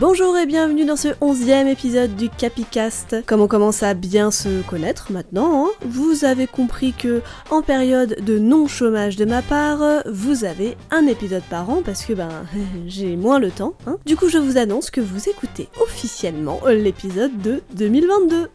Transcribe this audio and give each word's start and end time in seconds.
Bonjour 0.00 0.34
et 0.38 0.46
bienvenue 0.46 0.86
dans 0.86 0.96
ce 0.96 1.08
onzième 1.20 1.68
épisode 1.68 2.16
du 2.16 2.30
Capicast. 2.30 3.16
Comme 3.26 3.42
on 3.42 3.46
commence 3.46 3.82
à 3.82 3.92
bien 3.92 4.30
se 4.30 4.62
connaître 4.62 5.12
maintenant, 5.12 5.66
hein, 5.66 5.70
vous 5.84 6.24
avez 6.24 6.46
compris 6.46 6.94
que 6.94 7.20
en 7.50 7.60
période 7.60 8.16
de 8.24 8.38
non-chômage 8.38 9.16
de 9.16 9.26
ma 9.26 9.42
part, 9.42 10.02
vous 10.10 10.46
avez 10.46 10.78
un 10.90 11.06
épisode 11.06 11.42
par 11.50 11.68
an 11.68 11.82
parce 11.84 12.06
que 12.06 12.14
ben 12.14 12.30
j'ai 12.86 13.14
moins 13.14 13.38
le 13.38 13.50
temps. 13.50 13.74
Hein. 13.86 13.98
Du 14.06 14.16
coup 14.16 14.30
je 14.30 14.38
vous 14.38 14.56
annonce 14.56 14.90
que 14.90 15.02
vous 15.02 15.28
écoutez 15.28 15.68
officiellement 15.82 16.62
l'épisode 16.66 17.36
de 17.42 17.62
2022. 17.74 18.48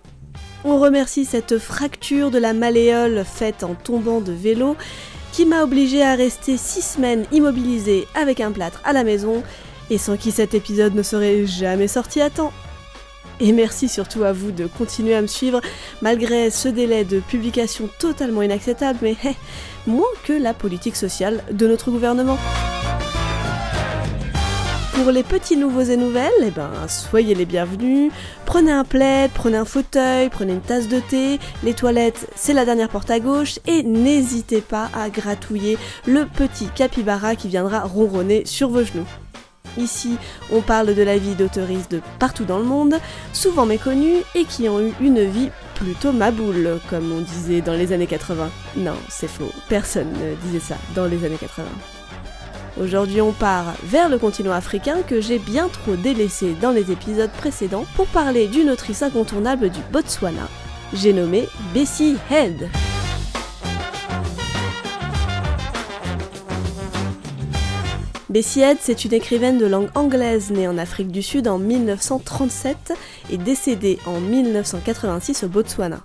On 0.64 0.80
remercie 0.80 1.26
cette 1.26 1.60
fracture 1.60 2.32
de 2.32 2.40
la 2.40 2.54
malléole 2.54 3.24
faite 3.24 3.64
en 3.64 3.76
tombant 3.76 4.20
de 4.20 4.32
vélo 4.32 4.76
qui 5.32 5.46
m'a 5.46 5.64
obligé 5.64 6.02
à 6.02 6.16
rester 6.16 6.58
6 6.58 6.82
semaines 6.82 7.26
immobilisée 7.32 8.08
avec 8.16 8.40
un 8.40 8.52
plâtre 8.52 8.82
à 8.84 8.94
la 8.94 9.04
maison 9.04 9.44
et 9.90 9.98
sans 9.98 10.18
qui 10.18 10.32
cet 10.32 10.54
épisode 10.54 10.96
ne 10.96 11.04
serait 11.04 11.46
jamais 11.46 11.88
sorti 11.88 12.22
à 12.22 12.30
temps. 12.30 12.54
Et 13.40 13.52
merci 13.52 13.90
surtout 13.90 14.24
à 14.24 14.32
vous 14.32 14.52
de 14.52 14.66
continuer 14.66 15.14
à 15.14 15.22
me 15.22 15.28
suivre 15.28 15.60
malgré 16.02 16.50
ce 16.50 16.70
délai 16.70 17.04
de 17.04 17.20
publication 17.20 17.90
totalement 18.00 18.42
inacceptable, 18.42 19.00
mais 19.02 19.16
moins 19.88 20.06
que 20.24 20.34
la 20.34 20.54
politique 20.54 20.96
sociale 20.96 21.44
de 21.52 21.68
notre 21.68 21.92
gouvernement. 21.92 22.38
Pour 24.94 25.12
les 25.12 25.24
petits 25.24 25.58
nouveaux 25.58 25.82
et 25.82 25.98
nouvelles, 25.98 26.32
eh 26.42 26.52
ben, 26.52 26.72
soyez 26.88 27.36
les 27.36 27.46
bienvenus. 27.46 28.14
Prenez 28.46 28.72
un 28.72 28.86
plaid, 28.86 29.30
prenez 29.34 29.58
un 29.58 29.66
fauteuil, 29.66 30.30
prenez 30.30 30.54
une 30.54 30.62
tasse 30.62 30.88
de 30.88 31.02
thé. 31.02 31.38
Les 31.64 31.74
toilettes, 31.74 32.30
c'est 32.36 32.54
la 32.54 32.64
dernière 32.64 32.88
porte 32.88 33.12
à 33.12 33.20
gauche. 33.20 33.60
Et 33.68 33.84
n'hésitez 33.84 34.62
pas 34.62 34.90
à 34.94 35.10
gratouiller 35.10 35.78
le 36.08 36.26
petit 36.26 36.68
capybara 36.74 37.36
qui 37.36 37.50
viendra 37.50 37.82
ronronner 37.82 38.46
sur 38.46 38.70
vos 38.70 38.86
genoux. 38.86 39.06
Ici, 39.78 40.18
on 40.52 40.62
parle 40.62 40.96
de 40.96 41.02
la 41.04 41.18
vie 41.18 41.36
d'auteuristes 41.36 41.92
de 41.92 42.02
partout 42.20 42.46
dans 42.46 42.60
le 42.60 42.64
monde, 42.64 42.96
souvent 43.34 43.66
méconnus 43.66 44.24
et 44.34 44.46
qui 44.46 44.70
ont 44.70 44.80
eu 44.80 44.94
une 45.02 45.24
vie 45.24 45.50
plutôt 45.76 46.12
maboule, 46.12 46.80
comme 46.90 47.12
on 47.12 47.22
disait 47.22 47.62
dans 47.62 47.74
les 47.74 47.92
années 47.92 48.08
80. 48.08 48.50
Non, 48.78 48.96
c'est 49.10 49.28
faux, 49.28 49.52
personne 49.68 50.12
ne 50.14 50.36
disait 50.48 50.60
ça 50.60 50.76
dans 50.96 51.06
les 51.06 51.26
années 51.26 51.38
80. 51.38 51.66
Aujourd'hui, 52.82 53.22
on 53.22 53.32
part 53.32 53.74
vers 53.84 54.10
le 54.10 54.18
continent 54.18 54.52
africain 54.52 54.98
que 55.08 55.22
j'ai 55.22 55.40
bien 55.40 55.70
trop 55.70 55.96
délaissé 55.96 56.56
dans 56.62 56.72
les 56.72 56.92
épisodes 56.92 57.32
précédents 57.32 57.86
pour 57.96 58.08
parler 58.08 58.48
d'une 58.48 58.70
autrice 58.70 59.02
incontournable 59.02 59.70
du 59.70 59.80
Botswana. 59.92 60.50
J'ai 60.94 61.14
nommé 61.14 61.48
Bessie 61.74 62.18
Head. 62.30 62.70
Bessie 68.28 68.62
Head, 68.62 68.78
c'est 68.82 69.06
une 69.06 69.14
écrivaine 69.14 69.60
de 69.60 69.68
langue 69.68 69.90
anglaise 69.94 70.50
née 70.50 70.68
en 70.68 70.80
Afrique 70.80 71.10
du 71.10 71.22
Sud 71.22 71.48
en 71.48 71.60
1937 71.60 72.94
et 73.30 73.38
décédée 73.38 74.00
en 74.08 74.20
1986 74.20 75.44
au 75.44 75.48
Botswana. 75.48 76.04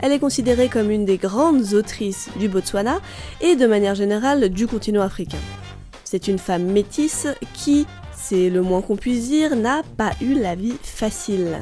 Elle 0.00 0.10
est 0.10 0.18
considérée 0.18 0.68
comme 0.68 0.90
une 0.90 1.04
des 1.04 1.16
grandes 1.16 1.74
autrices 1.74 2.28
du 2.40 2.48
Botswana 2.48 3.00
et 3.40 3.54
de 3.54 3.68
manière 3.68 3.94
générale 3.94 4.48
du 4.48 4.66
continent 4.66 5.02
africain. 5.02 5.38
C'est 6.02 6.26
une 6.26 6.38
femme 6.38 6.64
métisse 6.64 7.28
qui, 7.52 7.86
c'est 8.12 8.50
le 8.50 8.60
moins 8.60 8.82
qu'on 8.82 8.96
puisse 8.96 9.28
dire, 9.28 9.54
n'a 9.54 9.82
pas 9.96 10.10
eu 10.20 10.34
la 10.34 10.56
vie 10.56 10.74
facile. 10.82 11.60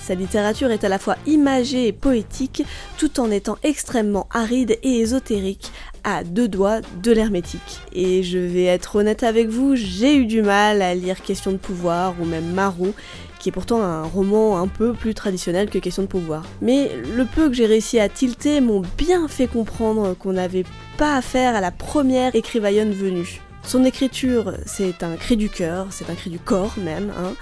Sa 0.00 0.14
littérature 0.14 0.70
est 0.70 0.84
à 0.84 0.88
la 0.88 0.98
fois 0.98 1.16
imagée 1.26 1.88
et 1.88 1.92
poétique, 1.92 2.62
tout 2.96 3.20
en 3.20 3.30
étant 3.30 3.58
extrêmement 3.62 4.26
aride 4.32 4.78
et 4.82 5.00
ésotérique, 5.00 5.72
à 6.04 6.24
deux 6.24 6.48
doigts 6.48 6.80
de 7.02 7.12
l'hermétique. 7.12 7.80
Et 7.92 8.22
je 8.22 8.38
vais 8.38 8.64
être 8.64 8.96
honnête 8.96 9.22
avec 9.22 9.48
vous, 9.48 9.76
j'ai 9.76 10.16
eu 10.16 10.26
du 10.26 10.42
mal 10.42 10.80
à 10.82 10.94
lire 10.94 11.22
Question 11.22 11.52
de 11.52 11.56
pouvoir 11.56 12.14
ou 12.20 12.24
même 12.24 12.52
Marou, 12.52 12.94
qui 13.38 13.50
est 13.50 13.52
pourtant 13.52 13.82
un 13.82 14.04
roman 14.04 14.58
un 14.58 14.68
peu 14.68 14.92
plus 14.92 15.14
traditionnel 15.14 15.68
que 15.68 15.78
Question 15.78 16.04
de 16.04 16.08
pouvoir. 16.08 16.44
Mais 16.62 16.90
le 17.14 17.24
peu 17.24 17.48
que 17.48 17.54
j'ai 17.54 17.66
réussi 17.66 17.98
à 17.98 18.08
tilter 18.08 18.60
m'ont 18.60 18.82
bien 18.96 19.28
fait 19.28 19.46
comprendre 19.46 20.14
qu'on 20.14 20.32
n'avait 20.32 20.64
pas 20.96 21.16
affaire 21.16 21.54
à 21.54 21.60
la 21.60 21.70
première 21.70 22.34
écrivaillonne 22.34 22.92
venue. 22.92 23.40
Son 23.62 23.84
écriture, 23.84 24.54
c'est 24.64 25.02
un 25.02 25.16
cri 25.16 25.36
du 25.36 25.50
cœur, 25.50 25.88
c'est 25.90 26.08
un 26.08 26.14
cri 26.14 26.30
du 26.30 26.38
corps 26.38 26.74
même, 26.78 27.12
hein, 27.18 27.34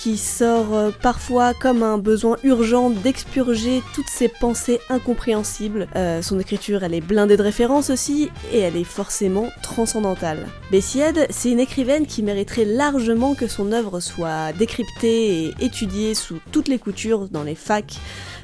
qui 0.00 0.16
sort 0.16 0.74
euh, 0.74 0.90
parfois 1.02 1.52
comme 1.52 1.82
un 1.82 1.98
besoin 1.98 2.38
urgent 2.42 2.88
d'expurger 2.88 3.82
toutes 3.94 4.08
ses 4.08 4.28
pensées 4.28 4.80
incompréhensibles. 4.88 5.88
Euh, 5.94 6.22
son 6.22 6.40
écriture, 6.40 6.82
elle 6.82 6.94
est 6.94 7.02
blindée 7.02 7.36
de 7.36 7.42
références 7.42 7.90
aussi, 7.90 8.30
et 8.50 8.60
elle 8.60 8.76
est 8.76 8.84
forcément 8.84 9.50
transcendantale. 9.62 10.46
Bessied, 10.70 11.26
c'est 11.28 11.50
une 11.50 11.60
écrivaine 11.60 12.06
qui 12.06 12.22
mériterait 12.22 12.64
largement 12.64 13.34
que 13.34 13.46
son 13.46 13.72
œuvre 13.72 14.00
soit 14.00 14.52
décryptée 14.54 15.44
et 15.44 15.54
étudiée 15.60 16.14
sous 16.14 16.38
toutes 16.50 16.68
les 16.68 16.78
coutures 16.78 17.28
dans 17.28 17.42
les 17.42 17.54
facs, 17.54 17.98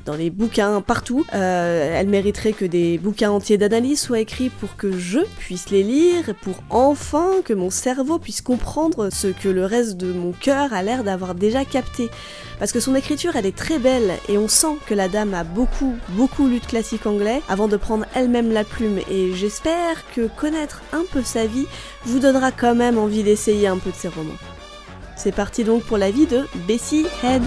dans 0.06 0.14
les 0.14 0.30
bouquins, 0.30 0.80
partout. 0.80 1.26
Euh, 1.34 2.00
elle 2.00 2.08
mériterait 2.08 2.52
que 2.52 2.64
des 2.64 2.96
bouquins 2.96 3.30
entiers 3.30 3.58
d'analyse 3.58 4.00
soient 4.00 4.20
écrits 4.20 4.48
pour 4.48 4.76
que 4.76 4.96
je 4.96 5.18
puisse 5.38 5.70
les 5.70 5.82
lire, 5.82 6.34
pour 6.40 6.62
enfin 6.70 7.42
que 7.44 7.52
mon 7.52 7.70
cerveau 7.70 8.18
puisse 8.18 8.40
comprendre 8.40 9.10
ce 9.12 9.26
que 9.26 9.48
le 9.48 9.64
reste 9.64 9.96
de 9.96 10.12
mon 10.12 10.32
cœur 10.32 10.72
a 10.72 10.82
l'air 10.82 11.04
d'avoir 11.04 11.34
déjà 11.34 11.64
capté. 11.64 12.08
Parce 12.58 12.72
que 12.72 12.80
son 12.80 12.94
écriture, 12.94 13.36
elle 13.36 13.46
est 13.46 13.56
très 13.56 13.78
belle 13.78 14.12
et 14.28 14.38
on 14.38 14.48
sent 14.48 14.76
que 14.86 14.94
la 14.94 15.08
dame 15.08 15.34
a 15.34 15.44
beaucoup, 15.44 15.94
beaucoup 16.10 16.46
lu 16.46 16.60
de 16.60 16.64
classiques 16.66 17.06
anglais 17.06 17.42
avant 17.48 17.68
de 17.68 17.76
prendre 17.76 18.06
elle-même 18.14 18.52
la 18.52 18.64
plume. 18.64 18.98
Et 19.10 19.34
j'espère 19.34 20.08
que 20.14 20.28
connaître 20.28 20.82
un 20.92 21.04
peu 21.12 21.22
sa 21.22 21.46
vie 21.46 21.66
vous 22.04 22.20
donnera 22.20 22.52
quand 22.52 22.74
même 22.74 22.96
envie 22.96 23.24
d'essayer 23.24 23.66
un 23.66 23.78
peu 23.78 23.90
de 23.90 23.96
ses 23.96 24.08
romans. 24.08 24.32
C'est 25.16 25.34
parti 25.34 25.64
donc 25.64 25.82
pour 25.82 25.98
la 25.98 26.10
vie 26.10 26.26
de 26.26 26.44
Bessie 26.66 27.06
Head. 27.22 27.42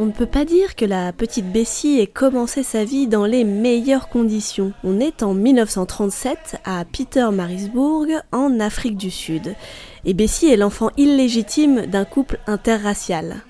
On 0.00 0.06
ne 0.06 0.12
peut 0.12 0.26
pas 0.26 0.44
dire 0.44 0.76
que 0.76 0.84
la 0.84 1.12
petite 1.12 1.50
Bessie 1.50 1.98
ait 1.98 2.06
commencé 2.06 2.62
sa 2.62 2.84
vie 2.84 3.08
dans 3.08 3.26
les 3.26 3.42
meilleures 3.42 4.08
conditions. 4.08 4.72
On 4.84 5.00
est 5.00 5.24
en 5.24 5.34
1937 5.34 6.60
à 6.64 6.84
Pietermaritzburg, 6.84 8.06
en 8.30 8.60
Afrique 8.60 8.96
du 8.96 9.10
Sud. 9.10 9.56
Et 10.04 10.14
Bessie 10.14 10.46
est 10.46 10.56
l'enfant 10.56 10.90
illégitime 10.96 11.86
d'un 11.86 12.04
couple 12.04 12.38
interracial. 12.46 13.42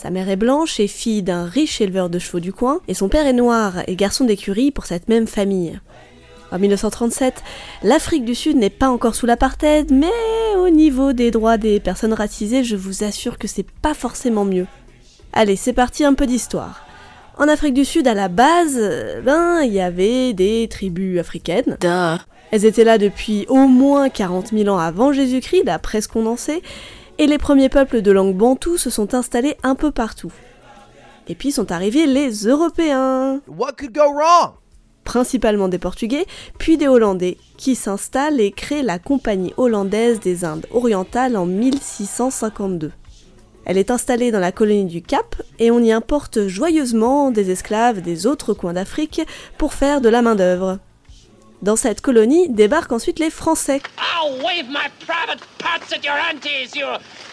Sa 0.00 0.10
mère 0.10 0.28
est 0.28 0.36
blanche 0.36 0.78
et 0.78 0.86
fille 0.86 1.24
d'un 1.24 1.44
riche 1.44 1.80
éleveur 1.80 2.08
de 2.08 2.20
chevaux 2.20 2.38
du 2.38 2.52
coin, 2.52 2.78
et 2.86 2.94
son 2.94 3.08
père 3.08 3.26
est 3.26 3.32
noir 3.32 3.82
et 3.88 3.96
garçon 3.96 4.24
d'écurie 4.24 4.70
pour 4.70 4.86
cette 4.86 5.08
même 5.08 5.26
famille. 5.26 5.80
En 6.52 6.60
1937, 6.60 7.42
l'Afrique 7.82 8.24
du 8.24 8.36
Sud 8.36 8.56
n'est 8.56 8.70
pas 8.70 8.90
encore 8.90 9.16
sous 9.16 9.26
l'apartheid, 9.26 9.90
mais 9.90 10.06
au 10.56 10.68
niveau 10.68 11.12
des 11.12 11.32
droits 11.32 11.56
des 11.56 11.80
personnes 11.80 12.12
racisées, 12.12 12.62
je 12.62 12.76
vous 12.76 13.02
assure 13.02 13.38
que 13.38 13.48
c'est 13.48 13.68
pas 13.68 13.92
forcément 13.92 14.44
mieux. 14.44 14.68
Allez, 15.32 15.56
c'est 15.56 15.72
parti 15.72 16.04
un 16.04 16.14
peu 16.14 16.28
d'histoire. 16.28 16.86
En 17.36 17.48
Afrique 17.48 17.74
du 17.74 17.84
Sud, 17.84 18.06
à 18.06 18.14
la 18.14 18.28
base, 18.28 18.80
ben, 19.24 19.62
il 19.62 19.72
y 19.72 19.80
avait 19.80 20.32
des 20.32 20.68
tribus 20.70 21.18
africaines. 21.18 21.76
Elles 22.52 22.64
étaient 22.64 22.84
là 22.84 22.98
depuis 22.98 23.46
au 23.48 23.66
moins 23.66 24.10
40 24.10 24.50
000 24.52 24.68
ans 24.68 24.78
avant 24.78 25.12
Jésus-Christ, 25.12 25.64
d'après 25.64 26.02
ce 26.02 26.08
qu'on 26.08 26.26
en 26.26 26.36
sait, 26.36 26.62
et 27.18 27.26
les 27.26 27.38
premiers 27.38 27.68
peuples 27.68 28.02
de 28.02 28.10
langue 28.12 28.36
bantou 28.36 28.76
se 28.76 28.90
sont 28.90 29.14
installés 29.14 29.56
un 29.62 29.74
peu 29.74 29.90
partout. 29.90 30.32
Et 31.26 31.34
puis 31.34 31.52
sont 31.52 31.72
arrivés 31.72 32.06
les 32.06 32.46
Européens. 32.46 33.40
What 33.48 33.72
could 33.78 33.92
go 33.92 34.12
wrong? 34.12 34.54
Principalement 35.04 35.68
des 35.68 35.78
Portugais, 35.78 36.26
puis 36.58 36.76
des 36.76 36.86
Hollandais, 36.86 37.38
qui 37.56 37.74
s'installent 37.74 38.40
et 38.40 38.52
créent 38.52 38.82
la 38.82 38.98
Compagnie 38.98 39.54
hollandaise 39.56 40.20
des 40.20 40.44
Indes 40.44 40.66
orientales 40.70 41.36
en 41.36 41.46
1652. 41.46 42.92
Elle 43.64 43.78
est 43.78 43.90
installée 43.90 44.30
dans 44.30 44.38
la 44.38 44.52
colonie 44.52 44.86
du 44.86 45.02
Cap 45.02 45.36
et 45.58 45.70
on 45.70 45.80
y 45.80 45.92
importe 45.92 46.46
joyeusement 46.46 47.30
des 47.30 47.50
esclaves 47.50 48.00
des 48.00 48.26
autres 48.26 48.54
coins 48.54 48.72
d'Afrique 48.72 49.20
pour 49.58 49.74
faire 49.74 50.00
de 50.00 50.08
la 50.08 50.22
main-d'œuvre. 50.22 50.78
Dans 51.60 51.74
cette 51.74 52.00
colonie 52.00 52.48
débarquent 52.48 52.92
ensuite 52.92 53.18
les 53.18 53.30
Français. 53.30 53.80
I'll 53.98 54.40
wave 54.44 54.68
my 54.68 54.88
private 55.04 55.40
parts 55.58 55.92
at 55.92 56.04
your 56.04 56.14
aunties, 56.30 56.76
you 56.76 56.86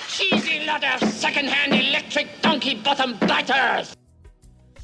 cheesy 0.08 0.66
lot 0.66 0.82
of 0.84 1.08
second-hand 1.10 1.74
electric 1.74 2.28
donkey 2.42 2.76
bottom 2.84 3.14
biters! 3.22 3.94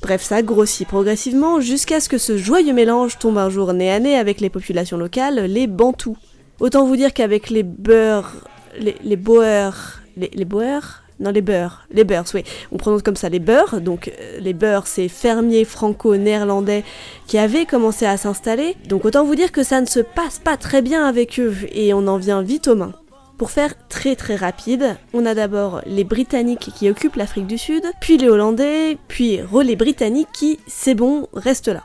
Bref, 0.01 0.21
ça 0.21 0.43
grossit 0.43 0.87
progressivement 0.87 1.59
jusqu'à 1.59 1.99
ce 1.99 2.09
que 2.09 2.17
ce 2.19 2.37
joyeux 2.37 2.73
mélange 2.73 3.17
tombe 3.17 3.37
un 3.37 3.49
jour 3.49 3.73
nez 3.73 3.91
à 3.91 3.99
nez 3.99 4.15
avec 4.15 4.41
les 4.41 4.49
populations 4.49 4.97
locales, 4.97 5.45
les 5.45 5.67
Bantous. 5.67 6.17
Autant 6.59 6.85
vous 6.85 6.95
dire 6.95 7.13
qu'avec 7.13 7.49
les 7.49 7.63
Boers, 7.63 8.33
les, 8.77 8.95
les 9.03 9.15
Boers, 9.15 9.99
les, 10.17 10.29
les 10.33 10.45
Boers, 10.45 11.00
Non, 11.21 11.29
les 11.29 11.41
Beurs. 11.41 11.85
Les 11.91 12.03
Beurs, 12.03 12.25
oui. 12.33 12.43
On 12.71 12.77
prononce 12.77 13.03
comme 13.03 13.15
ça 13.15 13.29
les 13.29 13.39
Beurs. 13.39 13.79
Donc, 13.79 14.07
euh, 14.07 14.39
les 14.39 14.53
Beurs, 14.53 14.87
c'est 14.87 15.07
fermiers 15.07 15.65
franco-néerlandais 15.65 16.83
qui 17.27 17.37
avaient 17.37 17.67
commencé 17.67 18.07
à 18.07 18.17
s'installer. 18.17 18.75
Donc, 18.89 19.05
autant 19.05 19.23
vous 19.23 19.35
dire 19.35 19.51
que 19.51 19.61
ça 19.61 19.81
ne 19.81 19.85
se 19.85 19.99
passe 19.99 20.39
pas 20.39 20.57
très 20.57 20.81
bien 20.81 21.05
avec 21.05 21.39
eux 21.39 21.55
et 21.71 21.93
on 21.93 22.07
en 22.07 22.17
vient 22.17 22.41
vite 22.41 22.67
aux 22.67 22.75
mains. 22.75 22.93
Pour 23.37 23.51
faire 23.51 23.73
très 23.87 24.15
très 24.15 24.35
rapide, 24.35 24.97
on 25.13 25.27
a 25.27 25.35
d'abord 25.35 25.81
les 25.85 26.03
Britanniques 26.03 26.71
qui 26.75 26.89
occupent 26.89 27.15
l'Afrique 27.15 27.47
du 27.47 27.57
Sud, 27.59 27.83
puis 27.99 28.17
les 28.17 28.27
Hollandais, 28.27 28.97
puis 29.07 29.39
les 29.63 29.75
Britanniques 29.75 30.31
qui, 30.33 30.59
c'est 30.67 30.95
bon, 30.95 31.27
restent 31.33 31.67
là. 31.67 31.83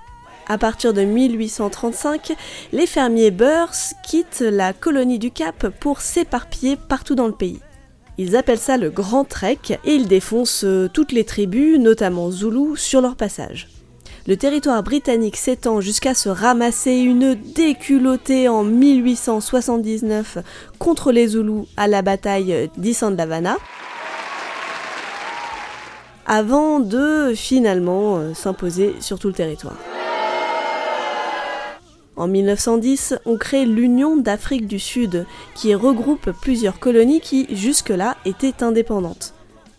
À 0.49 0.59
partir 0.59 0.95
de 0.95 1.03
1835, 1.03 2.35
les 2.73 2.87
fermiers 2.87 3.31
Boers 3.31 3.95
quittent 4.05 4.45
la 4.47 4.73
colonie 4.73 5.19
du 5.19 5.31
Cap 5.31 5.69
pour 5.81 6.01
s'éparpiller 6.01 6.77
partout 6.77 7.15
dans 7.15 7.27
le 7.27 7.33
pays. 7.33 7.61
Ils 8.19 8.35
appellent 8.37 8.59
ça 8.59 8.79
le 8.79 8.91
Grand 8.91 9.25
Trek 9.25 9.59
et 9.85 9.95
ils 9.95 10.09
défoncent 10.09 10.65
euh, 10.65 10.89
toutes 10.93 11.13
les 11.13 11.25
tribus, 11.25 11.79
notamment 11.79 12.31
Zoulous, 12.31 12.77
sur 12.77 13.03
leur 13.03 13.15
passage. 13.15 13.69
Le 14.27 14.37
territoire 14.37 14.83
britannique 14.83 15.37
s'étend 15.37 15.81
jusqu'à 15.81 16.15
se 16.15 16.29
ramasser 16.29 16.95
une 16.95 17.35
déculottée 17.35 18.49
en 18.49 18.65
1879 18.65 20.39
contre 20.79 21.13
les 21.13 21.29
Zoulous 21.29 21.69
à 21.77 21.87
la 21.87 22.03
bataille 22.03 22.71
d'Isandlavana, 22.77 23.57
avant 26.27 26.81
de 26.81 27.35
finalement 27.37 28.17
euh, 28.17 28.35
s'imposer 28.35 28.95
sur 29.01 29.19
tout 29.19 29.29
le 29.29 29.35
territoire. 29.35 29.77
En 32.17 32.29
1910, 32.29 33.17
on 33.27 33.37
crée 33.37 33.67
l'Union 33.67 34.17
d'Afrique 34.17 34.67
du 34.67 34.79
Sud, 34.79 35.27
qui 35.55 35.75
regroupe 35.75 36.31
plusieurs 36.41 36.79
colonies 36.79 37.21
qui, 37.21 37.47
jusque-là, 37.55 38.17
étaient 38.25 38.63
indépendantes. 38.63 39.35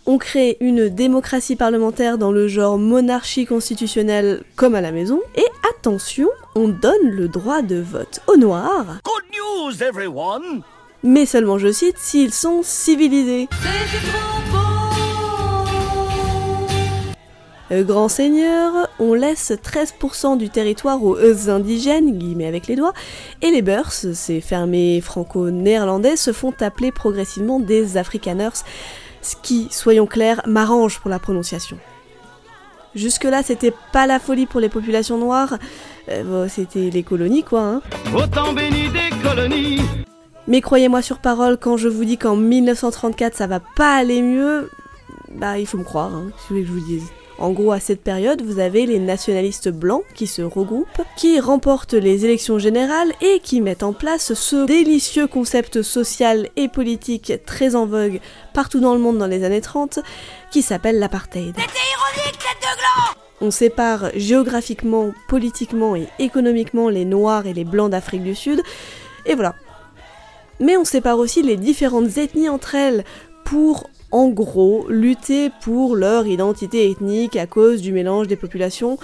On 0.05 0.19
crée 0.19 0.55
une 0.59 0.87
démocratie 0.87 1.55
parlementaire 1.55 2.19
dans 2.19 2.31
le 2.31 2.47
genre 2.47 2.77
monarchie 2.77 3.45
constitutionnelle 3.45 4.43
comme 4.55 4.75
à 4.75 4.81
la 4.81 4.91
maison, 4.91 5.19
et 5.35 5.45
attention, 5.73 6.29
on 6.55 6.67
donne 6.67 7.09
le 7.09 7.27
droit 7.27 7.63
de 7.63 7.77
vote 7.77 8.21
aux 8.27 8.37
Noirs. 8.37 8.99
Good 9.03 9.23
news, 9.33 9.83
everyone! 9.83 10.61
Mais 11.03 11.25
seulement, 11.25 11.57
je 11.57 11.71
cite, 11.71 11.97
s'ils 11.97 12.33
sont 12.33 12.61
civilisés. 12.63 13.47
Grand 17.71 18.07
seigneur, 18.07 18.87
on 18.99 19.13
laisse 19.13 19.51
13% 19.51 20.37
du 20.37 20.49
territoire 20.49 21.03
aux 21.03 21.49
indigènes, 21.49 22.17
guillemets 22.17 22.47
avec 22.47 22.67
les 22.67 22.75
doigts, 22.75 22.93
et 23.41 23.51
les 23.51 23.61
Beurs, 23.61 23.91
ces 23.91 24.41
fermés 24.41 25.01
franco-néerlandais, 25.01 26.15
se 26.15 26.31
font 26.31 26.53
appeler 26.61 26.91
progressivement 26.91 27.59
des 27.59 27.97
Afrikaners, 27.97 28.63
ce 29.21 29.35
qui, 29.41 29.67
soyons 29.71 30.05
clairs, 30.05 30.41
m'arrange 30.45 30.99
pour 30.99 31.09
la 31.09 31.19
prononciation. 31.19 31.77
Jusque-là, 32.95 33.43
c'était 33.43 33.73
pas 33.91 34.07
la 34.07 34.19
folie 34.19 34.45
pour 34.45 34.59
les 34.59 34.69
populations 34.69 35.17
noires, 35.17 35.57
euh, 36.09 36.47
c'était 36.47 36.89
les 36.89 37.03
colonies 37.03 37.43
quoi. 37.43 37.61
Hein. 37.61 37.81
Autant 38.15 38.53
béni 38.53 38.89
des 38.89 39.15
colonies 39.21 39.81
Mais 40.47 40.61
croyez-moi 40.61 41.01
sur 41.01 41.19
parole, 41.19 41.57
quand 41.57 41.77
je 41.77 41.89
vous 41.89 42.05
dis 42.05 42.17
qu'en 42.17 42.37
1934 42.37 43.35
ça 43.35 43.45
va 43.45 43.59
pas 43.59 43.95
aller 43.95 44.21
mieux, 44.21 44.69
bah 45.35 45.59
il 45.59 45.67
faut 45.67 45.77
me 45.77 45.83
croire, 45.83 46.15
hein, 46.15 46.31
si 46.37 46.53
vous 46.53 46.55
voulez 46.55 46.61
que 46.61 46.67
je 46.67 46.73
vous 46.73 46.85
dise. 46.85 47.11
En 47.39 47.51
gros, 47.51 47.71
à 47.71 47.79
cette 47.79 48.01
période, 48.01 48.41
vous 48.41 48.57
avez 48.57 48.87
les 48.87 48.97
nationalistes 48.97 49.69
blancs 49.69 50.03
qui 50.15 50.25
se 50.25 50.41
regroupent, 50.41 51.01
qui 51.17 51.39
remportent 51.39 51.93
les 51.93 52.25
élections 52.25 52.57
générales 52.57 53.13
et 53.21 53.39
qui 53.39 53.61
mettent 53.61 53.83
en 53.83 53.93
place 53.93 54.33
ce 54.33 54.65
délicieux 54.65 55.27
concept 55.27 55.83
social 55.83 56.49
et 56.55 56.67
politique 56.67 57.33
très 57.45 57.75
en 57.75 57.85
vogue 57.85 58.19
partout 58.53 58.79
dans 58.79 58.93
le 58.93 58.99
monde 58.99 59.19
dans 59.19 59.27
les 59.27 59.43
années 59.43 59.61
30, 59.61 59.99
qui 60.51 60.63
s'appelle 60.63 60.97
l'apartheid. 60.97 61.55
On 63.39 63.51
sépare 63.51 64.09
géographiquement, 64.15 65.11
politiquement 65.27 65.95
et 65.95 66.07
économiquement 66.17 66.89
les 66.89 67.05
Noirs 67.05 67.45
et 67.45 67.53
les 67.53 67.65
Blancs 67.65 67.91
d'Afrique 67.91 68.23
du 68.23 68.33
Sud, 68.33 68.63
et 69.27 69.35
voilà. 69.35 69.53
Mais 70.59 70.75
on 70.75 70.85
sépare 70.85 71.19
aussi 71.19 71.43
les 71.43 71.55
différentes 71.55 72.17
ethnies 72.17 72.49
entre 72.49 72.73
elles 72.73 73.03
pour 73.45 73.87
en 74.11 74.29
gros, 74.29 74.85
lutter 74.89 75.51
pour 75.61 75.95
leur 75.95 76.27
identité 76.27 76.89
ethnique 76.89 77.35
à 77.35 77.45
cause 77.45 77.81
du 77.81 77.91
mélange 77.91 78.27
des 78.27 78.35
populations. 78.35 78.97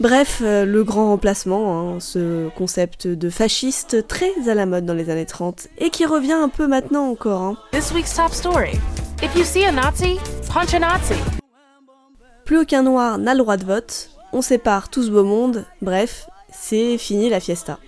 Bref, 0.00 0.40
euh, 0.42 0.64
le 0.64 0.82
grand 0.82 1.10
remplacement, 1.10 1.94
hein, 1.94 2.00
ce 2.00 2.48
concept 2.50 3.06
de 3.06 3.30
fasciste 3.30 4.08
très 4.08 4.48
à 4.48 4.54
la 4.54 4.66
mode 4.66 4.86
dans 4.86 4.94
les 4.94 5.08
années 5.08 5.26
30 5.26 5.68
et 5.78 5.90
qui 5.90 6.04
revient 6.04 6.32
un 6.32 6.48
peu 6.48 6.66
maintenant 6.66 7.08
encore. 7.08 7.42
Hein. 7.42 7.56
Plus 12.44 12.58
aucun 12.58 12.82
noir 12.82 13.18
n'a 13.18 13.34
le 13.34 13.38
droit 13.38 13.56
de 13.56 13.64
vote, 13.64 14.10
on 14.32 14.42
sépare 14.42 14.90
tout 14.90 15.04
ce 15.04 15.10
beau 15.10 15.24
monde, 15.24 15.64
bref, 15.80 16.26
c'est 16.50 16.98
fini 16.98 17.30
la 17.30 17.40
fiesta. 17.40 17.78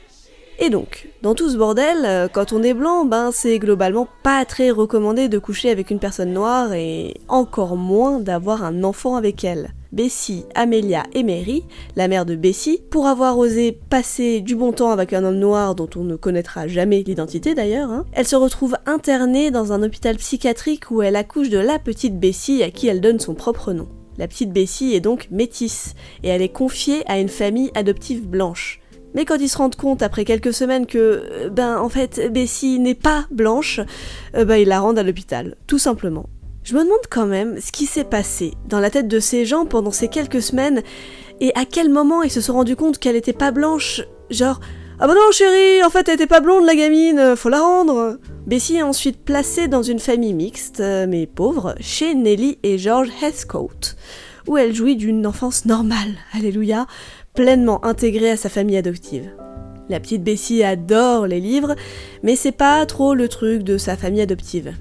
Et 0.59 0.71
donc, 0.71 1.09
dans 1.23 1.35
tout 1.35 1.51
ce 1.51 1.57
bordel, 1.57 1.99
euh, 2.05 2.29
quand 2.33 2.53
on 2.53 2.63
est 2.63 2.73
blanc, 2.73 3.05
ben 3.05 3.31
c'est 3.31 3.59
globalement 3.59 4.09
pas 4.23 4.45
très 4.47 4.71
recommandé 4.71 5.29
de 5.29 5.39
coucher 5.39 5.71
avec 5.71 5.91
une 5.91 5.99
personne 5.99 6.33
noire 6.33 6.73
et 6.73 7.15
encore 7.29 7.77
moins 7.77 8.21
d'avoir 8.21 8.65
un 8.65 8.83
enfant 8.83 9.17
avec 9.17 9.45
elle. 9.45 9.75
Bessie, 9.93 10.45
Amelia 10.55 11.05
et 11.13 11.23
Mary, 11.23 11.65
la 11.95 12.09
mère 12.09 12.27
de 12.27 12.37
Bessie, 12.37 12.83
pour 12.91 13.07
avoir 13.07 13.39
osé 13.39 13.73
passer 13.73 14.41
du 14.41 14.57
bon 14.57 14.73
temps 14.73 14.91
avec 14.91 15.13
un 15.13 15.25
homme 15.25 15.39
noir 15.39 15.75
dont 15.75 15.89
on 15.95 16.05
ne 16.05 16.17
connaîtra 16.17 16.69
jamais 16.69 17.03
l'identité 17.03 17.55
d'ailleurs, 17.55 17.91
hein, 17.91 18.05
elle 18.13 18.27
se 18.27 18.37
retrouve 18.37 18.77
internée 18.87 19.51
dans 19.51 19.73
un 19.73 19.83
hôpital 19.83 20.17
psychiatrique 20.17 20.91
où 20.91 21.03
elle 21.03 21.17
accouche 21.17 21.51
de 21.51 21.59
la 21.59 21.79
petite 21.79 22.19
Bessie 22.19 22.63
à 22.63 22.71
qui 22.71 22.89
elle 22.89 23.01
donne 23.01 23.21
son 23.21 23.35
propre 23.35 23.73
nom. 23.73 23.89
La 24.19 24.27
petite 24.27 24.53
Bessie 24.53 24.95
est 24.95 25.01
donc 25.01 25.29
métisse 25.31 25.95
et 26.23 26.29
elle 26.29 26.43
est 26.43 26.49
confiée 26.49 27.03
à 27.07 27.19
une 27.19 27.29
famille 27.29 27.71
adoptive 27.75 28.27
blanche. 28.27 28.81
Mais 29.17 29.25
quand 29.25 29.37
ils 29.37 29.49
se 29.49 29.57
rendent 29.57 29.77
compte 29.77 30.03
après 30.03 30.25
quelques 30.25 30.53
semaines 30.53 30.87
que, 30.87 30.99
euh, 30.99 31.49
ben 31.51 31.79
en 31.79 31.89
fait, 31.89 32.31
Bessie 32.31 32.79
n'est 32.79 32.95
pas 32.95 33.25
blanche, 33.31 33.81
euh, 34.37 34.45
ben 34.45 34.57
ils 34.57 34.69
la 34.69 34.79
rendent 34.79 34.99
à 34.99 35.03
l'hôpital, 35.03 35.57
tout 35.67 35.79
simplement. 35.79 36.27
Je 36.63 36.75
me 36.75 36.85
demande 36.85 36.99
quand 37.11 37.27
même 37.27 37.59
ce 37.61 37.73
qui 37.73 37.87
s'est 37.87 38.05
passé 38.05 38.53
dans 38.69 38.79
la 38.79 38.91
tête 38.91 39.09
de 39.09 39.19
ces 39.19 39.47
gens 39.47 39.65
pendant 39.65 39.91
ces 39.91 40.09
quelques 40.09 40.43
semaines 40.43 40.83
et 41.41 41.51
à 41.55 41.65
quel 41.65 41.89
moment 41.89 42.23
ils 42.23 42.31
se 42.31 42.41
sont 42.41 42.53
rendus 42.53 42.77
compte 42.77 42.99
qu'elle 42.99 43.17
était 43.17 43.33
pas 43.33 43.53
blanche, 43.53 44.03
genre 44.31 44.61
ah 44.99 45.07
bah 45.07 45.15
non 45.15 45.31
chérie, 45.31 45.85
en 45.85 45.91
fait 45.91 46.09
elle 46.09 46.15
était 46.15 46.27
pas 46.27 46.41
blonde 46.41 46.65
la 46.65 46.75
gamine, 46.75 47.37
faut 47.37 47.51
la 47.51 47.61
rendre. 47.61 48.19
Bessie 48.47 48.77
est 48.77 48.83
ensuite 48.83 49.25
placée 49.25 49.67
dans 49.67 49.83
une 49.83 49.99
famille 49.99 50.35
mixte, 50.35 50.81
euh, 50.81 51.07
mais 51.09 51.27
pauvre, 51.27 51.75
chez 51.81 52.15
Nelly 52.15 52.59
et 52.63 52.79
George 52.79 53.09
Heathcote, 53.23 53.97
où 54.47 54.57
elle 54.57 54.75
jouit 54.75 54.97
d'une 54.97 55.27
enfance 55.27 55.65
normale, 55.65 56.15
alléluia, 56.33 56.87
pleinement 57.37 57.85
intégrée 57.85 58.31
à 58.31 58.37
sa 58.37 58.49
famille 58.49 58.79
adoptive. 58.79 59.31
La 59.89 60.01
petite 60.01 60.25
Bessie 60.25 60.65
adore 60.65 61.29
les 61.29 61.39
livres, 61.39 61.77
mais 62.25 62.35
c'est 62.35 62.51
pas 62.51 62.85
trop 62.87 63.15
le 63.15 63.29
truc 63.29 63.63
de 63.63 63.79
sa 63.79 63.97
famille 63.97 64.23
adoptive. 64.23 64.73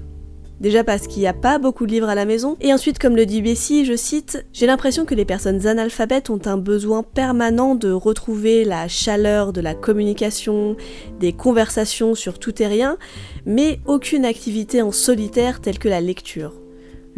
Déjà 0.58 0.82
parce 0.82 1.06
qu'il 1.06 1.20
n'y 1.20 1.28
a 1.28 1.34
pas 1.34 1.58
beaucoup 1.58 1.86
de 1.86 1.92
livres 1.92 2.08
à 2.08 2.14
la 2.14 2.24
maison, 2.24 2.56
et 2.62 2.72
ensuite 2.72 2.98
comme 2.98 3.14
le 3.14 3.26
dit 3.26 3.42
Bessie, 3.42 3.84
je 3.84 3.94
cite, 3.94 4.46
J'ai 4.54 4.66
l'impression 4.66 5.04
que 5.04 5.14
les 5.14 5.26
personnes 5.26 5.66
analphabètes 5.66 6.30
ont 6.30 6.40
un 6.46 6.56
besoin 6.56 7.02
permanent 7.02 7.74
de 7.74 7.92
retrouver 7.92 8.64
la 8.64 8.88
chaleur 8.88 9.52
de 9.52 9.60
la 9.60 9.74
communication, 9.74 10.76
des 11.20 11.34
conversations 11.34 12.14
sur 12.14 12.38
tout 12.38 12.62
et 12.62 12.66
rien, 12.66 12.96
mais 13.44 13.80
aucune 13.84 14.24
activité 14.24 14.80
en 14.80 14.92
solitaire 14.92 15.60
telle 15.60 15.78
que 15.78 15.90
la 15.90 16.00
lecture. 16.00 16.54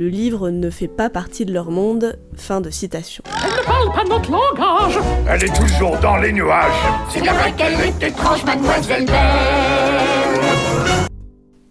Le 0.00 0.07
livre 0.07 0.50
ne 0.50 0.71
fait 0.71 0.87
pas 0.87 1.11
partie 1.11 1.45
de 1.45 1.52
leur 1.52 1.73
monde. 1.73 2.21
Fin 2.37 2.61
de 2.61 2.71
citation. 2.71 3.25
Elle 3.26 3.50
ne 3.50 3.64
parle 3.64 3.93
pas 3.93 4.05
notre 4.09 4.31
langage 4.31 4.97
Elle 5.28 5.43
est 5.43 5.57
toujours 5.57 5.99
dans 5.99 6.19
les 6.19 6.33
nuages 6.33 6.71
C'est 7.11 7.19
vrai 7.19 7.52
qu'elle 7.57 7.81
est 7.81 8.07
étrange, 8.07 8.45
mademoiselle 8.45 9.07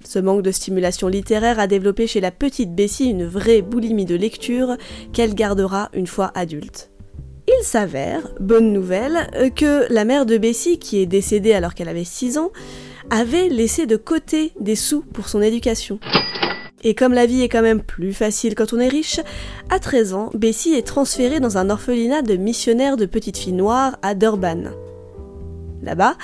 Ce 0.03 0.19
manque 0.19 0.41
de 0.41 0.51
stimulation 0.51 1.07
littéraire 1.07 1.57
a 1.57 1.67
développé 1.67 2.05
chez 2.05 2.19
la 2.19 2.31
petite 2.31 2.75
Bessie 2.75 3.09
une 3.09 3.25
vraie 3.25 3.61
boulimie 3.61 4.03
de 4.03 4.15
lecture 4.15 4.75
qu'elle 5.13 5.33
gardera 5.33 5.87
une 5.93 6.07
fois 6.07 6.33
adulte. 6.35 6.91
Il 7.47 7.63
s'avère, 7.63 8.27
bonne 8.41 8.73
nouvelle, 8.73 9.29
que 9.55 9.85
la 9.89 10.03
mère 10.03 10.25
de 10.25 10.37
Bessie, 10.37 10.79
qui 10.79 11.01
est 11.01 11.05
décédée 11.05 11.53
alors 11.53 11.73
qu'elle 11.73 11.87
avait 11.87 12.03
6 12.03 12.39
ans, 12.39 12.51
avait 13.09 13.47
laissé 13.47 13.85
de 13.85 13.95
côté 13.95 14.51
des 14.59 14.75
sous 14.75 14.99
pour 15.13 15.29
son 15.29 15.41
éducation. 15.41 16.01
Et 16.87 16.95
comme 16.95 17.11
la 17.11 17.25
vie 17.25 17.41
est 17.41 17.49
quand 17.49 17.61
même 17.61 17.81
plus 17.81 18.13
facile 18.13 18.55
quand 18.55 18.71
on 18.71 18.79
est 18.79 18.87
riche, 18.87 19.19
à 19.69 19.77
13 19.77 20.13
ans, 20.13 20.31
Bessie 20.33 20.73
est 20.73 20.87
transférée 20.87 21.41
dans 21.41 21.57
un 21.57 21.69
orphelinat 21.69 22.21
de 22.21 22.37
missionnaires 22.37 22.95
de 22.95 23.05
petites 23.05 23.37
filles 23.37 23.51
noires 23.51 23.97
à 24.01 24.15
Durban. 24.15 24.71
Là-bas, 25.83 26.15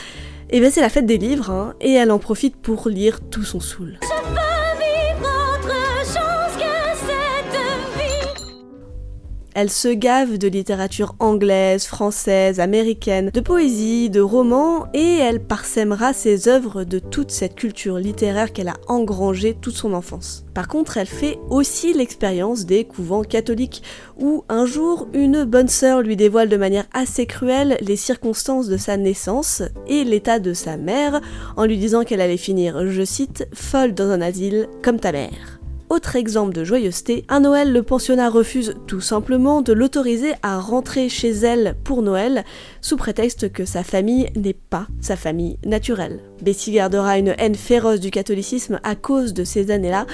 eh 0.51 0.61
ben 0.61 0.71
c'est 0.71 0.79
la 0.79 0.87
fête 0.87 1.05
des 1.05 1.17
livres, 1.17 1.49
hein, 1.51 1.73
et 1.81 1.91
elle 1.91 2.11
en 2.11 2.17
profite 2.17 2.55
pour 2.55 2.87
lire 2.87 3.19
tout 3.29 3.43
son 3.43 3.59
saoul. 3.59 3.99
Elle 9.55 9.69
se 9.69 9.89
gave 9.89 10.39
de 10.39 10.47
littérature 10.47 11.15
anglaise, 11.19 11.85
française, 11.85 12.59
américaine, 12.59 13.29
de 13.31 13.39
poésie, 13.39 14.09
de 14.09 14.19
romans, 14.19 14.87
et 14.95 15.17
elle 15.17 15.39
parsèmera 15.39 16.13
ses 16.13 16.47
œuvres 16.47 16.83
de 16.83 16.97
toute 16.97 17.29
cette 17.29 17.53
culture 17.53 17.97
littéraire 17.97 18.51
qu'elle 18.51 18.69
a 18.69 18.77
engrangée 18.87 19.53
toute 19.53 19.75
son 19.75 19.93
enfance. 19.93 20.43
Par 20.55 20.67
contre, 20.67 20.97
elle 20.97 21.07
fait 21.07 21.37
aussi 21.51 21.93
l'expérience 21.93 22.65
des 22.65 22.83
couvents 22.83 23.23
catholiques, 23.23 23.83
où 24.19 24.43
un 24.49 24.65
jour, 24.65 25.07
une 25.13 25.43
bonne 25.43 25.67
sœur 25.67 26.01
lui 26.01 26.15
dévoile 26.15 26.49
de 26.49 26.57
manière 26.57 26.87
assez 26.91 27.27
cruelle 27.27 27.77
les 27.81 27.95
circonstances 27.95 28.67
de 28.67 28.77
sa 28.77 28.97
naissance 28.97 29.61
et 29.87 30.03
l'état 30.03 30.39
de 30.39 30.53
sa 30.53 30.77
mère, 30.77 31.21
en 31.57 31.65
lui 31.65 31.77
disant 31.77 32.03
qu'elle 32.03 32.21
allait 32.21 32.37
finir, 32.37 32.87
je 32.87 33.03
cite, 33.03 33.47
folle 33.53 33.93
dans 33.93 34.09
un 34.09 34.21
asile 34.21 34.67
comme 34.81 34.99
ta 34.99 35.11
mère. 35.11 35.52
Autre 35.93 36.15
exemple 36.15 36.53
de 36.53 36.63
joyeuseté, 36.63 37.23
à 37.27 37.39
Noël, 37.39 37.71
le 37.71 37.83
pensionnat 37.83 38.27
refuse 38.27 38.73
tout 38.87 38.99
simplement 38.99 39.61
de 39.61 39.73
l'autoriser 39.73 40.31
à 40.41 40.59
rentrer 40.59 41.07
chez 41.07 41.29
elle 41.29 41.75
pour 41.83 42.01
Noël, 42.01 42.45
sous 42.81 42.97
prétexte 42.97 43.51
que 43.51 43.63
sa 43.63 43.83
famille 43.83 44.25
n'est 44.35 44.55
pas 44.55 44.87
sa 45.01 45.15
famille 45.15 45.59
naturelle. 45.63 46.19
Bessie 46.41 46.71
gardera 46.71 47.19
une 47.19 47.35
haine 47.37 47.53
féroce 47.53 47.99
du 47.99 48.09
catholicisme 48.09 48.79
à 48.81 48.95
cause 48.95 49.35
de 49.35 49.43
ces 49.43 49.69
années-là, 49.69 50.07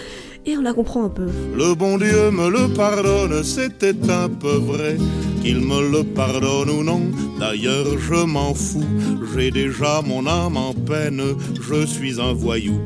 et 0.45 0.57
on 0.57 0.62
la 0.62 0.74
comprend 0.74 1.05
un 1.05 1.09
peu. 1.09 1.27
Le 1.55 1.74
bon 1.75 1.98
Dieu 1.98 2.29
me 2.29 2.50
le 2.50 2.74
pardonne, 2.74 3.41
c'était 3.45 3.95
un 4.12 4.27
peu 4.27 4.57
vrai. 4.57 4.98
Qu'il 5.41 5.62
me 5.62 5.89
le 5.89 6.03
pardonne 6.03 6.71
ou 6.71 6.83
non, 6.83 7.03
d'ailleurs 7.39 7.98
je 7.98 8.25
m'en 8.25 8.53
fous. 8.53 8.83
J'ai 9.33 9.50
déjà 9.50 10.01
mon 10.05 10.27
âme 10.27 10.57
en 10.57 10.74
peine, 10.74 11.21
je 11.62 11.86
suis 11.86 12.19
un 12.19 12.33
voyou. 12.33 12.81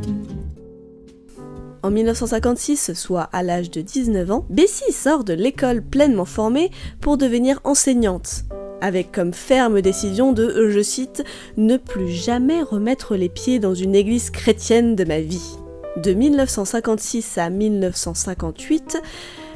En 1.83 1.91
1956, 1.91 2.93
soit 2.93 3.27
à 3.33 3.43
l'âge 3.43 3.69
de 3.69 3.81
19 3.81 4.31
ans, 4.31 4.45
Bessie 4.49 4.93
sort 4.93 5.25
de 5.25 5.33
l'école 5.33 5.81
pleinement 5.81 6.23
formée 6.23 6.71
pour 7.01 7.17
devenir 7.17 7.59
enseignante, 7.65 8.45
avec 8.79 9.11
comme 9.11 9.33
ferme 9.33 9.81
décision 9.81 10.31
de, 10.31 10.69
je 10.69 10.81
cite, 10.81 11.25
ne 11.57 11.75
plus 11.75 12.07
jamais 12.07 12.61
remettre 12.61 13.17
les 13.17 13.27
pieds 13.27 13.59
dans 13.59 13.73
une 13.73 13.95
église 13.95 14.29
chrétienne 14.29 14.95
de 14.95 15.03
ma 15.03 15.19
vie. 15.19 15.57
De 15.97 16.13
1956 16.13 17.37
à 17.37 17.49
1958, 17.49 19.01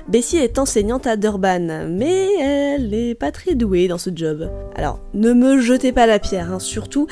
Bessie 0.09 0.37
est 0.37 0.59
enseignante 0.59 1.07
à 1.07 1.15
Durban, 1.15 1.87
mais 1.89 2.27
elle 2.41 2.93
est 2.93 3.15
pas 3.15 3.31
très 3.31 3.55
douée 3.55 3.87
dans 3.87 3.97
ce 3.97 4.09
job. 4.13 4.49
Alors, 4.75 4.99
ne 5.13 5.31
me 5.31 5.61
jetez 5.61 5.93
pas 5.93 6.05
la 6.05 6.19
pierre, 6.19 6.51
hein, 6.51 6.59
surtout, 6.59 7.07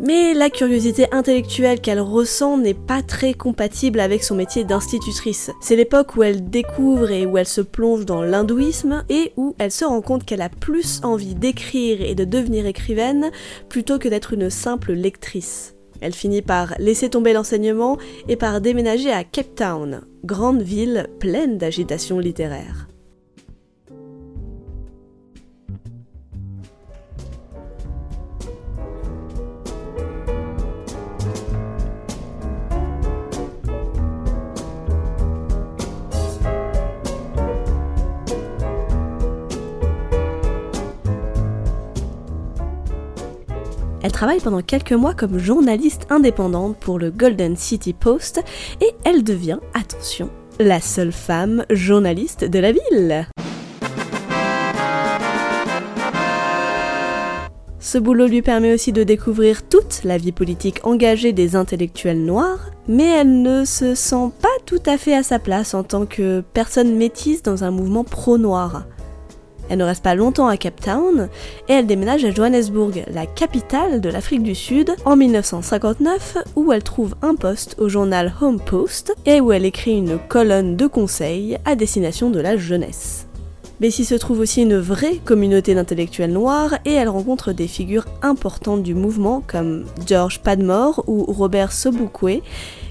mais 0.00 0.32
la 0.32 0.48
curiosité 0.48 1.06
intellectuelle 1.12 1.80
qu'elle 1.80 2.00
ressent 2.00 2.56
n'est 2.56 2.74
pas 2.74 3.02
très 3.02 3.34
compatible 3.34 4.00
avec 4.00 4.22
son 4.22 4.36
métier 4.36 4.64
d'institutrice. 4.64 5.50
C'est 5.60 5.76
l'époque 5.76 6.16
où 6.16 6.22
elle 6.22 6.48
découvre 6.48 7.10
et 7.10 7.26
où 7.26 7.36
elle 7.36 7.46
se 7.46 7.60
plonge 7.60 8.06
dans 8.06 8.22
l'hindouisme 8.22 9.04
et 9.08 9.32
où 9.36 9.54
elle 9.58 9.72
se 9.72 9.84
rend 9.84 10.00
compte 10.00 10.24
qu'elle 10.24 10.42
a 10.42 10.48
plus 10.48 11.00
envie 11.02 11.34
d'écrire 11.34 12.00
et 12.00 12.14
de 12.14 12.24
devenir 12.24 12.66
écrivaine 12.66 13.30
plutôt 13.68 13.98
que 13.98 14.08
d'être 14.08 14.32
une 14.32 14.50
simple 14.50 14.92
lectrice. 14.92 15.74
Elle 16.00 16.14
finit 16.14 16.42
par 16.42 16.74
laisser 16.78 17.10
tomber 17.10 17.32
l'enseignement 17.32 17.98
et 18.28 18.36
par 18.36 18.60
déménager 18.60 19.10
à 19.10 19.24
Cape 19.24 19.54
Town, 19.56 20.02
grande 20.24 20.62
ville 20.62 21.08
pleine 21.18 21.58
d'agitation 21.58 22.18
littéraire. 22.18 22.87
Travaille 44.18 44.40
pendant 44.40 44.62
quelques 44.62 44.94
mois 44.94 45.14
comme 45.14 45.38
journaliste 45.38 46.08
indépendante 46.10 46.76
pour 46.76 46.98
le 46.98 47.12
Golden 47.12 47.54
City 47.56 47.92
Post 47.92 48.42
et 48.80 48.90
elle 49.04 49.22
devient, 49.22 49.60
attention, 49.74 50.28
la 50.58 50.80
seule 50.80 51.12
femme 51.12 51.64
journaliste 51.70 52.42
de 52.44 52.58
la 52.58 52.72
ville. 52.72 53.28
Ce 57.78 57.96
boulot 57.96 58.26
lui 58.26 58.42
permet 58.42 58.74
aussi 58.74 58.90
de 58.90 59.04
découvrir 59.04 59.62
toute 59.68 60.02
la 60.02 60.18
vie 60.18 60.32
politique 60.32 60.80
engagée 60.82 61.32
des 61.32 61.54
intellectuels 61.54 62.24
noirs, 62.24 62.72
mais 62.88 63.06
elle 63.06 63.42
ne 63.42 63.64
se 63.64 63.94
sent 63.94 64.32
pas 64.42 64.48
tout 64.66 64.82
à 64.86 64.98
fait 64.98 65.14
à 65.14 65.22
sa 65.22 65.38
place 65.38 65.74
en 65.74 65.84
tant 65.84 66.06
que 66.06 66.42
personne 66.54 66.96
métisse 66.96 67.44
dans 67.44 67.62
un 67.62 67.70
mouvement 67.70 68.02
pro-noir. 68.02 68.82
Elle 69.68 69.78
ne 69.78 69.84
reste 69.84 70.02
pas 70.02 70.14
longtemps 70.14 70.48
à 70.48 70.56
Cape 70.56 70.80
Town 70.80 71.28
et 71.68 71.72
elle 71.72 71.86
déménage 71.86 72.24
à 72.24 72.30
Johannesburg, 72.30 73.04
la 73.12 73.26
capitale 73.26 74.00
de 74.00 74.08
l'Afrique 74.08 74.42
du 74.42 74.54
Sud, 74.54 74.94
en 75.04 75.16
1959 75.16 76.38
où 76.56 76.72
elle 76.72 76.82
trouve 76.82 77.14
un 77.22 77.34
poste 77.34 77.76
au 77.78 77.88
journal 77.88 78.32
Home 78.40 78.60
Post 78.60 79.14
et 79.26 79.40
où 79.40 79.52
elle 79.52 79.64
écrit 79.64 79.96
une 79.96 80.18
colonne 80.18 80.76
de 80.76 80.86
conseils 80.86 81.58
à 81.64 81.74
destination 81.74 82.30
de 82.30 82.40
la 82.40 82.56
jeunesse. 82.56 83.26
Bessie 83.80 84.04
se 84.04 84.16
trouve 84.16 84.40
aussi 84.40 84.62
une 84.62 84.76
vraie 84.76 85.18
communauté 85.24 85.72
d'intellectuels 85.72 86.32
noirs 86.32 86.74
et 86.84 86.94
elle 86.94 87.08
rencontre 87.08 87.52
des 87.52 87.68
figures 87.68 88.06
importantes 88.22 88.82
du 88.82 88.94
mouvement 88.94 89.40
comme 89.46 89.84
George 90.04 90.40
Padmore 90.40 91.04
ou 91.06 91.24
Robert 91.24 91.70
Sobukwe 91.70 92.42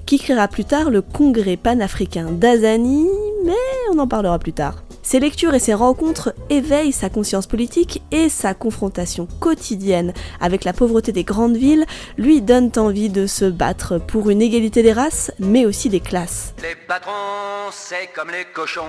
qui 0.06 0.18
créera 0.18 0.48
plus 0.48 0.64
tard 0.64 0.90
le 0.90 1.02
Congrès 1.02 1.58
panafricain 1.58 2.32
d'Azani, 2.32 3.06
mais 3.44 3.54
on 3.92 4.00
en 4.00 4.08
parlera 4.08 4.40
plus 4.40 4.54
tard. 4.54 4.87
Ses 5.08 5.22
lectures 5.22 5.54
et 5.54 5.60
ses 5.60 5.74
rencontres 5.74 6.34
éveillent 6.50 6.92
sa 6.92 7.10
conscience 7.10 7.48
politique 7.48 8.02
et 8.12 8.28
sa 8.28 8.54
confrontation 8.54 9.26
quotidienne 9.40 10.12
avec 10.42 10.66
la 10.66 10.74
pauvreté 10.74 11.14
des 11.14 11.24
grandes 11.24 11.56
villes 11.56 11.86
lui 12.18 12.42
donnent 12.42 12.74
envie 12.76 13.08
de 13.08 13.26
se 13.26 13.46
battre 13.46 14.00
pour 14.00 14.30
une 14.30 14.42
égalité 14.42 14.84
des 14.84 14.92
races, 14.92 15.32
mais 15.40 15.66
aussi 15.66 15.88
des 15.88 16.02
classes. 16.02 16.54
Les 16.62 16.76
patrons, 16.76 17.72
c'est 17.72 18.10
comme 18.14 18.32
les 18.32 18.44
cochons. 18.54 18.82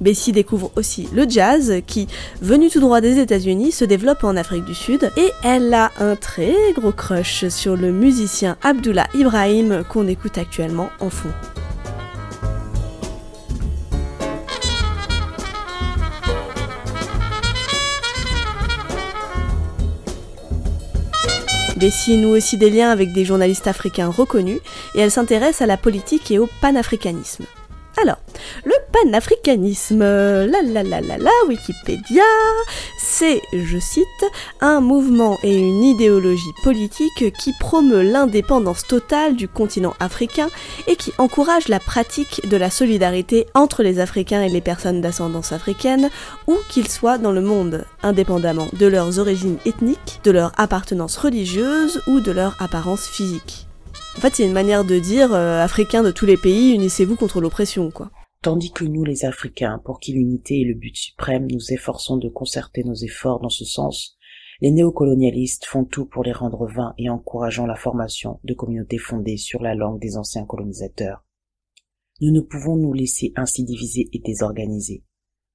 Bessie 0.00 0.30
découvre 0.30 0.70
aussi 0.76 1.08
le 1.12 1.28
jazz 1.28 1.82
qui, 1.88 2.06
venu 2.40 2.70
tout 2.70 2.78
droit 2.78 3.00
des 3.00 3.18
États-Unis, 3.18 3.72
se 3.72 3.84
développe 3.84 4.22
en 4.22 4.36
Afrique 4.36 4.64
du 4.64 4.76
Sud 4.76 5.10
et 5.16 5.32
elle 5.42 5.74
a 5.74 5.90
un 5.98 6.14
très 6.14 6.54
gros 6.76 6.92
crush 6.92 7.48
sur 7.48 7.76
le 7.76 7.90
musicien 7.90 8.56
Abdullah 8.62 9.08
Ibrahim 9.12 9.82
qu'on 9.88 10.06
écoute 10.06 10.38
actuellement 10.38 10.90
en 11.00 11.10
fond. 11.10 11.32
Bessie 21.78 22.16
noue 22.18 22.30
aussi 22.30 22.56
des 22.56 22.70
liens 22.70 22.90
avec 22.90 23.12
des 23.12 23.24
journalistes 23.24 23.68
africains 23.68 24.08
reconnus 24.08 24.60
et 24.94 25.00
elle 25.00 25.12
s'intéresse 25.12 25.62
à 25.62 25.66
la 25.66 25.76
politique 25.76 26.30
et 26.30 26.38
au 26.38 26.48
panafricanisme. 26.60 27.44
Alors, 28.00 28.18
le 28.64 28.74
panafricanisme, 28.92 30.00
la 30.00 30.62
la 30.62 30.84
la 30.84 31.00
la 31.00 31.18
la, 31.18 31.30
Wikipédia, 31.48 32.22
c'est, 32.96 33.42
je 33.52 33.78
cite, 33.78 34.06
un 34.60 34.80
mouvement 34.80 35.36
et 35.42 35.56
une 35.56 35.82
idéologie 35.82 36.52
politique 36.62 37.32
qui 37.36 37.52
promeut 37.58 38.02
l'indépendance 38.02 38.86
totale 38.86 39.34
du 39.34 39.48
continent 39.48 39.94
africain 39.98 40.48
et 40.86 40.94
qui 40.94 41.12
encourage 41.18 41.66
la 41.66 41.80
pratique 41.80 42.48
de 42.48 42.56
la 42.56 42.70
solidarité 42.70 43.46
entre 43.54 43.82
les 43.82 43.98
Africains 43.98 44.42
et 44.42 44.48
les 44.48 44.60
personnes 44.60 45.00
d'ascendance 45.00 45.50
africaine, 45.50 46.08
où 46.46 46.56
qu'ils 46.68 46.88
soient 46.88 47.18
dans 47.18 47.32
le 47.32 47.42
monde, 47.42 47.84
indépendamment 48.04 48.68
de 48.78 48.86
leurs 48.86 49.18
origines 49.18 49.58
ethniques, 49.66 50.20
de 50.22 50.30
leur 50.30 50.52
appartenance 50.56 51.16
religieuse 51.16 52.00
ou 52.06 52.20
de 52.20 52.30
leur 52.30 52.54
apparence 52.60 53.08
physique. 53.08 53.67
En 54.18 54.20
fait, 54.20 54.34
c'est 54.34 54.46
une 54.46 54.52
manière 54.52 54.84
de 54.84 54.98
dire 54.98 55.32
euh, 55.32 55.62
Africains 55.62 56.02
de 56.02 56.10
tous 56.10 56.26
les 56.26 56.36
pays, 56.36 56.74
unissez-vous 56.74 57.14
contre 57.14 57.40
l'oppression, 57.40 57.92
quoi. 57.92 58.10
Tandis 58.42 58.72
que 58.72 58.82
nous, 58.82 59.04
les 59.04 59.24
Africains, 59.24 59.80
pour 59.84 60.00
qui 60.00 60.12
l'unité 60.12 60.60
est 60.60 60.64
le 60.64 60.74
but 60.74 60.96
suprême, 60.96 61.46
nous 61.48 61.72
efforçons 61.72 62.16
de 62.16 62.28
concerter 62.28 62.82
nos 62.82 62.96
efforts 62.96 63.38
dans 63.38 63.48
ce 63.48 63.64
sens, 63.64 64.18
les 64.60 64.72
néocolonialistes 64.72 65.66
font 65.66 65.84
tout 65.84 66.04
pour 66.04 66.24
les 66.24 66.32
rendre 66.32 66.66
vains 66.66 66.94
et 66.98 67.08
encourageant 67.08 67.64
la 67.64 67.76
formation 67.76 68.40
de 68.42 68.54
communautés 68.54 68.98
fondées 68.98 69.36
sur 69.36 69.62
la 69.62 69.76
langue 69.76 70.00
des 70.00 70.16
anciens 70.16 70.46
colonisateurs. 70.46 71.24
Nous 72.20 72.32
ne 72.32 72.40
pouvons 72.40 72.74
nous 72.74 72.92
laisser 72.92 73.32
ainsi 73.36 73.62
diviser 73.62 74.08
et 74.12 74.18
désorganiser. 74.18 75.04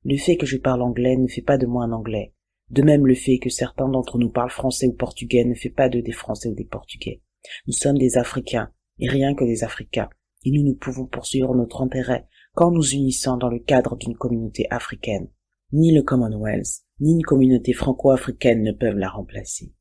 Le 0.06 0.16
fait 0.16 0.38
que 0.38 0.46
je 0.46 0.56
parle 0.56 0.84
anglais 0.84 1.18
ne 1.18 1.28
fait 1.28 1.42
pas 1.42 1.58
de 1.58 1.66
moi 1.66 1.84
un 1.84 1.92
anglais. 1.92 2.34
De 2.70 2.82
même 2.82 3.08
le 3.08 3.16
fait 3.16 3.40
que 3.40 3.50
certains 3.50 3.90
d'entre 3.90 4.18
nous 4.18 4.30
parlent 4.30 4.50
français 4.50 4.88
ou 4.88 4.94
portugais 4.94 5.44
ne 5.44 5.54
fait 5.54 5.70
pas 5.70 5.90
de 5.90 6.00
des 6.00 6.14
français 6.14 6.48
ou 6.48 6.56
des 6.56 6.64
portugais. 6.64 7.22
Nous 7.68 7.74
sommes 7.74 7.98
des 7.98 8.18
Africains, 8.18 8.72
et 9.00 9.10
rien 9.10 9.36
que 9.36 9.44
des 9.44 9.64
Africains, 9.64 10.10
et 10.46 10.52
nous 10.52 10.64
ne 10.64 10.74
pouvons 10.74 11.06
poursuivre 11.06 11.56
notre 11.56 11.82
intérêt 11.82 12.28
qu'en 12.54 12.72
nous 12.72 12.92
unissant 12.92 13.38
dans 13.38 13.50
le 13.50 13.60
cadre 13.60 13.96
d'une 13.98 14.16
communauté 14.16 14.68
africaine. 14.70 15.28
Ni 15.72 15.94
le 15.94 16.04
Commonwealth, 16.04 16.82
ni 17.00 17.14
une 17.14 17.24
communauté 17.24 17.74
franco-africaine 17.74 18.62
ne 18.62 18.72
peuvent 18.72 18.98
la 18.98 19.10
remplacer. 19.10 19.74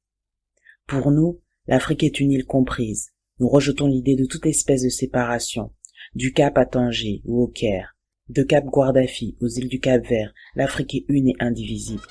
Pour 0.86 1.10
nous, 1.10 1.40
l'Afrique 1.66 2.02
est 2.02 2.20
une 2.20 2.30
île 2.30 2.46
comprise. 2.46 3.10
Nous 3.38 3.48
rejetons 3.48 3.86
l'idée 3.86 4.16
de 4.16 4.24
toute 4.24 4.46
espèce 4.46 4.82
de 4.82 4.88
séparation, 4.88 5.72
du 6.14 6.32
Cap 6.32 6.56
à 6.56 6.66
Tanger 6.66 7.22
ou 7.24 7.42
au 7.42 7.48
Caire. 7.48 7.96
De 8.28 8.42
Cap 8.42 8.64
Guardafi 8.64 9.36
aux 9.40 9.48
îles 9.48 9.68
du 9.68 9.80
Cap 9.80 10.06
Vert, 10.06 10.32
l'Afrique 10.54 10.94
est 10.94 11.04
une 11.08 11.28
et 11.28 11.36
indivisible. 11.40 12.02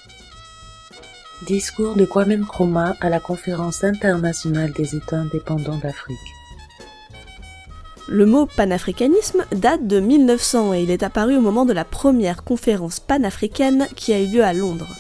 Discours 1.48 1.96
de 1.96 2.06
Kwame 2.06 2.36
Nkrumah 2.36 2.96
à 3.02 3.10
la 3.10 3.20
conférence 3.20 3.84
internationale 3.84 4.72
des 4.74 4.96
États 4.96 5.18
indépendants 5.18 5.78
d'Afrique. 5.78 6.20
Le 8.08 8.28
mot 8.28 8.46
panafricanisme 8.46 9.44
date 9.52 9.88
de 9.88 10.00
1900 10.00 10.76
et 10.76 10.84
il 10.84 10.92
est 10.92 11.02
apparu 11.02 11.36
au 11.36 11.42
moment 11.42 11.66
de 11.66 11.74
la 11.74 11.84
première 11.84 12.44
conférence 12.44 13.00
panafricaine 13.00 13.88
qui 13.96 14.14
a 14.14 14.20
eu 14.20 14.28
lieu 14.28 14.44
à 14.44 14.54
Londres. 14.54 14.96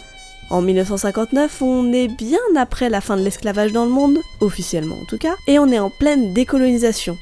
En 0.49 0.63
1959, 0.63 1.61
on 1.61 1.93
est 1.93 2.07
bien 2.07 2.39
après 2.57 2.89
la 2.89 3.01
fin 3.01 3.17
de 3.17 3.21
l'esclavage 3.21 3.71
dans 3.71 3.85
le 3.85 3.91
monde, 3.91 4.17
officiellement 4.39 4.97
en 4.99 5.05
tout 5.05 5.19
cas, 5.19 5.35
et 5.45 5.59
on 5.59 5.71
est 5.71 5.79
en 5.79 5.91
pleine 5.91 6.33
décolonisation. 6.33 7.17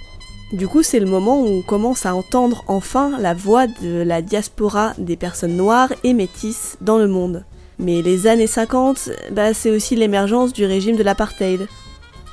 Du 0.54 0.70
coup, 0.70 0.82
c'est 0.82 1.00
le 1.02 1.06
moment 1.06 1.42
où 1.42 1.46
on 1.46 1.62
commence 1.62 2.06
à 2.06 2.16
entendre 2.16 2.64
enfin 2.68 3.20
la 3.20 3.34
voix 3.34 3.68
de 3.68 4.02
la 4.02 4.22
diaspora 4.22 4.94
des 4.98 5.18
personnes 5.18 5.58
noires 5.58 5.92
et 6.06 6.14
métisses 6.14 6.78
dans 6.80 6.98
le 6.98 7.08
monde. 7.08 7.44
Mais 7.80 8.02
les 8.02 8.28
années 8.28 8.48
50, 8.48 9.10
bah, 9.32 9.54
c'est 9.54 9.72
aussi 9.72 9.96
l'émergence 9.96 10.52
du 10.54 10.66
régime 10.66 10.98
de 10.98 11.04
l'apartheid. 11.04 11.68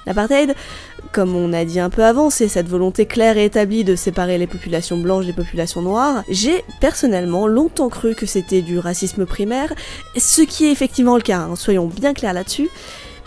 L'apartheid, 0.06 0.54
comme 1.12 1.34
on 1.34 1.52
a 1.52 1.64
dit 1.64 1.80
un 1.80 1.90
peu 1.90 2.04
avant, 2.04 2.30
c'est 2.30 2.48
cette 2.48 2.68
volonté 2.68 3.06
claire 3.06 3.38
et 3.38 3.44
établie 3.44 3.82
de 3.84 3.96
séparer 3.96 4.38
les 4.38 4.46
populations 4.46 4.98
blanches 4.98 5.26
des 5.26 5.32
populations 5.32 5.82
noires. 5.82 6.22
J'ai 6.28 6.64
personnellement 6.80 7.46
longtemps 7.46 7.88
cru 7.88 8.14
que 8.14 8.26
c'était 8.26 8.62
du 8.62 8.78
racisme 8.78 9.26
primaire, 9.26 9.72
ce 10.16 10.42
qui 10.42 10.66
est 10.66 10.72
effectivement 10.72 11.16
le 11.16 11.22
cas, 11.22 11.40
hein, 11.40 11.56
soyons 11.56 11.86
bien 11.86 12.14
clairs 12.14 12.34
là-dessus. 12.34 12.68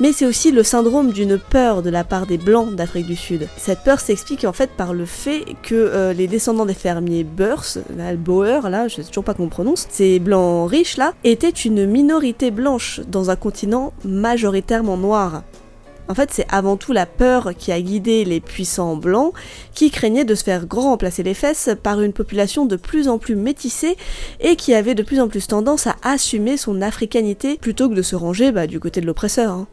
Mais 0.02 0.14
c'est 0.14 0.26
aussi 0.26 0.52
le 0.52 0.64
syndrome 0.64 1.12
d'une 1.12 1.38
peur 1.38 1.82
de 1.82 1.90
la 1.90 2.06
part 2.06 2.26
des 2.26 2.38
blancs 2.38 2.74
d'Afrique 2.74 3.08
du 3.08 3.18
Sud. 3.18 3.50
Cette 3.58 3.84
peur 3.84 4.00
s'explique 4.00 4.46
en 4.46 4.54
fait 4.54 4.70
par 4.72 4.94
le 4.94 5.06
fait 5.06 5.44
que 5.62 5.76
euh, 5.76 6.14
les 6.14 6.28
descendants 6.28 6.66
des 6.66 6.74
fermiers 6.74 7.26
Boers, 7.26 7.80
là, 7.98 8.14
là, 8.70 8.88
je 8.88 8.96
sais 8.96 9.04
toujours 9.04 9.26
pas 9.26 9.34
comment 9.34 9.48
on 9.48 9.50
prononce, 9.50 9.88
ces 9.90 10.20
blancs 10.20 10.70
riches 10.70 10.96
là, 10.96 11.14
étaient 11.26 11.50
une 11.50 11.86
minorité 11.86 12.50
blanche 12.50 13.02
dans 13.10 13.30
un 13.30 13.36
continent 13.36 13.92
majoritairement 14.06 14.96
noir. 14.96 15.44
En 16.08 16.16
fait, 16.16 16.30
c'est 16.32 16.48
avant 16.50 16.78
tout 16.78 16.94
la 16.94 17.06
peur 17.06 17.52
qui 17.56 17.72
a 17.72 17.80
guidé 17.80 18.26
les 18.26 18.40
puissants 18.40 18.96
blancs 18.96 19.34
qui 19.76 19.92
craignaient 19.92 20.24
de 20.24 20.34
se 20.34 20.44
faire 20.44 20.66
grand 20.66 20.92
remplacer 20.92 21.24
les 21.24 21.36
fesses 21.36 21.70
par 21.84 22.02
une 22.02 22.14
population 22.14 22.66
de 22.66 22.78
plus 22.78 23.10
en 23.10 23.20
plus 23.20 23.36
métissée 23.36 23.98
et 24.40 24.56
qui 24.56 24.74
avait 24.74 24.96
de 24.96 25.04
plus 25.04 25.20
en 25.20 25.28
plus 25.28 25.46
tendance 25.46 25.86
à 25.88 25.96
assumer 26.02 26.58
son 26.58 26.82
africanité 26.82 27.58
plutôt 27.58 27.90
que 27.90 27.94
de 27.94 28.02
se 28.02 28.16
ranger 28.16 28.52
bah, 28.52 28.66
du 28.66 28.80
côté 28.80 29.02
de 29.02 29.06
l'oppresseur. 29.06 29.52
hein. 29.52 29.68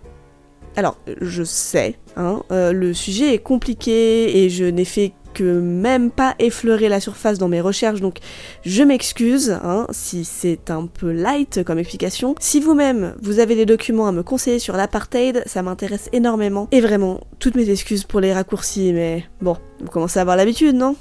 Alors, 0.77 0.99
je 1.23 1.43
sais, 1.43 1.97
hein, 2.17 2.43
euh, 2.53 2.73
le 2.73 2.93
sujet 2.93 3.33
est 3.33 3.39
compliqué 3.39 4.45
et 4.45 4.51
je 4.51 4.65
n'ai 4.65 4.85
fait 4.85 5.13
que 5.33 5.59
même 5.59 6.11
pas 6.11 6.35
effleurer 6.39 6.91
la 6.91 7.01
surface 7.01 7.39
dans 7.39 7.49
mes 7.49 7.63
recherches, 7.63 8.01
donc 8.03 8.19
je 8.65 8.83
m'excuse 8.83 9.59
hein, 9.63 9.87
si 9.91 10.25
c'est 10.25 10.71
un 10.71 10.87
peu 10.87 11.13
light 11.13 11.65
comme 11.65 11.79
explication. 11.79 12.35
Si 12.41 12.61
vous-même 12.61 13.15
vous 13.23 13.39
avez 13.39 13.55
des 13.55 13.67
documents 13.67 14.07
à 14.07 14.13
me 14.13 14.23
conseiller 14.23 14.59
sur 14.59 14.77
l'apartheid, 14.77 15.43
ça 15.47 15.63
m'intéresse 15.63 16.11
énormément. 16.13 16.69
Et 16.73 16.83
vraiment, 16.83 17.21
toutes 17.39 17.55
mes 17.55 17.71
excuses 17.71 18.05
pour 18.05 18.21
les 18.21 18.35
raccourcis, 18.35 18.93
mais 18.93 19.25
bon, 19.41 19.57
vous 19.81 19.91
commencez 19.91 20.19
à 20.19 20.23
avoir 20.23 20.37
l'habitude, 20.37 20.75
non? 20.75 20.95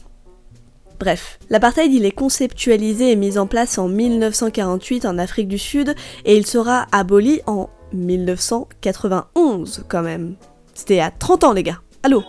Bref, 1.00 1.40
l'apartheid 1.50 1.94
il 1.94 2.06
est 2.06 2.12
conceptualisé 2.12 3.12
et 3.12 3.16
mis 3.18 3.38
en 3.38 3.48
place 3.48 3.78
en 3.78 3.90
1948 3.90 5.06
en 5.06 5.18
Afrique 5.18 5.50
du 5.50 5.58
Sud 5.58 5.94
et 6.24 6.38
il 6.38 6.46
sera 6.46 6.88
aboli 6.94 7.42
en 7.48 7.70
1991 7.96 9.86
quand 9.88 10.04
même. 10.04 10.36
C'était 10.74 11.00
à 11.00 11.12
30 11.12 11.44
ans 11.46 11.54
les 11.54 11.64
gars. 11.64 11.82
Allô 12.04 12.24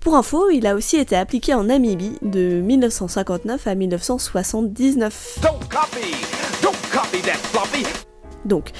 Pour 0.00 0.14
info, 0.14 0.50
il 0.50 0.66
a 0.66 0.74
aussi 0.74 0.96
été 0.96 1.16
appliqué 1.16 1.54
en 1.54 1.64
Namibie 1.64 2.18
de 2.22 2.60
1959 2.60 3.66
à 3.66 3.74
1979. 3.74 5.38
Don't 5.42 5.58
copy! 5.68 6.14
Don't 6.62 6.76
copy 6.92 7.20
that 7.22 7.38
floppy! 7.38 7.84
Donc, 8.44 8.70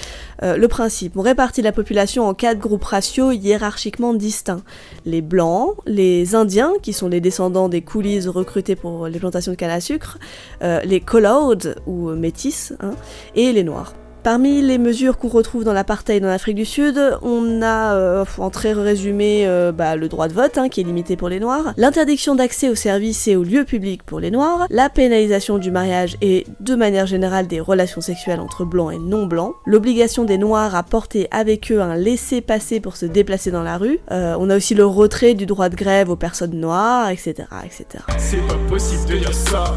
euh, 0.42 0.56
le 0.56 0.68
principe, 0.68 1.16
on 1.16 1.22
répartit 1.22 1.62
la 1.62 1.72
population 1.72 2.26
en 2.26 2.34
quatre 2.34 2.58
groupes 2.58 2.84
raciaux 2.84 3.32
hiérarchiquement 3.32 4.14
distincts. 4.14 4.62
Les 5.04 5.20
blancs, 5.20 5.74
les 5.86 6.34
indiens, 6.34 6.72
qui 6.82 6.92
sont 6.92 7.08
les 7.08 7.20
descendants 7.20 7.68
des 7.68 7.82
coolies 7.82 8.26
recrutés 8.28 8.76
pour 8.76 9.08
les 9.08 9.18
plantations 9.18 9.52
de 9.52 9.56
canne 9.56 9.70
à 9.70 9.80
sucre, 9.80 10.18
euh, 10.62 10.80
les 10.84 11.00
colored, 11.00 11.76
ou 11.86 12.10
métis, 12.10 12.72
hein, 12.80 12.94
et 13.34 13.52
les 13.52 13.64
noirs. 13.64 13.94
Parmi 14.28 14.60
les 14.60 14.76
mesures 14.76 15.16
qu'on 15.16 15.28
retrouve 15.28 15.64
dans 15.64 15.72
l'apartheid 15.72 16.22
en 16.22 16.28
Afrique 16.28 16.56
du 16.56 16.66
Sud, 16.66 17.00
on 17.22 17.62
a, 17.62 17.94
euh, 17.94 18.26
en 18.36 18.50
très 18.50 18.74
résumé, 18.74 19.46
euh, 19.46 19.72
bah, 19.72 19.96
le 19.96 20.06
droit 20.06 20.28
de 20.28 20.34
vote, 20.34 20.58
hein, 20.58 20.68
qui 20.68 20.82
est 20.82 20.84
limité 20.84 21.16
pour 21.16 21.30
les 21.30 21.40
Noirs, 21.40 21.72
l'interdiction 21.78 22.34
d'accès 22.34 22.68
aux 22.68 22.74
services 22.74 23.26
et 23.26 23.36
aux 23.36 23.42
lieux 23.42 23.64
publics 23.64 24.02
pour 24.02 24.20
les 24.20 24.30
Noirs, 24.30 24.66
la 24.68 24.90
pénalisation 24.90 25.56
du 25.56 25.70
mariage 25.70 26.18
et, 26.20 26.46
de 26.60 26.74
manière 26.74 27.06
générale, 27.06 27.46
des 27.46 27.58
relations 27.58 28.02
sexuelles 28.02 28.40
entre 28.40 28.66
blancs 28.66 28.92
et 28.92 28.98
non-blancs, 28.98 29.54
l'obligation 29.64 30.24
des 30.24 30.36
Noirs 30.36 30.74
à 30.74 30.82
porter 30.82 31.26
avec 31.30 31.72
eux 31.72 31.80
un 31.80 31.96
laissez-passer 31.96 32.80
pour 32.80 32.96
se 32.96 33.06
déplacer 33.06 33.50
dans 33.50 33.62
la 33.62 33.78
rue, 33.78 33.98
euh, 34.10 34.36
on 34.38 34.50
a 34.50 34.58
aussi 34.58 34.74
le 34.74 34.84
retrait 34.84 35.32
du 35.32 35.46
droit 35.46 35.70
de 35.70 35.74
grève 35.74 36.10
aux 36.10 36.16
personnes 36.16 36.60
noires, 36.60 37.08
etc. 37.08 37.48
etc. 37.64 38.04
C'est 38.18 38.46
pas 38.46 38.58
possible 38.68 39.08
de 39.08 39.16
dire 39.20 39.32
ça. 39.32 39.74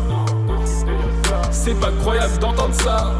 C'est 1.52 1.80
pas 1.80 1.92
croyable 2.02 2.38
d'entendre 2.42 2.76
ça. 2.76 3.14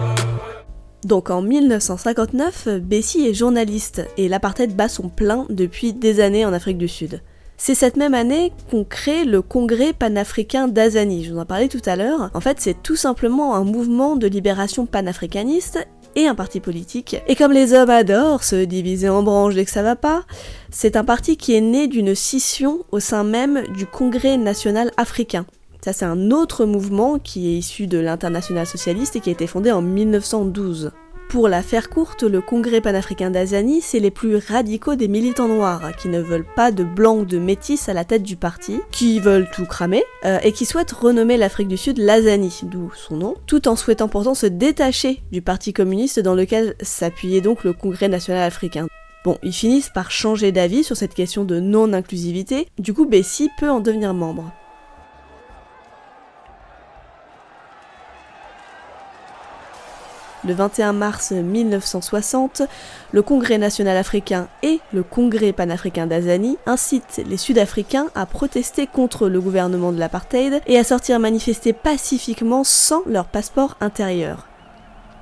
Donc 1.04 1.30
en 1.30 1.42
1959, 1.42 2.68
Bessie 2.80 3.28
est 3.28 3.34
journaliste 3.34 4.04
et 4.18 4.28
l'apartheid 4.28 4.76
bat 4.76 4.88
son 4.88 5.10
plein 5.10 5.46
depuis 5.50 5.94
des 5.94 6.20
années 6.20 6.46
en 6.46 6.54
Afrique 6.54 6.78
du 6.78 6.88
Sud. 6.88 7.22
C'est 7.58 7.76
cette 7.76 7.96
même 7.96 8.14
année 8.14 8.52
qu'on 8.70 8.84
crée 8.84 9.24
le 9.24 9.42
Congrès 9.42 9.94
panafricain 9.94 10.68
d'Azani, 10.68 11.24
je 11.24 11.34
vous 11.34 11.40
en 11.40 11.46
parlais 11.46 11.68
tout 11.68 11.82
à 11.86 11.96
l'heure. 11.96 12.32
En 12.34 12.40
fait, 12.40 12.58
c'est 12.60 12.82
tout 12.82 12.96
simplement 12.96 13.56
un 13.56 13.64
mouvement 13.64 14.16
de 14.16 14.26
libération 14.28 14.86
panafricaniste 14.86 15.88
et 16.16 16.28
un 16.28 16.36
parti 16.36 16.60
politique. 16.60 17.18
Et 17.28 17.36
comme 17.36 17.52
les 17.52 17.74
hommes 17.74 17.90
adorent 17.90 18.44
se 18.44 18.64
diviser 18.66 19.10
en 19.10 19.24
branches 19.24 19.56
dès 19.56 19.66
que 19.66 19.72
ça 19.72 19.84
va 19.84 19.96
pas, 19.96 20.24
c'est 20.72 20.96
un 20.96 21.04
parti 21.04 21.38
qui 21.38 21.56
est 21.56 21.62
né 21.62 21.88
d'une 21.88 22.16
scission 22.16 22.84
au 22.92 23.00
sein 23.00 23.24
même 23.24 23.64
du 23.76 23.86
Congrès 23.86 24.38
national 24.38 24.92
africain. 24.98 25.46
Ça, 25.84 25.94
c'est 25.94 26.06
un 26.06 26.30
autre 26.30 26.66
mouvement 26.66 27.18
qui 27.18 27.48
est 27.50 27.58
issu 27.58 27.88
de 27.88 27.98
l'international 27.98 28.68
socialiste 28.68 29.16
et 29.16 29.20
qui 29.20 29.30
a 29.30 29.34
été 29.34 29.48
fondé 29.48 29.72
en 29.72 29.82
1912. 29.82 30.92
Pour 31.28 31.48
la 31.48 31.64
faire 31.64 31.90
courte, 31.90 32.24
le 32.24 32.42
Congrès 32.42 32.82
panafricain 32.82 33.32
d'Azani, 33.32 33.82
c'est 33.82 34.00
les 34.00 34.12
plus 34.12 34.36
radicaux 34.36 34.96
des 34.96 35.08
militants 35.08 35.48
noirs, 35.48 35.96
qui 35.96 36.10
ne 36.10 36.20
veulent 36.20 36.46
pas 36.56 36.72
de 36.72 36.84
blancs 36.84 37.22
ou 37.22 37.26
de 37.26 37.40
métis 37.40 37.88
à 37.90 37.94
la 37.94 38.04
tête 38.04 38.22
du 38.22 38.36
parti, 38.36 38.82
qui 38.92 39.20
veulent 39.20 39.50
tout 39.52 39.66
cramer, 39.66 40.04
euh, 40.26 40.40
et 40.44 40.52
qui 40.52 40.66
souhaitent 40.66 40.92
renommer 40.92 41.38
l'Afrique 41.38 41.70
du 41.70 41.78
Sud 41.78 41.98
l'Azani, 41.98 42.60
d'où 42.64 42.92
son 42.94 43.16
nom, 43.16 43.36
tout 43.48 43.68
en 43.68 43.76
souhaitant 43.76 44.10
pourtant 44.10 44.36
se 44.36 44.46
détacher 44.46 45.24
du 45.32 45.42
parti 45.42 45.74
communiste 45.74 46.20
dans 46.20 46.36
lequel 46.36 46.76
s'appuyait 46.82 47.42
donc 47.42 47.64
le 47.64 47.74
Congrès 47.74 48.10
national 48.10 48.44
africain. 48.44 48.88
Bon, 49.24 49.38
ils 49.42 49.54
finissent 49.54 49.90
par 49.90 50.12
changer 50.12 50.52
d'avis 50.52 50.84
sur 50.84 50.98
cette 50.98 51.14
question 51.14 51.46
de 51.46 51.60
non-inclusivité, 51.60 52.68
du 52.78 52.94
coup 52.94 53.06
Bessie 53.06 53.50
peut 53.58 53.70
en 53.70 53.80
devenir 53.80 54.14
membre. 54.14 54.52
Le 60.44 60.56
21 60.56 60.94
mars 60.94 61.32
1960, 61.32 62.64
le 63.12 63.22
Congrès 63.22 63.60
national 63.60 63.96
africain 63.96 64.48
et 64.64 64.80
le 64.92 65.04
Congrès 65.04 65.54
panafricain 65.54 66.08
d'Azani 66.08 66.58
incitent 66.66 67.22
les 67.28 67.38
Sud-Africains 67.38 68.08
à 68.16 68.26
protester 68.26 68.88
contre 68.88 69.30
le 69.30 69.40
gouvernement 69.40 69.92
de 69.92 70.00
l'apartheid 70.00 70.62
et 70.66 70.80
à 70.80 70.84
sortir 70.84 71.20
manifester 71.20 71.74
pacifiquement 71.74 72.64
sans 72.64 73.04
leur 73.06 73.26
passeport 73.26 73.78
intérieur. 73.82 74.48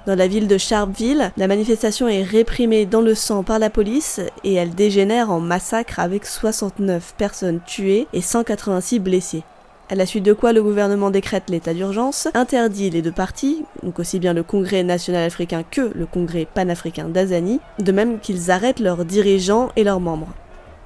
Dans 0.08 0.16
la 0.16 0.28
ville 0.28 0.48
de 0.48 0.58
Sharpeville, 0.58 1.34
la 1.36 1.48
manifestation 1.48 2.08
est 2.08 2.24
réprimée 2.24 2.86
dans 2.86 3.02
le 3.02 3.14
sang 3.14 3.44
par 3.44 3.60
la 3.60 3.70
police 3.70 4.22
et 4.46 4.54
elle 4.54 4.74
dégénère 4.74 5.32
en 5.32 5.42
massacre 5.42 6.00
avec 6.00 6.26
69 6.26 7.14
personnes 7.18 7.60
tuées 7.66 8.08
et 8.14 8.22
186 8.22 9.00
blessées 9.00 9.44
à 9.90 9.96
la 9.96 10.06
suite 10.06 10.24
de 10.24 10.34
quoi 10.34 10.54
le 10.54 10.62
gouvernement 10.62 11.10
décrète 11.10 11.50
l'état 11.50 11.74
d'urgence, 11.74 12.28
interdit 12.36 12.90
les 12.92 13.02
deux 13.02 13.12
partis, 13.12 13.64
donc 13.84 14.00
aussi 14.00 14.20
bien 14.20 14.34
le 14.34 14.44
Congrès 14.44 14.84
national 14.84 15.24
africain 15.26 15.64
que 15.70 15.92
le 15.96 16.06
Congrès 16.06 16.48
panafricain 16.54 17.06
d'Azani, 17.10 17.60
de 17.80 17.92
même 17.92 18.20
qu'ils 18.20 18.52
arrêtent 18.52 18.80
leurs 18.80 19.04
dirigeants 19.06 19.70
et 19.76 19.84
leurs 19.84 20.00
membres. 20.00 20.30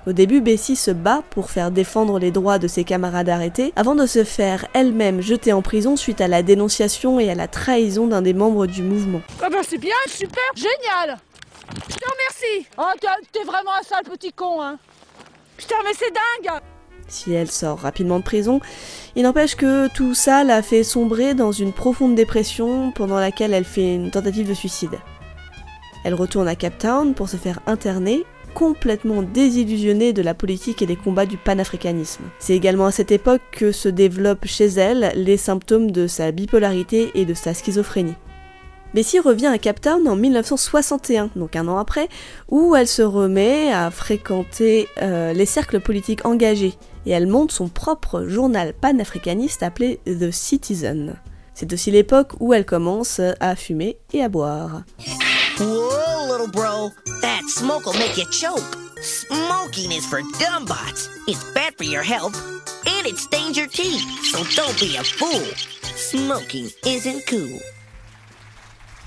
Au 0.06 0.12
début, 0.12 0.42
Bessie 0.42 0.76
se 0.76 0.92
bat 0.92 1.22
pour 1.30 1.50
faire 1.50 1.72
défendre 1.72 2.20
les 2.20 2.32
droits 2.32 2.60
de 2.60 2.68
ses 2.68 2.84
camarades 2.84 3.30
arrêtés, 3.30 3.72
avant 3.78 3.96
de 3.96 4.06
se 4.06 4.24
faire 4.26 4.66
elle-même 4.74 5.22
jeter 5.22 5.54
en 5.54 5.62
prison 5.62 5.96
suite 5.96 6.20
à 6.20 6.28
la 6.28 6.44
dénonciation 6.44 7.20
et 7.22 7.30
à 7.30 7.36
la 7.36 7.48
trahison 7.48 8.08
d'un 8.08 8.22
des 8.22 8.34
membres 8.34 8.66
du 8.68 8.84
mouvement. 8.84 9.22
Ah 9.42 9.50
bah 9.50 9.60
c'est 9.68 9.78
bien, 9.78 9.96
super, 10.08 10.44
génial 10.56 11.18
Je 11.90 11.96
te 11.96 12.06
remercie 12.06 12.68
Oh, 12.78 12.84
t'es- 13.00 13.08
t'es 13.40 13.46
vraiment 13.46 13.72
un 13.80 13.84
sale 13.84 14.04
petit 14.04 14.34
con, 14.34 14.62
hein 14.62 14.78
Putain, 15.56 15.76
mais 15.86 15.92
c'est 15.98 16.12
dingue 16.12 16.60
si 17.08 17.34
elle 17.34 17.52
sort 17.52 17.80
rapidement 17.80 18.20
de 18.20 18.24
prison. 18.24 18.60
Il 19.16 19.24
n'empêche 19.24 19.56
que 19.56 19.88
tout 19.94 20.14
ça 20.14 20.44
l'a 20.44 20.62
fait 20.62 20.84
sombrer 20.84 21.34
dans 21.34 21.52
une 21.52 21.74
profonde 21.74 22.16
dépression 22.16 22.92
pendant 22.92 23.20
laquelle 23.20 23.54
elle 23.54 23.66
fait 23.66 23.96
une 23.96 24.12
tentative 24.12 24.48
de 24.48 24.54
suicide. 24.54 25.00
Elle 26.04 26.16
retourne 26.16 26.48
à 26.48 26.56
Cape 26.56 26.78
Town 26.78 27.14
pour 27.14 27.30
se 27.30 27.38
faire 27.38 27.60
interner 27.66 28.26
complètement 28.54 29.24
désillusionnée 29.24 30.14
de 30.14 30.22
la 30.22 30.34
politique 30.34 30.82
et 30.82 30.86
des 30.86 30.96
combats 30.96 31.26
du 31.26 31.38
panafricanisme. 31.38 32.24
C'est 32.40 32.56
également 32.56 32.86
à 32.86 32.92
cette 32.92 33.12
époque 33.12 33.42
que 33.52 33.72
se 33.72 33.90
développent 33.90 34.46
chez 34.46 34.68
elle 34.68 35.12
les 35.16 35.38
symptômes 35.38 35.92
de 35.92 36.08
sa 36.08 36.32
bipolarité 36.32 37.12
et 37.16 37.26
de 37.26 37.34
sa 37.34 37.54
schizophrénie. 37.54 38.16
Bessie 38.94 39.20
revient 39.20 39.48
à 39.48 39.58
Cape 39.58 39.82
Town 39.82 40.08
en 40.08 40.16
1961, 40.16 41.32
donc 41.36 41.56
un 41.56 41.68
an 41.68 41.80
après, 41.80 42.10
où 42.50 42.76
elle 42.76 42.88
se 42.88 43.02
remet 43.02 43.74
à 43.74 43.90
fréquenter 43.90 44.88
euh, 45.02 45.34
les 45.34 45.48
cercles 45.48 45.80
politiques 45.80 46.26
engagés 46.26 46.76
et 47.06 47.12
elle 47.12 47.28
monte 47.28 47.52
son 47.52 47.70
propre 47.70 48.26
journal 48.28 48.74
panafricaniste 48.74 49.64
appelé 49.64 50.00
The 50.06 50.32
Citizen. 50.32 51.16
C'est 51.54 51.72
aussi 51.74 51.92
l'époque 51.92 52.34
où 52.40 52.54
elle 52.54 52.66
commence 52.66 53.22
à 53.40 53.56
fumer 53.56 53.98
et 54.14 54.24
à 54.24 54.30
boire. 54.30 54.84
Whoa, 55.60 56.26
little 56.28 56.52
bro, 56.52 56.90
that 57.22 57.42
smoke 57.48 57.86
will 57.86 57.98
make 58.00 58.18
you 58.18 58.26
choke. 58.32 58.64
Smoking 59.02 59.92
is 59.92 60.06
for 60.06 60.22
dumbbots. 60.40 61.10
It's 61.28 61.44
bad 61.54 61.74
for 61.78 61.86
your 61.86 62.04
health 62.04 62.36
and 62.88 63.06
it 63.06 63.18
stains 63.18 63.56
your 63.56 63.68
teeth. 63.68 64.02
So 64.32 64.44
don't 64.56 64.80
be 64.80 64.98
a 64.98 65.04
fool. 65.04 65.44
Smoking 65.96 66.70
isn't 66.86 67.26
cool. 67.30 67.60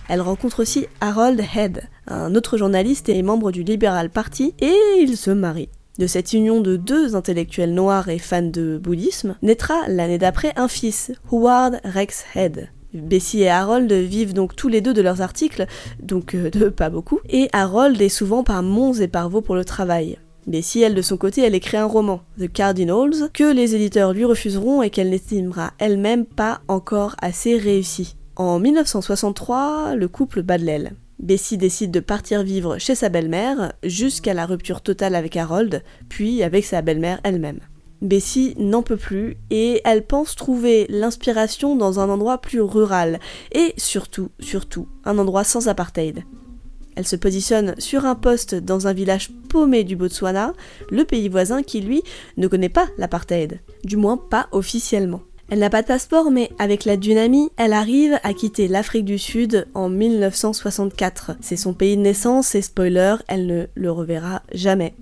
Elle 0.09 0.21
rencontre 0.21 0.61
aussi 0.61 0.87
Harold 1.01 1.41
Head, 1.41 1.89
un 2.07 2.35
autre 2.37 2.57
journaliste 2.59 3.09
et 3.09 3.23
membre 3.23 3.51
du 3.51 3.65
Liberal 3.65 4.09
Party, 4.09 4.55
et 4.61 4.77
ils 5.01 5.17
se 5.17 5.31
marient. 5.33 5.69
De 5.99 6.07
cette 6.07 6.35
union 6.35 6.61
de 6.61 6.77
deux 6.77 7.17
intellectuels 7.17 7.73
noirs 7.73 8.11
et 8.11 8.19
fans 8.19 8.43
de 8.43 8.77
bouddhisme 8.77 9.37
naîtra 9.41 9.75
l'année 9.89 10.19
d'après 10.19 10.53
un 10.57 10.69
fils, 10.69 11.11
Howard 11.33 11.81
Rex 11.85 12.25
Head. 12.35 12.69
Bessie 12.93 13.43
et 13.43 13.49
Harold 13.49 13.91
vivent 13.91 14.35
donc 14.35 14.55
tous 14.55 14.69
les 14.69 14.83
deux 14.83 14.93
de 14.93 15.01
leurs 15.01 15.23
articles, 15.23 15.67
donc 16.03 16.35
euh, 16.35 16.51
de 16.51 16.69
pas 16.69 16.91
beaucoup, 16.91 17.21
et 17.29 17.49
Harold 17.53 18.01
est 18.01 18.11
souvent 18.11 18.43
par 18.43 18.63
monts 18.63 18.93
et 18.93 19.09
par 19.09 19.31
veaux 19.31 19.41
pour 19.41 19.55
le 19.55 19.65
travail. 19.65 20.19
Bessie, 20.47 20.83
elle, 20.83 20.95
de 20.95 21.03
son 21.03 21.17
côté, 21.17 21.41
elle 21.43 21.55
écrit 21.55 21.77
un 21.79 21.87
roman, 21.87 22.21
The 22.39 22.53
Cardinals, 22.53 23.31
que 23.33 23.53
les 23.53 23.75
éditeurs 23.75 24.13
lui 24.13 24.25
refuseront 24.25 24.83
et 24.83 24.91
qu'elle 24.91 25.11
n'estimera 25.11 25.73
elle-même 25.79 26.25
pas 26.25 26.61
encore 26.69 27.17
assez 27.21 27.57
réussi. 27.57 28.17
En 28.37 28.61
1963, 28.61 29.97
le 29.97 30.09
couple 30.09 30.43
bat 30.43 30.59
de 30.59 30.65
l'aile. 30.65 30.93
Bessie 31.19 31.57
décide 31.57 31.91
de 31.91 32.01
partir 32.01 32.43
vivre 32.43 32.79
chez 32.79 32.95
sa 32.95 33.09
belle-mère 33.09 33.73
jusqu'à 33.83 34.35
la 34.35 34.47
rupture 34.47 34.83
totale 34.83 35.15
avec 35.15 35.37
Harold, 35.37 35.83
puis 36.09 36.43
avec 36.43 36.65
sa 36.65 36.83
belle-mère 36.83 37.21
elle-même. 37.25 37.61
Bessie 38.03 38.55
n'en 38.59 38.83
peut 38.83 38.99
plus 38.99 39.39
et 39.51 39.81
elle 39.85 40.07
pense 40.07 40.37
trouver 40.37 40.87
l'inspiration 40.91 41.75
dans 41.75 42.01
un 42.01 42.11
endroit 42.11 42.39
plus 42.39 42.61
rural 42.61 43.19
et 43.53 43.73
surtout, 43.79 44.29
surtout, 44.39 44.89
un 45.05 45.17
endroit 45.17 45.45
sans 45.45 45.69
apartheid. 45.69 46.23
Elle 46.95 47.07
se 47.07 47.17
positionne 47.17 47.75
sur 47.79 48.05
un 48.05 48.15
poste 48.15 48.55
dans 48.55 48.87
un 48.87 48.93
village 48.93 49.31
paumé 49.49 49.85
du 49.85 49.97
Botswana, 49.97 50.53
le 50.91 51.05
pays 51.05 51.29
voisin 51.29 51.63
qui, 51.63 51.81
lui, 51.81 52.03
ne 52.37 52.49
connaît 52.49 52.69
pas 52.69 52.89
l'apartheid, 52.99 53.61
du 53.85 53.97
moins 53.97 54.17
pas 54.19 54.49
officiellement. 54.53 55.23
Elle 55.49 55.61
n'a 55.61 55.71
pas 55.71 55.83
de 55.83 55.87
passeport, 55.87 56.31
mais 56.31 56.51
avec 56.59 56.85
la 56.85 56.95
amie, 57.23 57.51
elle 57.57 57.73
arrive 57.73 58.19
à 58.25 58.33
quitter 58.35 58.67
l'Afrique 58.67 59.05
du 59.05 59.19
Sud 59.19 59.69
en 59.75 59.89
1964. 59.89 61.37
C'est 61.41 61.57
son 61.57 61.73
pays 61.73 61.97
de 61.97 62.03
naissance 62.03 62.55
et 62.55 62.63
spoiler, 62.63 63.17
elle 63.29 63.47
ne 63.47 63.67
le 63.75 63.91
reverra 63.93 64.43
jamais. 64.53 64.95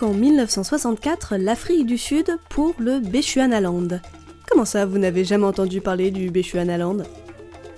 Quitte 0.00 0.08
donc 0.08 0.14
en 0.14 0.14
1964 0.14 1.34
l'Afrique 1.36 1.86
du 1.86 1.98
Sud 1.98 2.38
pour 2.48 2.74
le 2.78 3.00
Bechuanaland. 3.00 4.00
Comment 4.48 4.64
ça, 4.64 4.86
vous 4.86 4.98
n'avez 4.98 5.24
jamais 5.24 5.46
entendu 5.46 5.80
parler 5.80 6.10
du 6.10 6.30
Bechuanaland 6.30 6.98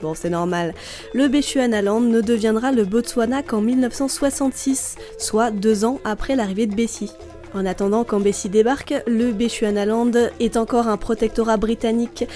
Bon, 0.00 0.14
c'est 0.14 0.30
normal. 0.30 0.74
Le 1.14 1.28
Bechuanaland 1.28 2.00
ne 2.00 2.20
deviendra 2.20 2.72
le 2.72 2.85
Botswana 2.85 3.42
qu'en 3.42 3.61
1966, 3.61 4.96
soit 5.18 5.50
deux 5.50 5.85
ans 5.85 6.00
après 6.04 6.35
l'arrivée 6.35 6.66
de 6.66 6.74
Bessie. 6.74 7.12
En 7.54 7.66
attendant 7.66 8.02
quand 8.02 8.18
Bessie 8.18 8.48
débarque, 8.48 8.94
le 9.06 9.32
Bechuanaland 9.32 10.12
est 10.40 10.56
encore 10.56 10.88
un 10.88 10.96
protectorat 10.96 11.58
britannique, 11.58 12.26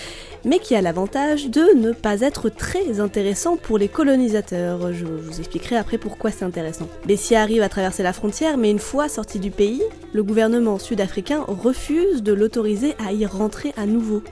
mais 0.47 0.61
qui 0.61 0.75
a 0.75 0.81
l'avantage 0.81 1.51
de 1.51 1.77
ne 1.77 1.93
pas 1.93 2.21
être 2.21 2.49
très 2.49 3.01
intéressant 3.01 3.57
pour 3.57 3.77
les 3.77 3.89
colonisateurs. 3.89 4.93
Je 4.95 5.05
vous 5.05 5.41
expliquerai 5.41 5.77
après 5.77 5.99
pourquoi 5.99 6.31
c'est 6.31 6.45
intéressant. 6.45 6.89
Bessie 7.05 7.35
arrive 7.35 7.63
à 7.63 7.69
traverser 7.69 8.03
la 8.03 8.15
frontière, 8.15 8.57
mais 8.57 8.71
une 8.71 8.79
fois 8.79 9.09
sorti 9.09 9.39
du 9.41 9.51
pays, 9.51 9.83
le 10.15 10.23
gouvernement 10.23 10.79
sud-africain 10.79 11.45
refuse 11.47 12.23
de 12.23 12.33
l'autoriser 12.33 12.95
à 13.05 13.13
y 13.13 13.27
rentrer 13.27 13.75
à 13.77 13.85
nouveau. 13.85 14.23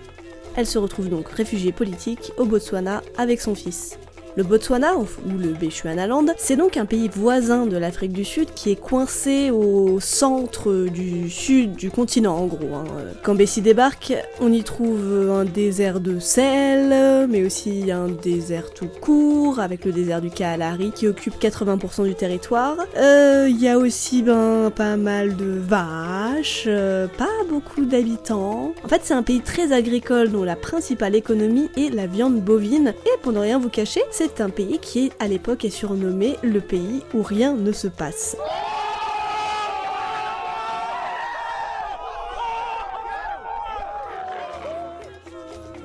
Elle 0.57 0.67
se 0.67 0.79
retrouve 0.79 1.09
donc 1.09 1.29
réfugiée 1.29 1.73
politique 1.73 2.33
au 2.39 2.45
Botswana 2.45 3.03
avec 3.19 3.41
son 3.41 3.57
fils. 3.57 3.99
Le 4.37 4.43
Botswana, 4.43 4.97
ou 4.97 5.07
le 5.39 5.53
Bechuanaland, 5.53 6.27
c'est 6.37 6.57
donc 6.57 6.77
un 6.77 6.87
pays 6.87 7.09
voisin 7.09 7.67
de 7.67 7.77
l'Afrique 7.77 8.13
du 8.13 8.25
Sud 8.25 8.49
qui 8.53 8.73
est 8.73 8.81
coincé 8.81 9.53
au 9.53 10.01
centre 10.01 10.87
du 10.93 11.31
sud 11.31 11.77
du 11.77 11.89
continent 11.89 12.37
en 12.37 12.47
gros. 12.47 12.75
Hein. 12.75 12.85
Quand 13.23 13.37
Bessie 13.37 13.61
débarque, 13.61 14.13
on 14.41 14.53
y 14.53 14.65
trouve 14.65 15.31
un 15.31 15.45
désert 15.45 16.01
de 16.01 16.19
sel, 16.19 17.29
mais 17.29 17.45
aussi 17.45 17.93
un 17.93 18.09
désert 18.09 18.75
tout 18.75 18.89
court, 19.01 19.61
avec 19.61 19.85
le 19.85 19.93
désert 19.93 20.21
du 20.21 20.31
Kalahari 20.31 20.91
qui 20.93 21.07
occupe 21.07 21.41
80% 21.41 22.05
du 22.05 22.17
territoire. 22.17 22.77
Euh, 22.97 23.47
il 23.49 23.61
y 23.63 23.69
a 23.69 23.79
aussi 23.79 24.23
ben, 24.23 24.73
pas 24.75 24.97
mal 24.97 25.37
de 25.37 25.61
vaches, 25.61 26.65
euh, 26.67 27.07
pas 27.07 27.45
beaucoup 27.49 27.85
d'habitants. 27.85 28.75
En 28.85 28.89
fait, 28.89 29.03
c'est 29.05 29.15
un 29.15 29.23
pays 29.23 29.43
très 29.43 29.71
agricole 29.71 30.31
dont 30.33 30.43
la 30.43 30.57
principale 30.57 31.15
économie 31.15 31.71
est 31.77 31.95
la 31.95 32.09
viande 32.09 32.41
bovine, 32.41 32.95
et 33.07 33.19
pour 33.23 33.31
ne 33.31 33.39
rien 33.39 33.61
vous 33.61 33.69
cacher, 33.69 34.03
c'est 34.11 34.24
c'est 34.25 34.41
un 34.41 34.51
pays 34.51 34.79
qui, 34.79 35.13
à 35.19 35.29
l'époque, 35.29 35.65
est 35.65 35.71
surnommé 35.71 36.37
le 36.43 36.61
pays 36.61 37.03
où 37.13 37.23
rien 37.23 37.55
ne 37.55 37.73
se 37.73 37.89
passe. 37.89 38.37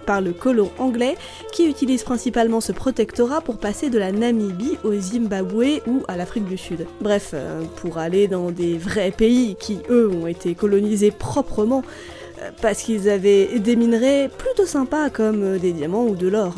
par 0.06 0.22
le 0.22 0.34
colon 0.34 0.72
anglais 0.80 1.16
qui 1.54 1.70
utilise 1.70 2.02
principalement 2.02 2.62
ce 2.62 2.72
protectorat 2.72 3.42
pour 3.42 3.60
passer 3.60 3.92
de 3.92 4.00
la 4.00 4.12
Namibie 4.12 4.80
au 4.84 4.92
Zimbabwe 4.96 5.82
ou 5.86 6.02
à 6.08 6.18
l'Afrique 6.18 6.46
du 6.46 6.58
Sud. 6.58 6.88
Bref, 7.00 7.30
euh, 7.36 7.62
pour 7.76 8.00
aller 8.00 8.28
dans 8.28 8.50
des 8.50 8.76
vrais 8.76 9.12
pays 9.12 9.56
qui, 9.60 9.78
eux, 9.88 10.10
ont 10.10 10.26
été 10.26 10.56
colonisés 10.56 11.12
proprement 11.12 11.84
euh, 12.42 12.50
parce 12.60 12.82
qu'ils 12.82 13.08
avaient 13.08 13.60
des 13.60 13.76
minerais 13.76 14.32
plutôt 14.36 14.66
sympas 14.66 15.12
comme 15.12 15.44
euh, 15.44 15.60
des 15.60 15.74
diamants 15.74 16.08
ou 16.08 16.16
de 16.16 16.28
l'or. 16.28 16.56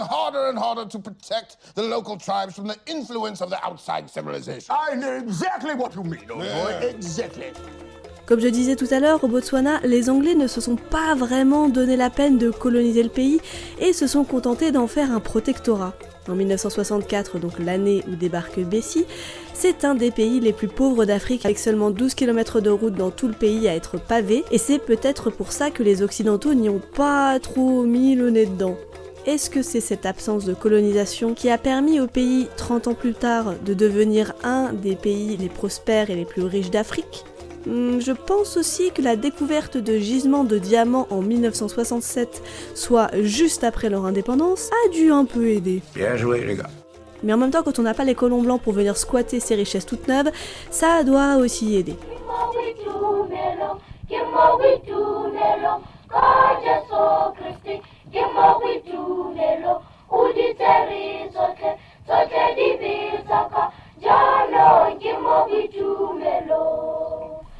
It's 0.00 0.08
getting 0.08 0.18
harder 0.18 0.48
and 0.48 0.58
harder 0.58 0.86
to 0.86 0.98
protect 0.98 1.56
the 1.74 1.82
local 1.82 2.16
tribes 2.16 2.54
from 2.54 2.68
the 2.68 2.76
influence 2.86 3.42
of 3.42 3.50
the 3.50 3.58
outside 3.64 4.08
civilization. 4.08 4.70
I 4.70 4.94
know 4.94 5.12
exactly 5.18 5.74
what 5.74 5.94
you 5.94 6.02
mean, 6.02 6.30
old 6.30 6.40
boy. 6.40 6.72
Exactly. 6.82 7.52
Comme 8.26 8.40
je 8.40 8.48
disais 8.48 8.76
tout 8.76 8.86
à 8.92 9.00
l'heure, 9.00 9.22
au 9.24 9.28
Botswana, 9.28 9.80
les 9.82 10.08
Anglais 10.08 10.34
ne 10.34 10.46
se 10.46 10.60
sont 10.60 10.76
pas 10.76 11.14
vraiment 11.16 11.68
donné 11.68 11.96
la 11.96 12.10
peine 12.10 12.38
de 12.38 12.50
coloniser 12.50 13.02
le 13.02 13.08
pays 13.08 13.40
et 13.80 13.92
se 13.92 14.06
sont 14.06 14.24
contentés 14.24 14.70
d'en 14.70 14.86
faire 14.86 15.10
un 15.12 15.20
protectorat. 15.20 15.94
En 16.28 16.34
1964, 16.34 17.38
donc 17.38 17.58
l'année 17.58 18.04
où 18.08 18.14
débarque 18.14 18.60
Bessie, 18.60 19.04
c'est 19.52 19.84
un 19.84 19.96
des 19.96 20.12
pays 20.12 20.38
les 20.38 20.52
plus 20.52 20.68
pauvres 20.68 21.04
d'Afrique 21.04 21.44
avec 21.44 21.58
seulement 21.58 21.90
12 21.90 22.14
km 22.14 22.60
de 22.60 22.70
route 22.70 22.94
dans 22.94 23.10
tout 23.10 23.26
le 23.26 23.34
pays 23.34 23.68
à 23.68 23.74
être 23.74 23.98
pavé 23.98 24.44
et 24.52 24.58
c'est 24.58 24.78
peut-être 24.78 25.30
pour 25.30 25.50
ça 25.50 25.70
que 25.70 25.82
les 25.82 26.02
Occidentaux 26.02 26.54
n'y 26.54 26.68
ont 26.68 26.82
pas 26.94 27.40
trop 27.40 27.82
mis 27.82 28.14
le 28.14 28.30
nez 28.30 28.46
dedans. 28.46 28.76
Est-ce 29.26 29.50
que 29.50 29.60
c'est 29.60 29.80
cette 29.80 30.06
absence 30.06 30.46
de 30.46 30.54
colonisation 30.54 31.34
qui 31.34 31.50
a 31.50 31.58
permis 31.58 32.00
au 32.00 32.06
pays, 32.06 32.48
30 32.56 32.88
ans 32.88 32.94
plus 32.94 33.12
tard, 33.12 33.52
de 33.66 33.74
devenir 33.74 34.32
un 34.42 34.72
des 34.72 34.96
pays 34.96 35.36
les 35.36 35.50
prospères 35.50 36.08
et 36.08 36.16
les 36.16 36.24
plus 36.24 36.42
riches 36.42 36.70
d'Afrique? 36.70 37.26
Hmm, 37.66 37.98
je 38.00 38.12
pense 38.12 38.56
aussi 38.56 38.90
que 38.92 39.02
la 39.02 39.16
découverte 39.16 39.76
de 39.76 39.98
gisements 39.98 40.44
de 40.44 40.56
diamants 40.56 41.06
en 41.10 41.20
1967, 41.20 42.42
soit 42.74 43.10
juste 43.20 43.62
après 43.62 43.90
leur 43.90 44.06
indépendance, 44.06 44.70
a 44.86 44.88
dû 44.88 45.12
un 45.12 45.26
peu 45.26 45.48
aider. 45.48 45.82
Bien 45.94 46.16
joué 46.16 46.42
les 46.42 46.56
gars. 46.56 46.70
Mais 47.22 47.34
en 47.34 47.36
même 47.36 47.50
temps, 47.50 47.62
quand 47.62 47.78
on 47.78 47.82
n'a 47.82 47.92
pas 47.92 48.04
les 48.04 48.14
colons 48.14 48.40
blancs 48.40 48.62
pour 48.62 48.72
venir 48.72 48.96
squatter 48.96 49.38
ces 49.38 49.54
richesses 49.54 49.84
toutes 49.84 50.08
neuves, 50.08 50.30
ça 50.70 51.04
doit 51.04 51.36
aussi 51.36 51.76
aider. 51.76 51.96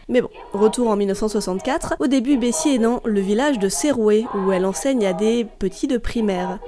Mais 0.09 0.23
bon, 0.23 0.31
retour 0.53 0.89
en 0.89 0.97
1964. 0.97 1.95
Au 2.01 2.09
début, 2.09 2.37
Bessie 2.37 2.71
est 2.71 2.79
dans 2.79 3.01
le 3.05 3.21
village 3.21 3.61
de 3.61 3.69
Seroué, 3.69 4.27
où 4.35 4.51
elle 4.51 4.67
enseigne 4.67 5.07
à 5.07 5.13
des 5.13 5.45
petits 5.45 5.87
de 5.87 5.99
primaire. 5.99 6.59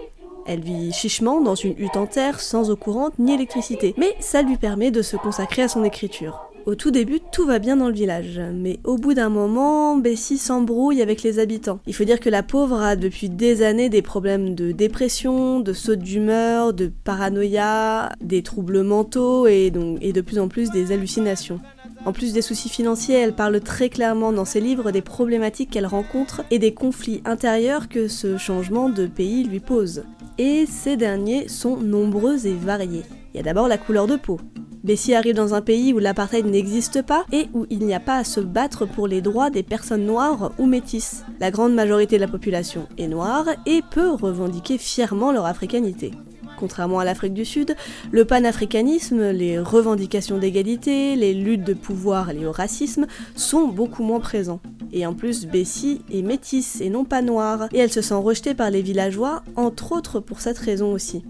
Elle 0.47 0.61
vit 0.61 0.93
chichement 0.93 1.41
dans 1.41 1.57
une 1.57 1.77
hutte 1.77 1.97
en 1.97 2.07
terre, 2.07 2.39
sans 2.41 2.71
eau 2.71 2.77
courante 2.77 3.19
ni 3.19 3.35
électricité, 3.35 3.95
mais 3.97 4.15
ça 4.21 4.43
lui 4.43 4.57
permet 4.57 4.93
de 4.93 5.03
se 5.03 5.17
consacrer 5.17 5.63
à 5.63 5.69
son 5.69 5.83
écriture. 5.83 6.52
Au 6.65 6.77
tout 6.77 6.93
début, 6.93 7.19
tout 7.33 7.45
va 7.45 7.59
bien 7.59 7.77
dans 7.77 7.89
le 7.89 7.95
village, 7.95 8.41
mais 8.55 8.79
au 8.85 8.97
bout 8.97 9.15
d'un 9.15 9.29
moment, 9.29 9.97
Bessie 9.97 10.39
s'embrouille 10.39 11.03
avec 11.03 11.25
les 11.25 11.41
habitants. 11.41 11.81
Il 11.89 11.95
faut 11.95 12.05
dire 12.05 12.21
que 12.21 12.31
la 12.31 12.45
pauvre 12.45 12.81
a 12.81 12.95
depuis 12.95 13.29
des 13.29 13.63
années 13.63 13.89
des 13.89 14.01
problèmes 14.01 14.55
de 14.55 14.71
dépression, 14.71 15.59
de 15.59 15.73
saute 15.73 15.99
d'humeur, 15.99 16.73
de 16.73 16.93
paranoïa, 17.03 18.13
des 18.21 18.43
troubles 18.43 18.83
mentaux 18.83 19.49
et, 19.49 19.73
donc, 19.73 19.99
et 20.03 20.13
de 20.13 20.21
plus 20.21 20.39
en 20.39 20.47
plus 20.47 20.71
des 20.71 20.93
hallucinations. 20.93 21.59
En 22.05 22.13
plus 22.13 22.33
des 22.33 22.43
soucis 22.43 22.69
financiers, 22.69 23.17
elle 23.17 23.35
parle 23.35 23.61
très 23.61 23.89
clairement 23.89 24.33
dans 24.33 24.45
ses 24.45 24.61
livres 24.61 24.93
des 24.93 25.03
problématiques 25.03 25.71
qu'elle 25.71 25.87
rencontre 25.87 26.45
et 26.53 26.61
des 26.61 26.75
conflits 26.75 27.23
intérieurs 27.25 27.89
que 27.89 28.07
ce 28.07 28.39
changement 28.39 28.89
de 28.89 29.07
pays 29.07 29.43
lui 29.43 29.61
pose. 29.61 30.05
Et 30.39 30.67
ces 30.67 30.97
derniers 30.97 31.49
sont 31.49 31.77
nombreux 31.77 32.47
et 32.47 32.55
variés. 32.55 33.03
Il 33.35 33.39
y 33.39 33.41
a 33.41 33.43
d'abord 33.43 33.67
la 33.67 33.79
couleur 33.79 34.07
de 34.07 34.17
peau. 34.17 34.39
Bessie 34.85 35.15
arrive 35.15 35.37
dans 35.37 35.55
un 35.55 35.61
pays 35.61 35.93
où 35.93 36.01
l'apartheid 36.01 36.45
n'existe 36.45 37.03
pas 37.03 37.25
et 37.31 37.47
où 37.55 37.67
il 37.71 37.87
n'y 37.87 37.95
a 37.95 38.01
pas 38.01 38.17
à 38.17 38.25
se 38.25 38.41
battre 38.41 38.85
pour 38.85 39.07
les 39.07 39.21
droits 39.21 39.49
des 39.49 39.63
personnes 39.63 40.05
noires 40.05 40.51
ou 40.59 40.67
métisses. 40.67 41.25
La 41.39 41.53
grande 41.53 41.73
majorité 41.73 42.17
de 42.17 42.21
la 42.21 42.29
population 42.29 42.89
est 42.99 43.07
noire 43.07 43.47
et 43.65 43.83
peut 43.93 44.11
revendiquer 44.11 44.79
fièrement 44.79 45.31
leur 45.31 45.47
africanité. 45.47 46.11
Contrairement 46.59 46.99
à 46.99 47.05
l'Afrique 47.05 47.35
du 47.35 47.45
Sud, 47.45 47.77
le 48.11 48.25
panafricanisme, 48.25 49.31
les 49.31 49.61
revendications 49.61 50.39
d'égalité, 50.39 51.15
les 51.15 51.33
luttes 51.33 51.65
de 51.65 51.75
pouvoir 51.75 52.31
et 52.31 52.35
le 52.35 52.51
racisme 52.51 53.07
sont 53.37 53.69
beaucoup 53.69 54.03
moins 54.03 54.21
présents. 54.21 54.61
Et 54.93 55.07
en 55.07 55.15
plus, 55.15 55.47
Bessie 55.47 56.03
est 56.13 56.23
métisse 56.23 56.81
et 56.81 56.91
non 56.91 57.05
pas 57.05 57.23
noire, 57.23 57.69
et 57.73 57.79
elle 57.79 57.93
se 57.93 58.03
sent 58.03 58.15
rejetée 58.15 58.55
par 58.55 58.71
les 58.71 58.83
villageois, 58.83 59.43
entre 59.57 59.93
autres 59.93 60.21
pour 60.21 60.41
cette 60.41 60.59
raison 60.59 60.93
aussi. 60.93 61.23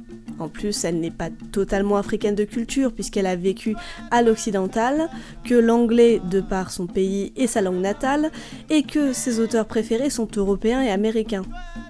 En 0.42 0.48
plus, 0.48 0.85
elle 0.85 0.98
n'est 0.98 1.12
pas 1.12 1.31
totalement 1.52 1.96
africaine 1.96 2.35
de 2.35 2.44
culture 2.44 2.92
puisqu'elle 2.92 3.26
a 3.26 3.37
vécu 3.37 3.76
à 4.11 4.22
l'occidental, 4.22 5.09
que 5.44 5.55
l'anglais 5.55 6.20
de 6.31 6.40
par 6.40 6.72
son 6.72 6.87
pays 6.87 7.33
et 7.37 7.46
sa 7.46 7.61
langue 7.61 7.81
natale, 7.81 8.33
et 8.70 8.83
que 8.83 9.12
ses 9.12 9.38
auteurs 9.38 9.66
préférés 9.66 10.11
sont 10.11 10.28
européens 10.37 10.83
et 10.83 10.90
américains. 10.90 11.44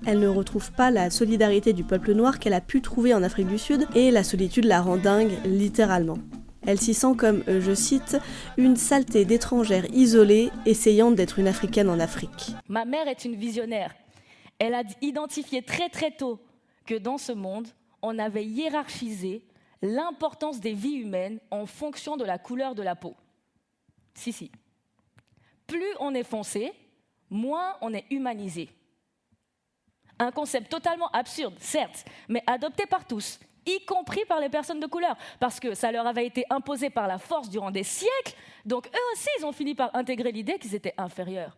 Elle 0.07 0.21
ne 0.21 0.29
retrouve 0.29 0.71
pas 0.73 0.91
la 0.91 1.09
solidarité 1.09 1.73
du 1.73 1.83
peuple 1.83 2.13
noir 2.13 2.39
qu'elle 2.39 2.53
a 2.53 2.61
pu 2.61 2.83
trouver 2.83 3.15
en 3.15 3.23
Afrique 3.23 3.49
du 3.49 3.59
Sud, 3.59 3.87
et 3.95 4.11
la 4.11 4.23
solitude 4.23 4.67
la 4.67 4.83
rend 4.83 4.99
dingue, 4.99 5.33
littéralement. 5.47 6.19
Elle 6.67 6.79
s'y 6.79 6.95
sent 6.95 7.15
comme, 7.17 7.43
euh, 7.49 7.61
je 7.61 7.75
cite, 7.75 8.19
une 8.57 8.77
saleté 8.77 9.25
d'étrangère 9.25 9.87
isolée, 9.93 10.51
essayant 10.67 11.11
d'être 11.11 11.39
une 11.39 11.49
africaine 11.49 11.89
en 11.89 11.99
Afrique. 11.99 12.55
Ma 12.69 12.85
mère 12.85 13.09
est 13.09 13.25
une 13.25 13.35
visionnaire. 13.35 13.95
Elle 14.59 14.75
a 14.75 14.83
identifié 15.01 15.63
très 15.63 15.89
très 15.89 16.13
tôt 16.13 16.39
que 16.87 16.95
dans 16.95 17.19
ce 17.19 17.33
monde, 17.33 17.67
on 18.03 18.19
avait 18.19 18.45
hiérarchisé 18.45 19.47
l'importance 19.81 20.61
des 20.61 20.75
vies 20.75 20.97
humaines 20.97 21.41
en 21.51 21.67
fonction 21.67 22.17
de 22.17 22.25
la 22.25 22.39
couleur 22.39 22.75
de 22.75 22.83
la 22.83 22.95
peau. 22.95 23.17
Si, 24.15 24.33
si. 24.33 24.51
Plus 25.67 25.95
on 26.01 26.15
est 26.15 26.25
foncé, 26.25 26.73
moins 27.31 27.77
on 27.81 27.95
est 27.95 28.07
humanisé. 28.11 28.69
Un 30.19 30.31
concept 30.31 30.71
totalement 30.71 31.09
absurde, 31.09 31.55
certes, 31.59 32.05
mais 32.29 32.43
adopté 32.47 32.87
par 32.87 33.07
tous, 33.07 33.41
y 33.67 33.85
compris 33.87 34.25
par 34.27 34.41
les 34.41 34.49
personnes 34.49 34.81
de 34.81 34.87
couleur, 34.87 35.17
parce 35.41 35.59
que 35.59 35.75
ça 35.75 35.91
leur 35.91 36.07
avait 36.07 36.27
été 36.27 36.45
imposé 36.51 36.91
par 36.91 37.09
la 37.09 37.19
force 37.19 37.49
durant 37.49 37.71
des 37.71 37.83
siècles, 37.83 38.37
donc 38.65 38.87
eux 38.87 39.13
aussi, 39.13 39.29
ils 39.39 39.47
ont 39.47 39.53
fini 39.53 39.75
par 39.75 39.95
intégrer 39.97 40.31
l'idée 40.31 40.59
qu'ils 40.59 40.75
étaient 40.75 40.95
inférieurs. 40.99 41.57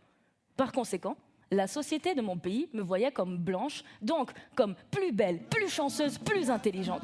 Par 0.56 0.72
conséquent, 0.72 1.16
la 1.50 1.66
société 1.66 2.14
de 2.14 2.22
mon 2.22 2.36
pays 2.36 2.68
me 2.72 2.82
voyait 2.82 3.12
comme 3.12 3.36
blanche, 3.36 3.84
donc 4.02 4.30
comme 4.54 4.74
plus 4.90 5.12
belle, 5.12 5.40
plus 5.50 5.68
chanceuse, 5.68 6.18
plus 6.18 6.50
intelligente. 6.50 7.02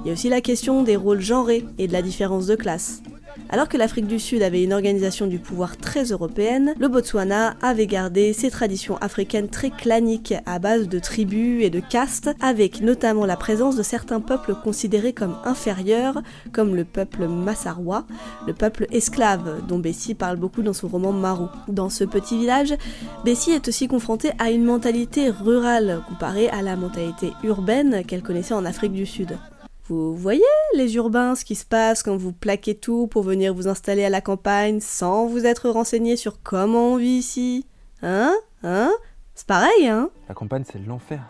Il 0.00 0.08
y 0.08 0.10
a 0.10 0.14
aussi 0.14 0.28
la 0.28 0.40
question 0.40 0.82
des 0.82 0.96
rôles 0.96 1.20
genrés 1.20 1.64
et 1.78 1.86
de 1.86 1.92
la 1.92 2.02
différence 2.02 2.46
de 2.46 2.56
classe. 2.56 3.02
Alors 3.50 3.68
que 3.68 3.76
l'Afrique 3.76 4.06
du 4.06 4.18
Sud 4.18 4.42
avait 4.42 4.62
une 4.62 4.72
organisation 4.72 5.26
du 5.26 5.38
pouvoir 5.38 5.76
très 5.76 6.04
européenne, 6.04 6.74
le 6.78 6.88
Botswana 6.88 7.54
avait 7.60 7.86
gardé 7.86 8.32
ses 8.32 8.50
traditions 8.50 8.96
africaines 8.98 9.48
très 9.48 9.70
claniques 9.70 10.34
à 10.46 10.58
base 10.58 10.88
de 10.88 10.98
tribus 10.98 11.62
et 11.62 11.70
de 11.70 11.80
castes, 11.80 12.30
avec 12.40 12.80
notamment 12.80 13.26
la 13.26 13.36
présence 13.36 13.76
de 13.76 13.82
certains 13.82 14.20
peuples 14.20 14.54
considérés 14.54 15.12
comme 15.12 15.36
inférieurs, 15.44 16.22
comme 16.52 16.74
le 16.74 16.84
peuple 16.84 17.28
Massarois, 17.28 18.06
le 18.46 18.54
peuple 18.54 18.86
esclave 18.90 19.66
dont 19.66 19.78
Bessie 19.78 20.14
parle 20.14 20.36
beaucoup 20.36 20.62
dans 20.62 20.72
son 20.72 20.88
roman 20.88 21.12
Marou. 21.12 21.48
Dans 21.68 21.90
ce 21.90 22.04
petit 22.04 22.38
village, 22.38 22.74
Bessie 23.24 23.50
est 23.50 23.68
aussi 23.68 23.88
confrontée 23.88 24.32
à 24.38 24.50
une 24.50 24.64
mentalité 24.64 25.30
rurale 25.30 26.02
comparée 26.08 26.48
à 26.48 26.62
la 26.62 26.76
mentalité 26.76 27.32
urbaine 27.44 28.04
qu'elle 28.04 28.22
connaissait 28.22 28.54
en 28.54 28.64
Afrique 28.64 28.92
du 28.92 29.06
Sud. 29.06 29.36
Vous 29.88 30.14
voyez 30.14 30.42
les 30.74 30.94
urbains, 30.94 31.34
ce 31.34 31.44
qui 31.44 31.56
se 31.56 31.66
passe 31.66 32.04
quand 32.04 32.16
vous 32.16 32.32
plaquez 32.32 32.76
tout 32.76 33.08
pour 33.08 33.24
venir 33.24 33.52
vous 33.52 33.66
installer 33.66 34.04
à 34.04 34.10
la 34.10 34.20
campagne 34.20 34.78
sans 34.80 35.26
vous 35.26 35.44
être 35.44 35.68
renseigné 35.68 36.16
sur 36.16 36.40
comment 36.42 36.92
on 36.92 36.96
vit 36.96 37.18
ici. 37.18 37.66
Hein? 38.00 38.34
Hein? 38.62 38.92
C'est 39.34 39.46
pareil, 39.46 39.88
hein? 39.88 40.10
La 40.28 40.34
campagne, 40.34 40.64
c'est 40.64 40.78
l'enfer. 40.78 41.22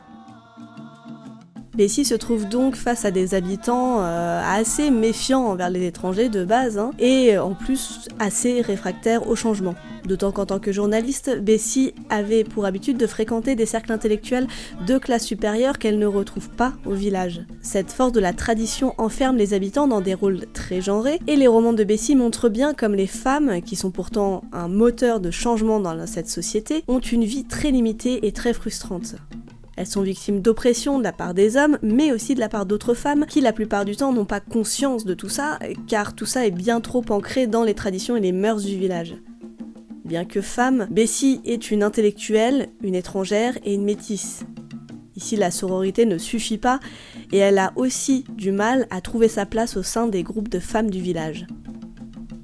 Bessie 1.74 2.04
se 2.04 2.14
trouve 2.14 2.46
donc 2.50 2.76
face 2.76 3.06
à 3.06 3.10
des 3.10 3.34
habitants 3.34 4.02
euh, 4.02 4.42
assez 4.44 4.90
méfiants 4.90 5.46
envers 5.46 5.70
les 5.70 5.86
étrangers 5.86 6.28
de 6.28 6.44
base, 6.44 6.76
hein, 6.76 6.90
et 6.98 7.38
en 7.38 7.54
plus 7.54 8.08
assez 8.18 8.60
réfractaires 8.60 9.26
au 9.26 9.36
changement. 9.36 9.74
D'autant 10.04 10.32
qu'en 10.32 10.44
tant 10.44 10.58
que 10.58 10.70
journaliste, 10.70 11.38
Bessie 11.40 11.94
avait 12.10 12.44
pour 12.44 12.66
habitude 12.66 12.98
de 12.98 13.06
fréquenter 13.06 13.54
des 13.54 13.64
cercles 13.64 13.92
intellectuels 13.92 14.48
de 14.86 14.98
classe 14.98 15.24
supérieure 15.24 15.78
qu'elle 15.78 15.98
ne 15.98 16.06
retrouve 16.06 16.50
pas 16.50 16.74
au 16.84 16.92
village. 16.92 17.40
Cette 17.62 17.90
force 17.90 18.12
de 18.12 18.20
la 18.20 18.34
tradition 18.34 18.94
enferme 18.98 19.38
les 19.38 19.54
habitants 19.54 19.88
dans 19.88 20.02
des 20.02 20.14
rôles 20.14 20.44
très 20.52 20.82
genrés, 20.82 21.20
et 21.26 21.36
les 21.36 21.46
romans 21.46 21.72
de 21.72 21.84
Bessie 21.84 22.16
montrent 22.16 22.50
bien 22.50 22.74
comme 22.74 22.94
les 22.94 23.06
femmes, 23.06 23.62
qui 23.62 23.76
sont 23.76 23.90
pourtant 23.90 24.44
un 24.52 24.68
moteur 24.68 25.20
de 25.20 25.30
changement 25.30 25.80
dans 25.80 26.06
cette 26.06 26.28
société, 26.28 26.84
ont 26.86 27.00
une 27.00 27.24
vie 27.24 27.44
très 27.44 27.70
limitée 27.70 28.26
et 28.26 28.32
très 28.32 28.52
frustrante. 28.52 29.14
Elles 29.76 29.86
sont 29.86 30.02
victimes 30.02 30.40
d'oppression 30.40 30.98
de 30.98 31.04
la 31.04 31.12
part 31.12 31.34
des 31.34 31.56
hommes, 31.56 31.78
mais 31.82 32.12
aussi 32.12 32.34
de 32.34 32.40
la 32.40 32.48
part 32.48 32.66
d'autres 32.66 32.94
femmes 32.94 33.26
qui 33.26 33.40
la 33.40 33.52
plupart 33.52 33.84
du 33.84 33.96
temps 33.96 34.12
n'ont 34.12 34.26
pas 34.26 34.40
conscience 34.40 35.04
de 35.04 35.14
tout 35.14 35.30
ça, 35.30 35.58
car 35.86 36.14
tout 36.14 36.26
ça 36.26 36.46
est 36.46 36.50
bien 36.50 36.80
trop 36.80 37.04
ancré 37.08 37.46
dans 37.46 37.64
les 37.64 37.74
traditions 37.74 38.16
et 38.16 38.20
les 38.20 38.32
mœurs 38.32 38.62
du 38.62 38.76
village. 38.76 39.14
Bien 40.04 40.24
que 40.24 40.40
femme, 40.40 40.86
Bessie 40.90 41.40
est 41.44 41.70
une 41.70 41.82
intellectuelle, 41.82 42.68
une 42.82 42.94
étrangère 42.94 43.56
et 43.64 43.72
une 43.72 43.84
métisse. 43.84 44.44
Ici, 45.16 45.36
la 45.36 45.50
sororité 45.50 46.04
ne 46.04 46.18
suffit 46.18 46.58
pas, 46.58 46.80
et 47.32 47.38
elle 47.38 47.58
a 47.58 47.72
aussi 47.76 48.24
du 48.36 48.52
mal 48.52 48.86
à 48.90 49.00
trouver 49.00 49.28
sa 49.28 49.46
place 49.46 49.76
au 49.76 49.82
sein 49.82 50.06
des 50.06 50.22
groupes 50.22 50.48
de 50.48 50.58
femmes 50.58 50.90
du 50.90 51.00
village. 51.00 51.46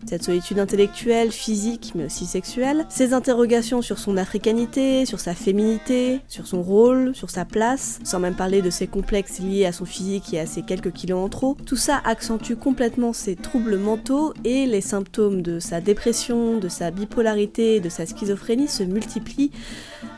Cette 0.08 0.24
solitude 0.24 0.58
intellectuelle, 0.58 1.30
physique, 1.30 1.92
mais 1.94 2.06
aussi 2.06 2.24
sexuelle, 2.24 2.86
ses 2.88 3.12
interrogations 3.12 3.82
sur 3.82 3.98
son 3.98 4.16
africanité, 4.16 5.04
sur 5.04 5.20
sa 5.20 5.34
féminité, 5.34 6.22
sur 6.28 6.46
son 6.46 6.62
rôle, 6.62 7.14
sur 7.14 7.28
sa 7.28 7.44
place, 7.44 7.98
sans 8.04 8.18
même 8.18 8.34
parler 8.34 8.62
de 8.62 8.70
ses 8.70 8.86
complexes 8.86 9.38
liés 9.38 9.66
à 9.66 9.72
son 9.72 9.84
physique 9.84 10.32
et 10.32 10.40
à 10.40 10.46
ses 10.46 10.62
quelques 10.62 10.94
kilos 10.94 11.22
en 11.22 11.28
trop, 11.28 11.58
tout 11.66 11.76
ça 11.76 12.00
accentue 12.06 12.54
complètement 12.54 13.12
ses 13.12 13.36
troubles 13.36 13.76
mentaux 13.76 14.32
et 14.46 14.64
les 14.64 14.80
symptômes 14.80 15.42
de 15.42 15.58
sa 15.58 15.82
dépression, 15.82 16.56
de 16.56 16.70
sa 16.70 16.90
bipolarité 16.90 17.78
de 17.80 17.90
sa 17.90 18.06
schizophrénie 18.06 18.68
se 18.68 18.84
multiplient, 18.84 19.50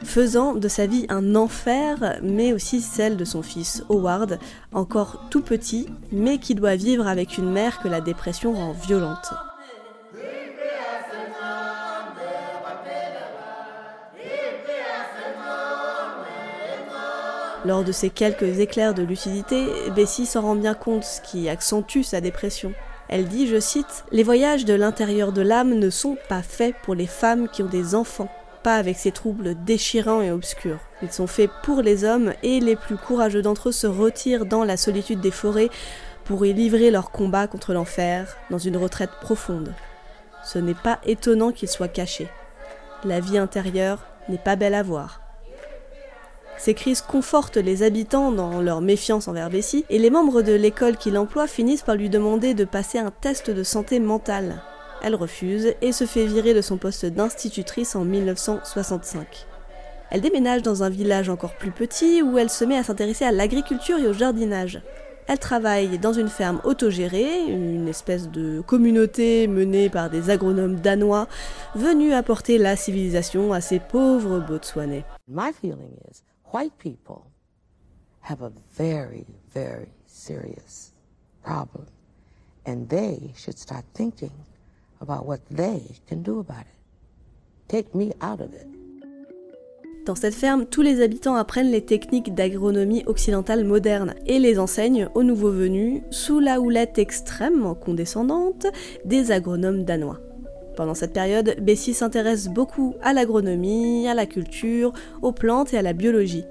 faisant 0.04 0.54
de 0.54 0.68
sa 0.68 0.86
vie 0.86 1.06
un 1.08 1.34
enfer, 1.34 2.20
mais 2.22 2.52
aussi 2.52 2.80
celle 2.80 3.16
de 3.16 3.24
son 3.24 3.42
fils 3.42 3.82
Howard, 3.88 4.38
encore 4.72 5.26
tout 5.30 5.42
petit, 5.42 5.86
mais 6.12 6.38
qui 6.38 6.54
doit 6.54 6.76
vivre 6.76 7.08
avec 7.08 7.38
une 7.38 7.50
mère 7.50 7.80
que 7.80 7.88
la 7.88 8.00
dépression 8.00 8.52
rend 8.52 8.70
violente. 8.70 9.34
Lors 17.66 17.84
de 17.84 17.92
ces 17.92 18.08
quelques 18.08 18.58
éclairs 18.58 18.94
de 18.94 19.02
lucidité, 19.02 19.66
Bessie 19.94 20.24
s'en 20.24 20.40
rend 20.40 20.54
bien 20.54 20.72
compte, 20.72 21.04
ce 21.04 21.20
qui 21.20 21.48
accentue 21.48 22.02
sa 22.02 22.22
dépression. 22.22 22.72
Elle 23.08 23.28
dit, 23.28 23.46
je 23.46 23.60
cite, 23.60 24.04
Les 24.12 24.22
voyages 24.22 24.64
de 24.64 24.72
l'intérieur 24.72 25.32
de 25.32 25.42
l'âme 25.42 25.74
ne 25.74 25.90
sont 25.90 26.16
pas 26.28 26.42
faits 26.42 26.74
pour 26.82 26.94
les 26.94 27.06
femmes 27.06 27.48
qui 27.48 27.62
ont 27.62 27.68
des 27.68 27.94
enfants, 27.94 28.30
pas 28.62 28.76
avec 28.76 28.96
ces 28.96 29.12
troubles 29.12 29.62
déchirants 29.62 30.22
et 30.22 30.30
obscurs. 30.30 30.78
Ils 31.02 31.12
sont 31.12 31.26
faits 31.26 31.50
pour 31.62 31.82
les 31.82 32.04
hommes 32.04 32.32
et 32.42 32.60
les 32.60 32.76
plus 32.76 32.96
courageux 32.96 33.42
d'entre 33.42 33.68
eux 33.68 33.72
se 33.72 33.86
retirent 33.86 34.46
dans 34.46 34.64
la 34.64 34.78
solitude 34.78 35.20
des 35.20 35.30
forêts 35.30 35.70
pour 36.24 36.46
y 36.46 36.54
livrer 36.54 36.90
leur 36.90 37.10
combat 37.10 37.46
contre 37.46 37.74
l'enfer, 37.74 38.38
dans 38.50 38.58
une 38.58 38.76
retraite 38.78 39.10
profonde. 39.20 39.74
Ce 40.44 40.58
n'est 40.58 40.74
pas 40.74 40.98
étonnant 41.04 41.52
qu'ils 41.52 41.68
soient 41.68 41.88
cachés. 41.88 42.28
La 43.04 43.20
vie 43.20 43.36
intérieure 43.36 44.06
n'est 44.30 44.38
pas 44.38 44.56
belle 44.56 44.74
à 44.74 44.82
voir. 44.82 45.20
Ces 46.60 46.74
crises 46.74 47.00
confortent 47.00 47.56
les 47.56 47.82
habitants 47.82 48.32
dans 48.32 48.60
leur 48.60 48.82
méfiance 48.82 49.28
envers 49.28 49.48
Bessie, 49.48 49.86
et 49.88 49.98
les 49.98 50.10
membres 50.10 50.42
de 50.42 50.52
l'école 50.52 50.98
qui 50.98 51.10
l'emploie 51.10 51.46
finissent 51.46 51.80
par 51.80 51.94
lui 51.94 52.10
demander 52.10 52.52
de 52.52 52.66
passer 52.66 52.98
un 52.98 53.10
test 53.10 53.50
de 53.50 53.62
santé 53.62 53.98
mentale. 53.98 54.60
Elle 55.02 55.14
refuse 55.14 55.72
et 55.80 55.92
se 55.92 56.04
fait 56.04 56.26
virer 56.26 56.52
de 56.52 56.60
son 56.60 56.76
poste 56.76 57.06
d'institutrice 57.06 57.96
en 57.96 58.04
1965. 58.04 59.46
Elle 60.10 60.20
déménage 60.20 60.60
dans 60.60 60.82
un 60.82 60.90
village 60.90 61.30
encore 61.30 61.54
plus 61.54 61.70
petit 61.70 62.20
où 62.20 62.36
elle 62.36 62.50
se 62.50 62.66
met 62.66 62.76
à 62.76 62.82
s'intéresser 62.82 63.24
à 63.24 63.32
l'agriculture 63.32 63.96
et 63.96 64.06
au 64.06 64.12
jardinage. 64.12 64.82
Elle 65.28 65.38
travaille 65.38 65.98
dans 65.98 66.12
une 66.12 66.28
ferme 66.28 66.60
autogérée, 66.64 67.44
une 67.48 67.88
espèce 67.88 68.28
de 68.28 68.60
communauté 68.60 69.46
menée 69.46 69.88
par 69.88 70.10
des 70.10 70.28
agronomes 70.28 70.76
danois 70.76 71.26
venus 71.74 72.12
apporter 72.12 72.58
la 72.58 72.76
civilisation 72.76 73.54
à 73.54 73.62
ces 73.62 73.78
pauvres 73.78 74.40
Botswanais. 74.40 75.06
White 76.52 76.76
people 76.78 77.30
have 78.20 78.42
a 78.42 78.52
very, 78.76 79.26
very 79.52 79.88
serious 80.06 80.92
problem. 81.42 81.86
And 82.66 82.88
they 82.88 83.32
should 83.36 83.58
start 83.58 83.84
thinking 83.94 84.32
about 85.00 85.26
what 85.26 85.40
they 85.50 85.80
can 86.06 86.22
do 86.22 86.40
about 86.40 86.62
it. 86.62 86.78
Take 87.68 87.94
me 87.94 88.12
out 88.20 88.40
of 88.40 88.52
it. 88.52 88.66
Dans 90.06 90.14
cette 90.14 90.34
ferme, 90.34 90.66
tous 90.66 90.82
les 90.82 91.02
habitants 91.02 91.36
apprennent 91.36 91.70
les 91.70 91.84
techniques 91.84 92.34
d'agronomie 92.34 93.04
occidentale 93.06 93.64
moderne 93.64 94.14
et 94.26 94.38
les 94.38 94.58
enseignent 94.58 95.08
aux 95.14 95.22
nouveaux 95.22 95.50
venus 95.50 96.02
sous 96.10 96.40
la 96.40 96.60
houlette 96.60 96.98
extrêmement 96.98 97.74
condescendante 97.74 98.66
des 99.04 99.30
agronomes 99.30 99.84
danois. 99.84 100.18
Pendant 100.76 100.94
cette 100.94 101.12
période, 101.12 101.56
Bessie 101.60 101.94
s'intéresse 101.94 102.48
beaucoup 102.48 102.94
à 103.02 103.12
l'agronomie, 103.12 104.08
à 104.08 104.14
la 104.14 104.26
culture, 104.26 104.92
aux 105.22 105.32
plantes 105.32 105.74
et 105.74 105.78
à 105.78 105.82
la 105.82 105.92
biologie. 105.92 106.44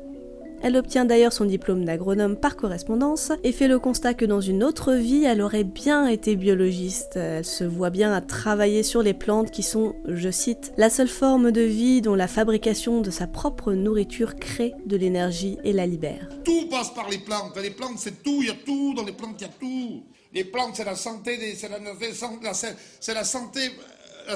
Elle 0.61 0.75
obtient 0.75 1.05
d'ailleurs 1.05 1.31
son 1.31 1.45
diplôme 1.45 1.85
d'agronome 1.85 2.35
par 2.35 2.57
correspondance 2.57 3.31
et 3.43 3.53
fait 3.53 3.69
le 3.69 3.79
constat 3.79 4.13
que 4.13 4.25
dans 4.25 4.41
une 4.41 4.63
autre 4.63 4.93
vie, 4.93 5.23
elle 5.23 5.41
aurait 5.41 5.63
bien 5.63 6.07
été 6.07 6.35
biologiste. 6.35 7.15
Elle 7.15 7.45
se 7.45 7.63
voit 7.63 7.89
bien 7.89 8.11
à 8.11 8.19
travailler 8.19 8.83
sur 8.83 9.01
les 9.01 9.13
plantes 9.13 9.51
qui 9.51 9.63
sont, 9.63 9.95
je 10.05 10.29
cite, 10.29 10.73
la 10.75 10.89
seule 10.89 11.07
forme 11.07 11.51
de 11.51 11.61
vie 11.61 12.01
dont 12.01 12.15
la 12.15 12.27
fabrication 12.27 12.99
de 12.99 13.09
sa 13.09 13.25
propre 13.25 13.71
nourriture 13.71 14.35
crée 14.35 14.73
de 14.85 14.97
l'énergie 14.97 15.57
et 15.63 15.71
la 15.71 15.85
libère. 15.85 16.27
Tout 16.43 16.67
passe 16.69 16.93
par 16.93 17.09
les 17.09 17.19
plantes. 17.19 17.57
Les 17.61 17.69
plantes, 17.69 17.97
c'est 17.97 18.21
tout, 18.21 18.39
il 18.41 18.47
y 18.47 18.51
a 18.51 18.55
tout. 18.65 18.93
Dans 18.95 19.05
les 19.05 19.13
plantes, 19.13 19.35
il 19.39 19.43
y 19.43 19.45
a 19.45 19.53
tout. 19.59 20.03
Les 20.33 20.43
plantes, 20.43 20.75
c'est 20.75 20.83
la 20.83 20.95
santé, 20.95 21.55
c'est 21.55 21.69
la, 21.69 23.23
santé, 23.23 23.61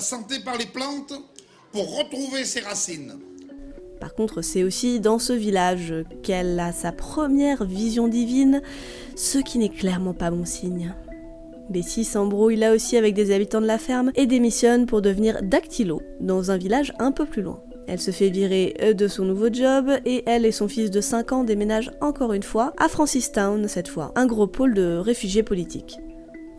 santé 0.01 0.39
par 0.39 0.57
les 0.57 0.65
plantes 0.65 1.13
pour 1.71 1.97
retrouver 1.97 2.45
ses 2.45 2.61
racines. 2.61 3.19
Par 3.99 4.13
contre, 4.13 4.41
c'est 4.41 4.63
aussi 4.63 4.99
dans 4.99 5.17
ce 5.17 5.33
village 5.33 5.93
qu'elle 6.23 6.59
a 6.59 6.73
sa 6.73 6.91
première 6.91 7.63
vision 7.63 8.07
divine, 8.07 8.61
ce 9.15 9.37
qui 9.37 9.57
n'est 9.59 9.69
clairement 9.69 10.13
pas 10.13 10.29
bon 10.29 10.45
signe. 10.45 10.93
Bessie 11.69 12.03
s'embrouille 12.03 12.57
là 12.57 12.73
aussi 12.73 12.97
avec 12.97 13.13
des 13.13 13.33
habitants 13.33 13.61
de 13.61 13.65
la 13.65 13.77
ferme 13.77 14.11
et 14.15 14.25
démissionne 14.25 14.85
pour 14.85 15.01
devenir 15.01 15.41
dactylo 15.41 16.01
dans 16.19 16.51
un 16.51 16.57
village 16.57 16.93
un 16.99 17.13
peu 17.13 17.25
plus 17.25 17.41
loin. 17.41 17.63
Elle 17.87 18.01
se 18.01 18.11
fait 18.11 18.29
virer 18.29 18.93
de 18.93 19.07
son 19.07 19.25
nouveau 19.25 19.51
job 19.51 19.89
et 20.05 20.23
elle 20.25 20.45
et 20.45 20.51
son 20.51 20.67
fils 20.67 20.91
de 20.91 21.01
5 21.01 21.31
ans 21.31 21.43
déménagent 21.43 21.91
encore 22.01 22.33
une 22.33 22.43
fois 22.43 22.73
à 22.77 22.89
Francistown 22.89 23.67
cette 23.67 23.87
fois, 23.87 24.11
un 24.15 24.25
gros 24.25 24.47
pôle 24.47 24.73
de 24.73 24.97
réfugiés 24.97 25.43
politiques. 25.43 25.97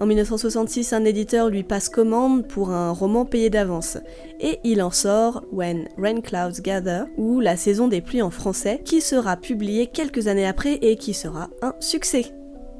En 0.00 0.06
1966, 0.06 0.92
un 0.92 1.04
éditeur 1.04 1.48
lui 1.48 1.62
passe 1.62 1.88
commande 1.88 2.46
pour 2.48 2.70
un 2.70 2.90
roman 2.90 3.24
payé 3.24 3.48
d'avance, 3.48 3.98
et 4.40 4.58
il 4.64 4.82
en 4.82 4.90
sort 4.90 5.44
When 5.52 5.88
Rain 5.96 6.20
Clouds 6.20 6.60
Gather, 6.62 7.04
ou 7.16 7.40
La 7.40 7.56
saison 7.56 7.86
des 7.86 8.00
pluies 8.00 8.22
en 8.22 8.30
français, 8.30 8.80
qui 8.84 9.00
sera 9.00 9.36
publié 9.36 9.86
quelques 9.86 10.26
années 10.26 10.46
après 10.46 10.74
et 10.82 10.96
qui 10.96 11.14
sera 11.14 11.48
un 11.62 11.74
succès. 11.78 12.26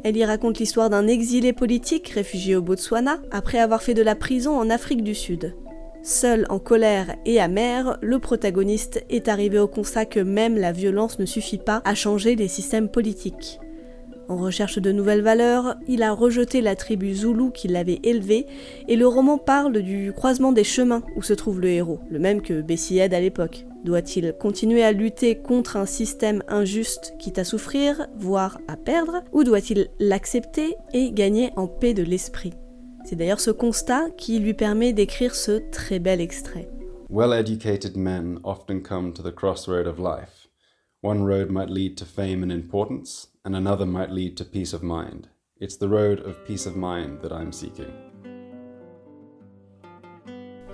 Elle 0.03 0.17
y 0.17 0.25
raconte 0.25 0.59
l'histoire 0.59 0.91
d'un 0.91 1.07
exilé 1.07 1.53
politique 1.53 2.09
réfugié 2.09 2.57
au 2.57 2.63
Botswana 2.63 3.21
après 3.31 3.59
avoir 3.59 3.83
fait 3.83 3.95
de 3.95 4.03
la 4.03 4.17
prison 4.17 4.59
en 4.59 4.69
Afrique 4.69 5.03
du 5.03 5.15
Sud. 5.15 5.55
Seul 6.03 6.45
en 6.51 6.59
colère 6.59 7.17
et 7.25 7.41
amer, 7.41 7.97
le 8.03 8.19
protagoniste 8.19 9.03
est 9.09 9.29
arrivé 9.29 9.59
au 9.59 9.69
constat 9.69 10.05
que 10.05 10.21
même 10.21 10.59
la 10.59 10.73
violence 10.73 11.19
ne 11.19 11.25
suffit 11.25 11.57
pas 11.57 11.81
à 11.87 11.95
changer 11.95 12.37
les 12.37 12.49
systèmes 12.49 12.91
politiques. 12.91 13.59
En 14.29 14.37
recherche 14.37 14.79
de 14.79 14.91
nouvelles 14.91 15.23
valeurs, 15.23 15.77
il 15.87 16.03
a 16.03 16.13
rejeté 16.13 16.61
la 16.61 16.77
tribu 16.77 17.15
Zoulou 17.15 17.51
qui 17.51 17.69
l'avait 17.69 18.01
élevé, 18.03 18.47
et 18.89 18.97
le 18.97 19.07
roman 19.07 19.37
parle 19.37 19.83
du 19.83 20.13
croisement 20.13 20.53
des 20.53 20.65
chemins 20.65 21.03
où 21.17 21.23
se 21.23 21.35
trouve 21.35 21.61
le 21.61 21.69
héros, 21.69 22.01
le 22.11 22.19
même 22.19 22.41
que 22.41 22.63
Bessied 22.63 23.13
à 23.13 23.21
l'époque. 23.21 23.67
Doit-il 23.85 24.35
continuer 24.41 24.83
à 24.83 24.93
lutter 24.93 25.37
contre 25.37 25.77
un 25.77 25.85
système 25.85 26.43
injuste 26.49 27.15
quitte 27.19 27.39
à 27.39 27.45
souffrir, 27.45 28.07
voire 28.17 28.59
à 28.67 28.77
perdre, 28.79 29.23
ou 29.33 29.45
doit-il 29.45 29.89
l'accepter 30.01 30.77
et 30.95 31.13
gagner 31.13 31.51
en 31.57 31.67
paix 31.67 31.93
de 31.93 32.03
l'esprit? 32.03 32.55
C'est 33.05 33.17
d'ailleurs 33.17 33.41
ce 33.41 33.51
constat 33.51 34.09
qui 34.17 34.39
lui 34.39 34.55
permet 34.55 34.95
d'écrire 34.95 35.35
ce 35.35 35.61
très 35.71 35.99
bel 35.99 36.23
extrait. 36.23 36.71
Well-educated 37.11 37.95
men 37.95 38.39
often 38.43 38.81
come 38.81 39.13
to 39.13 39.23
the 39.23 39.35
crossroad 39.35 39.87
of 39.87 39.99
life. 39.99 40.49
One 41.03 41.23
road 41.23 41.51
might 41.51 41.69
lead 41.69 41.99
to 41.99 42.07
fame 42.07 42.43
and 42.43 42.51
importance, 42.51 43.29
and 43.45 43.55
another 43.55 43.87
might 43.87 44.11
lead 44.11 44.37
to 44.37 44.45
peace 44.45 44.73
of 44.73 44.83
mind. 44.83 45.29
It's 45.61 45.77
the 45.77 45.89
road 45.89 46.21
of 46.21 46.45
peace 46.47 46.67
of 46.67 46.77
mind 46.77 47.21
that 47.23 47.33
I'm 47.33 47.53
seeking. 47.53 47.93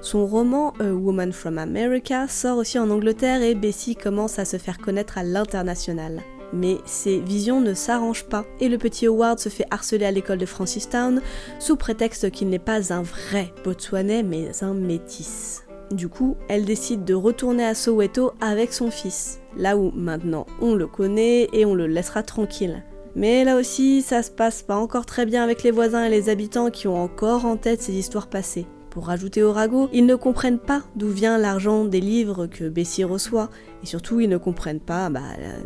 Son 0.01 0.27
roman 0.27 0.73
A 0.81 0.95
Woman 0.95 1.33
from 1.33 1.59
America 1.59 2.27
sort 2.27 2.59
aussi 2.59 2.79
en 2.79 2.91
Angleterre 2.91 3.43
et 3.43 3.55
Bessie 3.55 3.95
commence 3.95 4.39
à 4.39 4.47
se 4.47 4.57
faire 4.57 4.79
connaître 4.79 5.19
à 5.19 5.23
l'international. 5.23 6.23
Mais 6.53 6.79
ses 6.87 7.21
visions 7.21 7.61
ne 7.61 7.75
s'arrangent 7.75 8.25
pas 8.25 8.45
et 8.61 8.69
le 8.69 8.79
petit 8.79 9.07
Howard 9.07 9.39
se 9.39 9.51
fait 9.51 9.67
harceler 9.71 10.07
à 10.07 10.11
l'école 10.11 10.39
de 10.39 10.47
Francistown 10.47 11.21
sous 11.59 11.77
prétexte 11.77 12.31
qu'il 12.31 12.49
n'est 12.49 12.59
pas 12.59 12.93
un 12.93 13.03
vrai 13.03 13.53
Botswanais 13.63 14.23
mais 14.23 14.65
un 14.65 14.75
métis. 14.75 15.63
Du 15.91 16.09
coup, 16.09 16.37
elle 16.49 16.65
décide 16.65 17.05
de 17.05 17.15
retourner 17.15 17.65
à 17.65 17.75
Soweto 17.75 18.33
avec 18.41 18.73
son 18.73 18.91
fils, 18.91 19.41
là 19.57 19.77
où 19.77 19.91
maintenant 19.91 20.47
on 20.61 20.75
le 20.75 20.87
connaît 20.87 21.49
et 21.53 21.65
on 21.67 21.75
le 21.75 21.89
laissera 21.89 22.23
tranquille. 22.23 22.85
Mais 23.17 23.43
là 23.43 23.57
aussi, 23.57 24.03
ça 24.03 24.23
se 24.23 24.31
passe 24.31 24.63
pas 24.63 24.77
encore 24.77 25.05
très 25.05 25.27
bien 25.27 25.43
avec 25.43 25.65
les 25.65 25.73
voisins 25.73 26.05
et 26.05 26.11
les 26.11 26.29
habitants 26.29 26.71
qui 26.71 26.87
ont 26.87 27.03
encore 27.03 27.45
en 27.45 27.57
tête 27.57 27.83
ces 27.83 27.95
histoires 27.95 28.29
passées. 28.29 28.67
Pour 28.91 29.07
rajouter 29.07 29.43
au 29.43 29.53
ragot, 29.53 29.89
ils 29.93 30.07
ne 30.07 30.17
comprennent 30.17 30.59
pas 30.59 30.83
d'où 30.97 31.09
vient 31.09 31.39
l'argent 31.39 31.85
des 31.85 32.01
livres 32.01 32.47
que 32.47 32.69
Bessie 32.69 33.05
reçoit, 33.05 33.49
et 33.83 33.87
surtout 33.87 34.21
ils 34.21 34.29
ne 34.29 34.37
comprennent 34.37 34.81
pas 34.81 35.11
bah, 35.11 35.21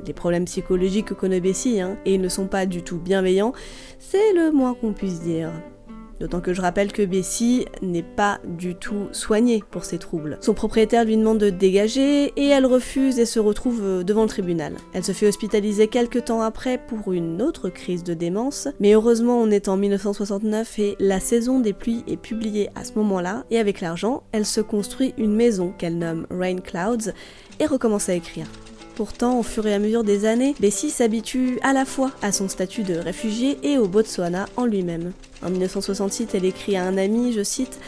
les 0.06 0.12
problèmes 0.12 0.44
psychologiques 0.44 1.06
que 1.06 1.14
connaît 1.14 1.40
Bessie, 1.40 1.80
hein, 1.80 1.96
et 2.04 2.14
ils 2.14 2.20
ne 2.20 2.28
sont 2.28 2.46
pas 2.46 2.66
du 2.66 2.82
tout 2.82 2.98
bienveillants, 2.98 3.54
c'est 3.98 4.34
le 4.34 4.52
moins 4.52 4.74
qu'on 4.74 4.92
puisse 4.92 5.20
dire. 5.20 5.50
D'autant 6.20 6.40
que 6.40 6.54
je 6.54 6.60
rappelle 6.60 6.92
que 6.92 7.02
Bessie 7.02 7.66
n'est 7.82 8.02
pas 8.02 8.40
du 8.44 8.74
tout 8.74 9.08
soignée 9.12 9.62
pour 9.70 9.84
ses 9.84 9.98
troubles. 9.98 10.38
Son 10.40 10.54
propriétaire 10.54 11.04
lui 11.04 11.16
demande 11.16 11.38
de 11.38 11.50
dégager 11.50 12.32
et 12.36 12.48
elle 12.48 12.66
refuse 12.66 13.18
et 13.18 13.26
se 13.26 13.40
retrouve 13.40 13.82
euh, 13.82 14.02
devant 14.04 14.22
le 14.22 14.28
tribunal. 14.28 14.74
Elle 14.92 15.04
se 15.04 15.12
fait 15.12 15.26
hospitaliser 15.26 15.88
quelques 15.88 16.26
temps 16.26 16.42
après 16.42 16.78
pour 16.78 17.12
une 17.12 17.42
autre 17.42 17.68
crise 17.68 18.04
de 18.04 18.14
démence, 18.14 18.68
mais 18.80 18.94
heureusement 18.94 19.40
on 19.40 19.50
est 19.50 19.68
en 19.68 19.76
1969 19.76 20.78
et 20.78 20.96
la 20.98 21.20
saison 21.20 21.60
des 21.60 21.72
pluies 21.72 22.04
est 22.06 22.16
publiée 22.16 22.70
à 22.74 22.84
ce 22.84 22.94
moment-là 22.94 23.44
et 23.50 23.58
avec 23.58 23.80
l'argent, 23.80 24.22
elle 24.32 24.46
se 24.46 24.60
construit 24.60 25.14
une 25.18 25.34
maison 25.34 25.72
qu'elle 25.76 25.98
nomme 25.98 26.26
Rain 26.30 26.58
Clouds 26.58 27.12
et 27.60 27.66
recommence 27.66 28.08
à 28.08 28.14
écrire. 28.14 28.46
Pourtant, 28.95 29.40
au 29.40 29.42
fur 29.42 29.66
et 29.66 29.74
à 29.74 29.80
mesure 29.80 30.05
des 30.05 30.24
années, 30.24 30.55
Bessie 30.61 30.90
s'habitue 30.90 31.59
à 31.62 31.72
la 31.72 31.84
fois 31.84 32.12
à 32.22 32.30
son 32.30 32.49
statut 32.49 32.84
de 32.84 32.95
réfugié 32.95 33.59
et 33.64 33.76
au 33.76 33.88
Botswana 33.88 34.47
en 34.57 34.66
lui-même. 34.66 35.12
En 35.45 35.51
1968, 35.51 36.34
elle 36.34 36.45
écrit 36.45 36.76
à 36.76 36.84
un 36.84 36.97
ami, 36.97 37.32
je 37.32 37.42
cite, 37.42 37.80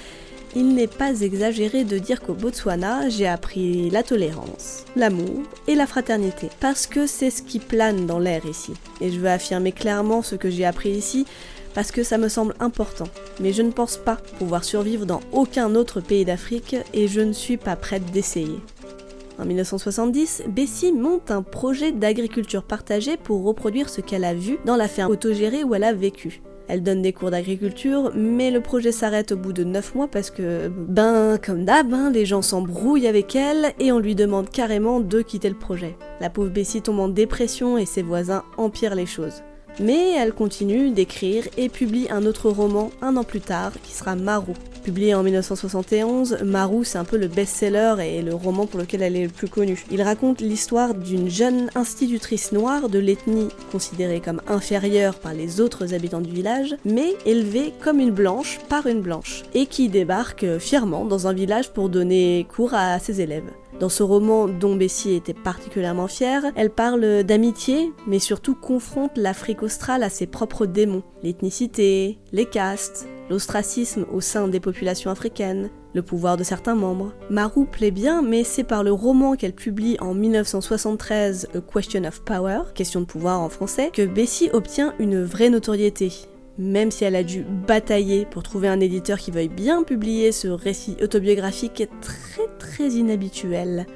il 0.56 0.74
n'est 0.74 0.88
pas 0.88 1.20
exagéré 1.20 1.84
de 1.84 1.98
dire 1.98 2.20
qu'au 2.22 2.32
Botswana, 2.32 3.08
j'ai 3.08 3.28
appris 3.28 3.88
la 3.90 4.02
tolérance, 4.02 4.84
l'amour 4.96 5.42
et 5.68 5.76
la 5.76 5.86
fraternité, 5.86 6.48
parce 6.58 6.88
que 6.88 7.06
c'est 7.06 7.30
ce 7.30 7.42
qui 7.42 7.60
plane 7.60 8.06
dans 8.06 8.18
l'air 8.18 8.44
ici. 8.44 8.72
Et 9.00 9.12
je 9.12 9.20
veux 9.20 9.28
affirmer 9.28 9.70
clairement 9.70 10.22
ce 10.22 10.34
que 10.34 10.50
j'ai 10.50 10.64
appris 10.64 10.90
ici, 10.90 11.24
parce 11.74 11.92
que 11.92 12.02
ça 12.02 12.18
me 12.18 12.28
semble 12.28 12.54
important. 12.58 13.08
Mais 13.38 13.52
je 13.52 13.62
ne 13.62 13.70
pense 13.70 13.96
pas 13.96 14.16
pouvoir 14.38 14.64
survivre 14.64 15.06
dans 15.06 15.20
aucun 15.30 15.74
autre 15.76 16.00
pays 16.00 16.24
d'Afrique, 16.24 16.74
et 16.94 17.06
je 17.06 17.20
ne 17.20 17.32
suis 17.32 17.58
pas 17.58 17.76
prête 17.76 18.10
d'essayer. 18.10 18.58
En 19.38 19.44
1970, 19.44 20.44
Bessie 20.48 20.92
monte 20.92 21.30
un 21.30 21.42
projet 21.42 21.92
d'agriculture 21.92 22.62
partagée 22.62 23.18
pour 23.18 23.44
reproduire 23.44 23.90
ce 23.90 24.00
qu'elle 24.00 24.24
a 24.24 24.32
vu 24.32 24.58
dans 24.64 24.76
la 24.76 24.88
ferme 24.88 25.10
autogérée 25.10 25.62
où 25.62 25.74
elle 25.74 25.84
a 25.84 25.92
vécu. 25.92 26.40
Elle 26.68 26.82
donne 26.82 27.02
des 27.02 27.12
cours 27.12 27.30
d'agriculture, 27.30 28.12
mais 28.14 28.50
le 28.50 28.60
projet 28.60 28.92
s'arrête 28.92 29.32
au 29.32 29.36
bout 29.36 29.52
de 29.52 29.62
9 29.62 29.94
mois 29.94 30.08
parce 30.08 30.30
que, 30.30 30.68
ben, 30.68 31.38
comme 31.38 31.64
d'hab, 31.64 31.92
hein, 31.92 32.10
les 32.10 32.26
gens 32.26 32.42
s'embrouillent 32.42 33.06
avec 33.06 33.36
elle 33.36 33.72
et 33.78 33.92
on 33.92 34.00
lui 34.00 34.14
demande 34.14 34.50
carrément 34.50 35.00
de 35.00 35.20
quitter 35.20 35.48
le 35.48 35.58
projet. 35.58 35.96
La 36.20 36.30
pauvre 36.30 36.50
Bessie 36.50 36.82
tombe 36.82 36.98
en 36.98 37.08
dépression 37.08 37.78
et 37.78 37.86
ses 37.86 38.02
voisins 38.02 38.42
empirent 38.56 38.96
les 38.96 39.06
choses. 39.06 39.42
Mais 39.78 40.12
elle 40.12 40.32
continue 40.32 40.90
d'écrire 40.90 41.44
et 41.58 41.68
publie 41.68 42.06
un 42.10 42.24
autre 42.24 42.48
roman 42.50 42.90
un 43.02 43.16
an 43.16 43.24
plus 43.24 43.40
tard 43.40 43.72
qui 43.82 43.92
sera 43.92 44.16
Marou. 44.16 44.54
Publié 44.84 45.14
en 45.14 45.22
1971, 45.22 46.38
Marou 46.44 46.84
c'est 46.84 46.96
un 46.96 47.04
peu 47.04 47.16
le 47.16 47.26
best-seller 47.26 47.96
et 48.00 48.22
le 48.22 48.34
roman 48.34 48.66
pour 48.66 48.78
lequel 48.78 49.02
elle 49.02 49.16
est 49.16 49.24
le 49.24 49.28
plus 49.28 49.48
connue. 49.48 49.84
Il 49.90 50.00
raconte 50.00 50.40
l'histoire 50.40 50.94
d'une 50.94 51.28
jeune 51.28 51.70
institutrice 51.74 52.52
noire 52.52 52.88
de 52.88 53.00
l'ethnie 53.00 53.48
considérée 53.72 54.20
comme 54.20 54.40
inférieure 54.46 55.18
par 55.18 55.34
les 55.34 55.60
autres 55.60 55.92
habitants 55.92 56.20
du 56.20 56.30
village, 56.30 56.76
mais 56.84 57.14
élevée 57.26 57.72
comme 57.82 57.98
une 57.98 58.12
blanche 58.12 58.60
par 58.68 58.86
une 58.86 59.00
blanche, 59.00 59.42
et 59.54 59.66
qui 59.66 59.88
débarque 59.88 60.58
fièrement 60.58 61.04
dans 61.04 61.26
un 61.26 61.32
village 61.32 61.70
pour 61.70 61.88
donner 61.88 62.46
cours 62.54 62.74
à 62.74 62.98
ses 63.00 63.20
élèves. 63.20 63.50
Dans 63.78 63.90
ce 63.90 64.02
roman 64.02 64.48
dont 64.48 64.74
Bessie 64.74 65.12
était 65.12 65.34
particulièrement 65.34 66.08
fière, 66.08 66.44
elle 66.56 66.70
parle 66.70 67.24
d'amitié, 67.24 67.92
mais 68.06 68.18
surtout 68.18 68.54
confronte 68.54 69.18
l'Afrique 69.18 69.62
australe 69.62 70.02
à 70.02 70.08
ses 70.08 70.26
propres 70.26 70.64
démons, 70.64 71.02
l'ethnicité, 71.22 72.18
les 72.32 72.46
castes, 72.46 73.06
l'ostracisme 73.28 74.06
au 74.10 74.22
sein 74.22 74.48
des 74.48 74.60
populations 74.60 75.10
africaines, 75.10 75.68
le 75.94 76.02
pouvoir 76.02 76.38
de 76.38 76.44
certains 76.44 76.74
membres. 76.74 77.12
Marou 77.28 77.66
plaît 77.66 77.90
bien, 77.90 78.22
mais 78.22 78.44
c'est 78.44 78.64
par 78.64 78.82
le 78.82 78.92
roman 78.92 79.34
qu'elle 79.34 79.54
publie 79.54 79.98
en 80.00 80.14
1973, 80.14 81.48
A 81.54 81.60
Question 81.60 82.04
of 82.04 82.22
Power, 82.22 82.60
question 82.74 83.00
de 83.00 83.06
pouvoir 83.06 83.40
en 83.40 83.50
français, 83.50 83.90
que 83.92 84.06
Bessie 84.06 84.48
obtient 84.54 84.94
une 84.98 85.22
vraie 85.22 85.50
notoriété 85.50 86.12
même 86.58 86.90
si 86.90 87.04
elle 87.04 87.16
a 87.16 87.22
dû 87.22 87.42
batailler 87.42 88.26
pour 88.26 88.42
trouver 88.42 88.68
un 88.68 88.80
éditeur 88.80 89.18
qui 89.18 89.30
veuille 89.30 89.48
bien 89.48 89.82
publier 89.82 90.32
ce 90.32 90.48
récit 90.48 90.96
autobiographique 91.02 91.88
très 92.00 92.46
très 92.58 92.88
inhabituel. 92.90 93.86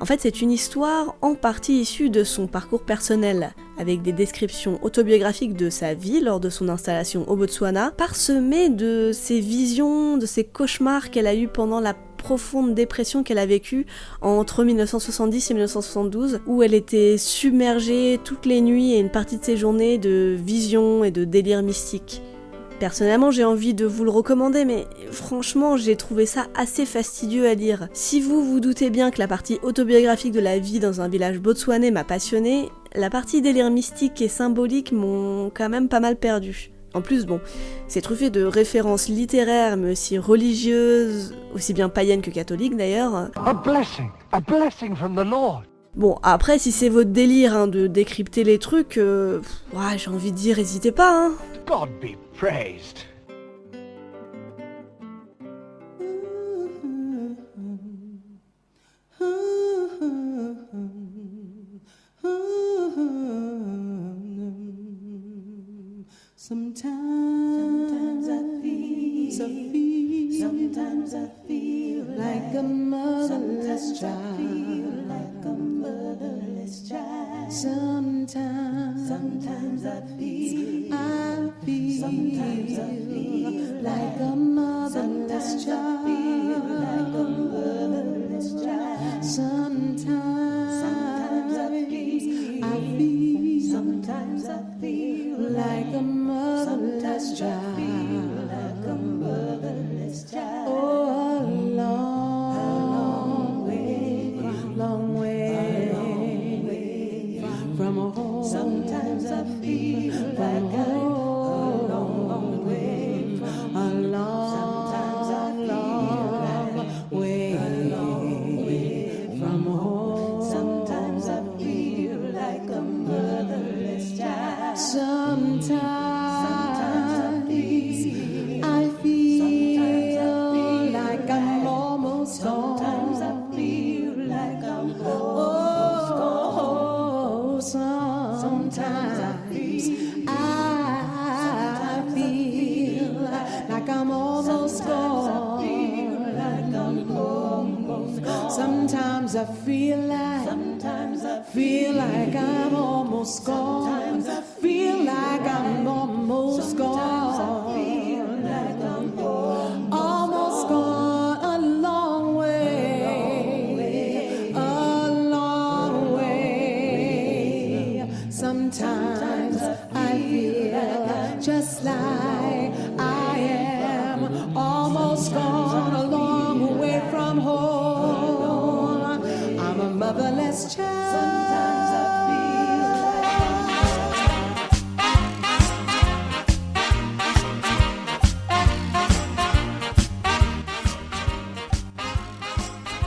En 0.00 0.04
fait, 0.04 0.20
c'est 0.20 0.42
une 0.42 0.50
histoire 0.50 1.14
en 1.22 1.36
partie 1.36 1.80
issue 1.80 2.10
de 2.10 2.24
son 2.24 2.48
parcours 2.48 2.82
personnel, 2.82 3.54
avec 3.78 4.02
des 4.02 4.12
descriptions 4.12 4.82
autobiographiques 4.82 5.54
de 5.54 5.70
sa 5.70 5.94
vie 5.94 6.20
lors 6.20 6.40
de 6.40 6.50
son 6.50 6.68
installation 6.68 7.28
au 7.30 7.36
Botswana, 7.36 7.92
parsemée 7.92 8.68
de 8.68 9.12
ses 9.12 9.38
visions, 9.38 10.16
de 10.16 10.26
ses 10.26 10.42
cauchemars 10.42 11.10
qu'elle 11.10 11.28
a 11.28 11.36
eus 11.36 11.46
pendant 11.46 11.78
la 11.78 11.94
profonde 12.22 12.74
dépression 12.74 13.24
qu'elle 13.24 13.38
a 13.38 13.46
vécue 13.46 13.84
entre 14.20 14.62
1970 14.62 15.50
et 15.50 15.54
1972, 15.54 16.40
où 16.46 16.62
elle 16.62 16.72
était 16.72 17.18
submergée 17.18 18.20
toutes 18.22 18.46
les 18.46 18.60
nuits 18.60 18.94
et 18.94 19.00
une 19.00 19.10
partie 19.10 19.38
de 19.38 19.44
ses 19.44 19.56
journées 19.56 19.98
de 19.98 20.36
visions 20.38 21.02
et 21.02 21.10
de 21.10 21.24
délires 21.24 21.62
mystiques. 21.62 22.22
Personnellement, 22.78 23.30
j'ai 23.30 23.44
envie 23.44 23.74
de 23.74 23.86
vous 23.86 24.04
le 24.04 24.10
recommander, 24.10 24.64
mais 24.64 24.86
franchement, 25.10 25.76
j'ai 25.76 25.96
trouvé 25.96 26.26
ça 26.26 26.46
assez 26.54 26.86
fastidieux 26.86 27.48
à 27.48 27.54
lire. 27.54 27.88
Si 27.92 28.20
vous 28.20 28.42
vous 28.44 28.60
doutez 28.60 28.90
bien 28.90 29.10
que 29.10 29.18
la 29.18 29.28
partie 29.28 29.58
autobiographique 29.62 30.32
de 30.32 30.40
la 30.40 30.58
vie 30.58 30.80
dans 30.80 31.00
un 31.00 31.08
village 31.08 31.40
botswanais 31.40 31.90
m'a 31.90 32.04
passionné, 32.04 32.70
la 32.94 33.10
partie 33.10 33.42
délire 33.42 33.70
mystique 33.70 34.20
et 34.22 34.28
symbolique 34.28 34.92
m'ont 34.92 35.50
quand 35.54 35.68
même 35.68 35.88
pas 35.88 36.00
mal 36.00 36.16
perdu. 36.16 36.72
En 36.94 37.00
plus, 37.00 37.26
bon, 37.26 37.40
c'est 37.88 38.00
truffé 38.02 38.30
de 38.30 38.44
références 38.44 39.08
littéraires, 39.08 39.76
mais 39.76 39.92
aussi 39.92 40.18
religieuses, 40.18 41.34
aussi 41.54 41.72
bien 41.72 41.88
païennes 41.88 42.22
que 42.22 42.30
catholiques 42.30 42.76
d'ailleurs. 42.76 43.30
A 43.36 43.54
blessing, 43.54 44.10
a 44.32 44.40
blessing 44.40 44.94
from 44.94 45.14
the 45.14 45.28
Lord. 45.28 45.62
Bon, 45.94 46.18
après, 46.22 46.58
si 46.58 46.72
c'est 46.72 46.88
votre 46.88 47.10
délire 47.10 47.54
hein, 47.54 47.66
de 47.66 47.86
décrypter 47.86 48.44
les 48.44 48.58
trucs, 48.58 48.96
euh, 48.96 49.40
ouais, 49.74 49.98
j'ai 49.98 50.10
envie 50.10 50.32
de 50.32 50.36
dire, 50.36 50.56
n'hésitez 50.56 50.90
pas. 50.90 51.26
Hein. 51.26 51.32
God 51.66 51.90
be 52.00 52.16
praised. 52.38 53.06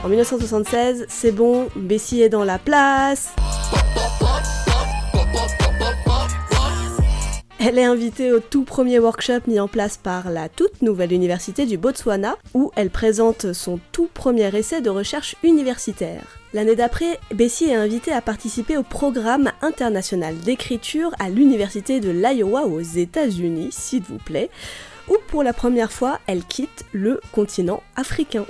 En 0.06 0.08
1976, 0.08 1.06
c'est 1.08 1.32
bon, 1.32 1.66
Bessie 1.74 2.22
est 2.22 2.28
dans 2.28 2.44
la 2.44 2.60
place. 2.60 3.34
Elle 7.58 7.76
est 7.76 7.84
invitée 7.84 8.30
au 8.30 8.38
tout 8.38 8.62
premier 8.62 9.00
workshop 9.00 9.40
mis 9.48 9.58
en 9.58 9.66
place 9.66 9.96
par 9.96 10.30
la 10.30 10.48
toute 10.48 10.80
nouvelle 10.80 11.12
université 11.12 11.66
du 11.66 11.76
Botswana, 11.76 12.36
où 12.54 12.70
elle 12.76 12.90
présente 12.90 13.52
son 13.52 13.80
tout 13.90 14.08
premier 14.14 14.56
essai 14.56 14.80
de 14.80 14.90
recherche 14.90 15.34
universitaire. 15.42 16.22
L'année 16.54 16.76
d'après, 16.76 17.18
Bessie 17.34 17.64
est 17.64 17.74
invitée 17.74 18.12
à 18.12 18.20
participer 18.20 18.76
au 18.76 18.84
programme 18.84 19.50
international 19.60 20.36
d'écriture 20.38 21.10
à 21.18 21.30
l'université 21.30 21.98
de 21.98 22.10
l'Iowa 22.10 22.66
aux 22.66 22.80
États-Unis, 22.80 23.70
s'il 23.72 24.04
vous 24.04 24.18
plaît, 24.18 24.50
où 25.08 25.16
pour 25.26 25.42
la 25.42 25.52
première 25.52 25.90
fois, 25.90 26.20
elle 26.28 26.44
quitte 26.44 26.84
le 26.92 27.20
continent 27.32 27.82
africain. 27.96 28.46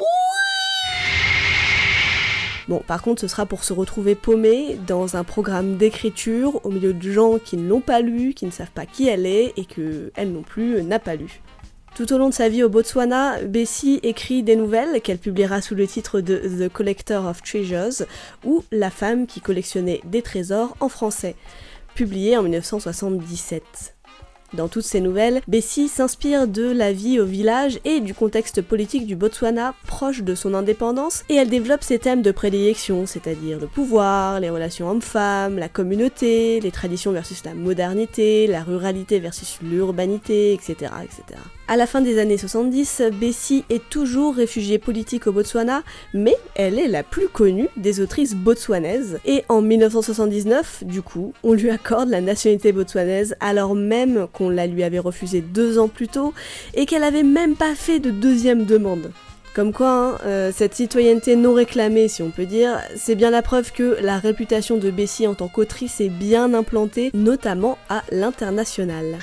Bon, 2.68 2.82
par 2.84 3.00
contre, 3.00 3.20
ce 3.20 3.28
sera 3.28 3.46
pour 3.46 3.62
se 3.62 3.72
retrouver 3.72 4.16
paumée 4.16 4.78
dans 4.86 5.16
un 5.16 5.22
programme 5.22 5.76
d'écriture 5.76 6.64
au 6.64 6.70
milieu 6.70 6.92
de 6.92 7.12
gens 7.12 7.38
qui 7.38 7.56
ne 7.56 7.68
l'ont 7.68 7.80
pas 7.80 8.00
lu, 8.00 8.34
qui 8.34 8.44
ne 8.44 8.50
savent 8.50 8.72
pas 8.72 8.86
qui 8.86 9.08
elle 9.08 9.24
est 9.24 9.52
et 9.56 9.64
que 9.64 10.10
elle 10.16 10.32
non 10.32 10.42
plus 10.42 10.82
n'a 10.82 10.98
pas 10.98 11.14
lu. 11.14 11.40
Tout 11.94 12.12
au 12.12 12.18
long 12.18 12.28
de 12.28 12.34
sa 12.34 12.48
vie 12.48 12.62
au 12.62 12.68
Botswana, 12.68 13.42
Bessie 13.44 14.00
écrit 14.02 14.42
des 14.42 14.56
nouvelles 14.56 15.00
qu'elle 15.00 15.18
publiera 15.18 15.62
sous 15.62 15.74
le 15.74 15.86
titre 15.86 16.20
de 16.20 16.36
The 16.36 16.70
Collector 16.70 17.24
of 17.24 17.40
Treasures 17.42 18.04
ou 18.44 18.64
La 18.70 18.90
femme 18.90 19.26
qui 19.26 19.40
collectionnait 19.40 20.02
des 20.04 20.20
trésors 20.20 20.76
en 20.80 20.90
français, 20.90 21.36
publié 21.94 22.36
en 22.36 22.42
1977. 22.42 23.95
Dans 24.54 24.68
toutes 24.68 24.84
ces 24.84 25.00
nouvelles, 25.00 25.40
Bessie 25.48 25.88
s'inspire 25.88 26.46
de 26.46 26.70
la 26.70 26.92
vie 26.92 27.18
au 27.20 27.24
village 27.24 27.80
et 27.84 28.00
du 28.00 28.14
contexte 28.14 28.62
politique 28.62 29.06
du 29.06 29.16
Botswana 29.16 29.74
proche 29.86 30.22
de 30.22 30.34
son 30.34 30.54
indépendance 30.54 31.24
et 31.28 31.34
elle 31.34 31.48
développe 31.48 31.82
ses 31.82 31.98
thèmes 31.98 32.22
de 32.22 32.30
prédilection, 32.30 33.06
c'est-à-dire 33.06 33.58
le 33.58 33.66
pouvoir, 33.66 34.40
les 34.40 34.50
relations 34.50 34.88
hommes-femmes, 34.90 35.58
la 35.58 35.68
communauté, 35.68 36.60
les 36.60 36.70
traditions 36.70 37.12
versus 37.12 37.44
la 37.44 37.54
modernité, 37.54 38.46
la 38.46 38.62
ruralité 38.62 39.18
versus 39.18 39.58
l'urbanité, 39.62 40.52
etc., 40.52 40.92
etc. 41.02 41.40
À 41.68 41.76
la 41.76 41.88
fin 41.88 42.00
des 42.00 42.20
années 42.20 42.38
70, 42.38 43.02
Bessie 43.20 43.64
est 43.70 43.82
toujours 43.90 44.36
réfugiée 44.36 44.78
politique 44.78 45.26
au 45.26 45.32
Botswana, 45.32 45.82
mais 46.14 46.36
elle 46.54 46.78
est 46.78 46.86
la 46.86 47.02
plus 47.02 47.26
connue 47.26 47.68
des 47.76 47.98
autrices 48.00 48.36
botswanaises. 48.36 49.18
Et 49.24 49.42
en 49.48 49.62
1979, 49.62 50.84
du 50.84 51.02
coup, 51.02 51.32
on 51.42 51.54
lui 51.54 51.70
accorde 51.70 52.08
la 52.08 52.20
nationalité 52.20 52.70
botswanaise 52.70 53.34
alors 53.40 53.74
même 53.74 54.28
qu'on 54.32 54.48
la 54.48 54.68
lui 54.68 54.84
avait 54.84 55.00
refusée 55.00 55.40
deux 55.40 55.80
ans 55.80 55.88
plus 55.88 56.06
tôt 56.06 56.32
et 56.74 56.86
qu'elle 56.86 57.02
avait 57.02 57.24
même 57.24 57.56
pas 57.56 57.74
fait 57.74 57.98
de 57.98 58.12
deuxième 58.12 58.64
demande. 58.64 59.10
Comme 59.52 59.72
quoi, 59.72 59.88
hein, 59.88 60.18
euh, 60.24 60.52
cette 60.54 60.74
citoyenneté 60.74 61.34
non 61.34 61.54
réclamée, 61.54 62.06
si 62.06 62.22
on 62.22 62.30
peut 62.30 62.46
dire, 62.46 62.78
c'est 62.94 63.16
bien 63.16 63.30
la 63.30 63.42
preuve 63.42 63.72
que 63.72 63.96
la 64.02 64.18
réputation 64.18 64.76
de 64.76 64.90
Bessie 64.92 65.26
en 65.26 65.34
tant 65.34 65.48
qu'autrice 65.48 66.00
est 66.00 66.10
bien 66.10 66.54
implantée, 66.54 67.10
notamment 67.12 67.76
à 67.88 68.02
l'international. 68.12 69.18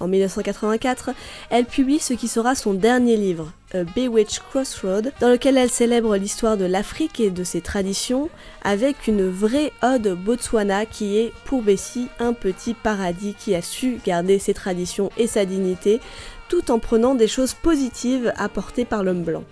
En 0.00 0.08
1984, 0.08 1.10
elle 1.50 1.66
publie 1.66 1.98
ce 1.98 2.14
qui 2.14 2.28
sera 2.28 2.54
son 2.54 2.72
dernier 2.72 3.18
livre, 3.18 3.52
A 3.74 3.84
Bewitched 3.84 4.42
Crossroad, 4.50 5.12
dans 5.20 5.28
lequel 5.28 5.58
elle 5.58 5.68
célèbre 5.68 6.16
l'histoire 6.16 6.56
de 6.56 6.64
l'Afrique 6.64 7.20
et 7.20 7.28
de 7.28 7.44
ses 7.44 7.60
traditions, 7.60 8.30
avec 8.62 9.06
une 9.06 9.28
vraie 9.28 9.72
ode 9.82 10.16
Botswana 10.24 10.86
qui 10.86 11.18
est, 11.18 11.32
pour 11.44 11.60
Bessie, 11.60 12.08
un 12.18 12.32
petit 12.32 12.72
paradis 12.72 13.34
qui 13.38 13.54
a 13.54 13.60
su 13.60 14.00
garder 14.06 14.38
ses 14.38 14.54
traditions 14.54 15.10
et 15.18 15.26
sa 15.26 15.44
dignité, 15.44 16.00
tout 16.48 16.70
en 16.70 16.78
prenant 16.78 17.14
des 17.14 17.28
choses 17.28 17.52
positives 17.52 18.32
apportées 18.38 18.86
par 18.86 19.04
l'homme 19.04 19.24
blanc. 19.24 19.44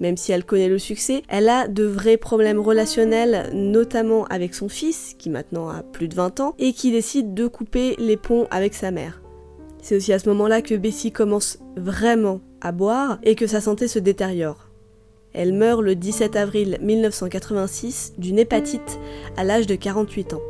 Même 0.00 0.16
si 0.16 0.32
elle 0.32 0.44
connaît 0.44 0.68
le 0.68 0.78
succès, 0.78 1.22
elle 1.28 1.48
a 1.48 1.68
de 1.68 1.84
vrais 1.84 2.16
problèmes 2.16 2.58
relationnels, 2.58 3.50
notamment 3.52 4.24
avec 4.26 4.54
son 4.54 4.68
fils, 4.68 5.14
qui 5.18 5.28
maintenant 5.28 5.68
a 5.68 5.82
plus 5.82 6.08
de 6.08 6.14
20 6.14 6.40
ans, 6.40 6.54
et 6.58 6.72
qui 6.72 6.90
décide 6.90 7.34
de 7.34 7.46
couper 7.46 7.94
les 7.98 8.16
ponts 8.16 8.46
avec 8.50 8.74
sa 8.74 8.90
mère. 8.90 9.20
C'est 9.82 9.96
aussi 9.96 10.12
à 10.12 10.18
ce 10.18 10.28
moment-là 10.30 10.62
que 10.62 10.74
Bessie 10.74 11.12
commence 11.12 11.58
vraiment 11.76 12.40
à 12.60 12.72
boire 12.72 13.18
et 13.22 13.34
que 13.34 13.46
sa 13.46 13.60
santé 13.60 13.88
se 13.88 13.98
détériore. 13.98 14.70
Elle 15.32 15.52
meurt 15.52 15.82
le 15.82 15.94
17 15.94 16.34
avril 16.34 16.78
1986 16.80 18.14
d'une 18.18 18.38
hépatite 18.38 18.98
à 19.36 19.44
l'âge 19.44 19.66
de 19.66 19.76
48 19.76 20.34
ans. 20.34 20.42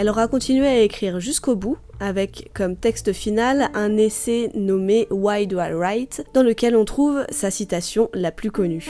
Elle 0.00 0.08
aura 0.08 0.28
continué 0.28 0.66
à 0.66 0.80
écrire 0.80 1.20
jusqu'au 1.20 1.56
bout, 1.56 1.76
avec 2.00 2.52
comme 2.54 2.74
texte 2.74 3.12
final 3.12 3.68
un 3.74 3.98
essai 3.98 4.50
nommé 4.54 5.06
Why 5.10 5.46
Do 5.46 5.60
I 5.60 5.74
Write, 5.74 6.24
dans 6.32 6.42
lequel 6.42 6.74
on 6.74 6.86
trouve 6.86 7.26
sa 7.28 7.50
citation 7.50 8.08
la 8.14 8.32
plus 8.32 8.50
connue. 8.50 8.86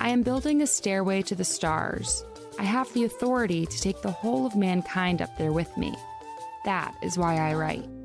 I 0.00 0.08
am 0.08 0.24
building 0.24 0.60
a 0.60 0.66
stairway 0.66 1.22
to 1.22 1.36
the 1.36 1.44
stars. 1.44 2.24
I 2.58 2.64
have 2.64 2.92
the 2.94 3.04
authority 3.04 3.64
to 3.64 3.80
take 3.80 4.02
the 4.02 4.10
whole 4.10 4.44
of 4.44 4.56
mankind 4.56 5.22
up 5.22 5.30
there 5.38 5.52
with 5.52 5.68
me. 5.76 5.92
That 6.64 6.94
is 7.00 7.16
why 7.16 7.36
I 7.36 7.54
write. 7.54 7.99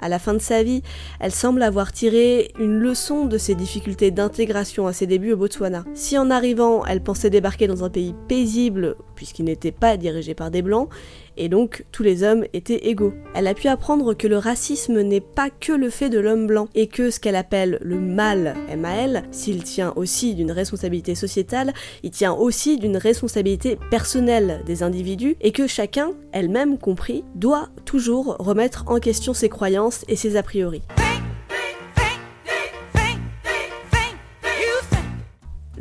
À 0.00 0.08
la 0.08 0.18
fin 0.18 0.32
de 0.32 0.38
sa 0.38 0.62
vie, 0.62 0.82
elle 1.20 1.30
semble 1.30 1.62
avoir 1.62 1.92
tiré 1.92 2.52
une 2.58 2.78
leçon 2.78 3.26
de 3.26 3.36
ses 3.36 3.54
difficultés 3.54 4.10
d'intégration 4.10 4.86
à 4.86 4.94
ses 4.94 5.06
débuts 5.06 5.32
au 5.32 5.36
Botswana. 5.36 5.84
Si 5.92 6.16
en 6.16 6.30
arrivant, 6.30 6.86
elle 6.86 7.02
pensait 7.02 7.28
débarquer 7.28 7.66
dans 7.66 7.84
un 7.84 7.90
pays 7.90 8.14
paisible, 8.26 8.96
puisqu'il 9.14 9.44
n'était 9.44 9.72
pas 9.72 9.98
dirigé 9.98 10.34
par 10.34 10.50
des 10.50 10.62
blancs, 10.62 10.88
et 11.36 11.48
donc 11.48 11.84
tous 11.92 12.02
les 12.02 12.22
hommes 12.22 12.44
étaient 12.52 12.88
égaux. 12.88 13.14
Elle 13.34 13.46
a 13.46 13.54
pu 13.54 13.68
apprendre 13.68 14.14
que 14.14 14.26
le 14.26 14.38
racisme 14.38 15.00
n'est 15.00 15.20
pas 15.20 15.50
que 15.50 15.72
le 15.72 15.90
fait 15.90 16.08
de 16.08 16.18
l'homme 16.18 16.46
blanc, 16.46 16.68
et 16.74 16.86
que 16.86 17.10
ce 17.10 17.20
qu'elle 17.20 17.36
appelle 17.36 17.78
le 17.80 18.00
mal, 18.00 18.56
MAL, 18.76 19.24
s'il 19.30 19.62
tient 19.62 19.92
aussi 19.96 20.34
d'une 20.34 20.52
responsabilité 20.52 21.14
sociétale, 21.14 21.72
il 22.02 22.10
tient 22.10 22.32
aussi 22.32 22.76
d'une 22.76 22.96
responsabilité 22.96 23.78
personnelle 23.90 24.62
des 24.66 24.82
individus, 24.82 25.36
et 25.40 25.52
que 25.52 25.66
chacun, 25.66 26.12
elle-même 26.32 26.78
compris, 26.78 27.24
doit 27.34 27.68
toujours 27.84 28.36
remettre 28.38 28.84
en 28.86 28.98
question 28.98 29.34
ses 29.34 29.48
croyances 29.48 30.04
et 30.08 30.16
ses 30.16 30.36
a 30.36 30.42
priori. 30.42 30.82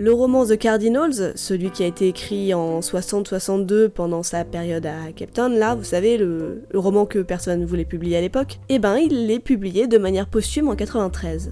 Le 0.01 0.13
roman 0.13 0.45
The 0.45 0.57
Cardinals, 0.57 1.33
celui 1.35 1.71
qui 1.71 1.83
a 1.83 1.85
été 1.85 2.07
écrit 2.07 2.53
en 2.53 2.79
60-62 2.79 3.89
pendant 3.89 4.23
sa 4.23 4.45
période 4.45 4.85
à 4.85 5.11
Cape 5.13 5.33
Town, 5.33 5.53
là, 5.53 5.75
vous 5.75 5.83
savez, 5.83 6.17
le, 6.17 6.63
roman 6.73 7.05
que 7.05 7.19
personne 7.19 7.59
ne 7.59 7.65
voulait 7.65 7.83
publier 7.83 8.15
à 8.15 8.21
l'époque, 8.21 8.61
eh 8.69 8.79
ben 8.79 8.95
il 8.95 9.27
l'est 9.27 9.39
publié 9.39 9.87
de 9.87 9.97
manière 9.97 10.27
posthume 10.27 10.69
en 10.69 10.77
93. 10.77 11.51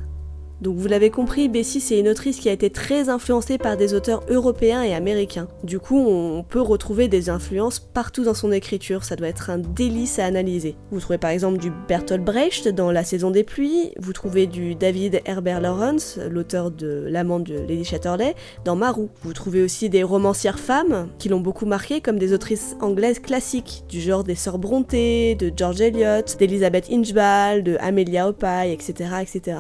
Donc 0.62 0.76
vous 0.76 0.88
l'avez 0.88 1.12
compris, 1.12 1.50
Bessie 1.50 1.80
c'est 1.80 2.00
une 2.00 2.08
autrice 2.08 2.40
qui 2.40 2.50
a 2.50 2.52
été 2.52 2.70
très 2.72 3.10
influencée 3.10 3.58
par 3.60 3.78
des 3.78 3.94
auteurs 3.94 4.24
européens 4.28 4.82
et 4.82 4.96
américains. 4.96 5.48
Du 5.64 5.80
coup, 5.80 6.00
on 6.00 6.44
peut 6.44 6.62
retrouver 6.62 7.08
des 7.08 7.30
influences 7.30 7.80
partout 7.80 8.24
dans 8.24 8.34
son 8.34 8.52
écriture, 8.52 9.04
ça 9.04 9.16
doit 9.16 9.28
être 9.28 9.52
un 9.52 9.60
délice 9.60 10.18
à 10.18 10.26
analyser. 10.26 10.76
Vous 10.92 11.00
trouvez 11.00 11.20
par 11.20 11.30
exemple 11.30 11.60
du 11.60 11.72
Bertolt 11.88 12.24
Brecht 12.24 12.68
dans 12.70 12.92
La 12.92 13.04
saison 13.04 13.30
des 13.30 13.44
pluies, 13.44 13.92
vous 14.00 14.14
trouvez 14.14 14.48
du 14.48 14.74
David 14.74 15.22
Herbert 15.26 15.62
Lawrence, 15.62 16.18
l'auteur 16.30 16.72
de 16.72 17.06
L'amant 17.08 17.40
de 17.40 17.54
Lady 17.54 17.84
Chatterley, 17.84 18.36
dans 18.66 18.76
Marou. 18.76 19.10
Vous 19.22 19.34
trouvez 19.34 19.62
aussi 19.62 19.90
des 19.90 20.04
romancières 20.04 20.60
femmes 20.60 21.10
qui 21.20 21.30
l'ont 21.30 21.40
beaucoup 21.40 21.68
marqué 21.68 22.02
comme 22.02 22.18
des 22.18 22.34
autrices 22.34 22.76
anglaises 22.82 23.20
classiques, 23.20 23.84
du 23.90 24.02
genre 24.02 24.24
des 24.24 24.36
Sœurs 24.36 24.58
Brontë, 24.58 25.36
de 25.36 25.52
George 25.56 25.82
Eliot, 25.82 26.24
d'Elizabeth 26.40 26.90
Inchbald, 26.92 27.64
de 27.64 27.78
Amelia 27.80 28.28
Opie, 28.28 28.72
etc. 28.72 29.10
etc. 29.22 29.58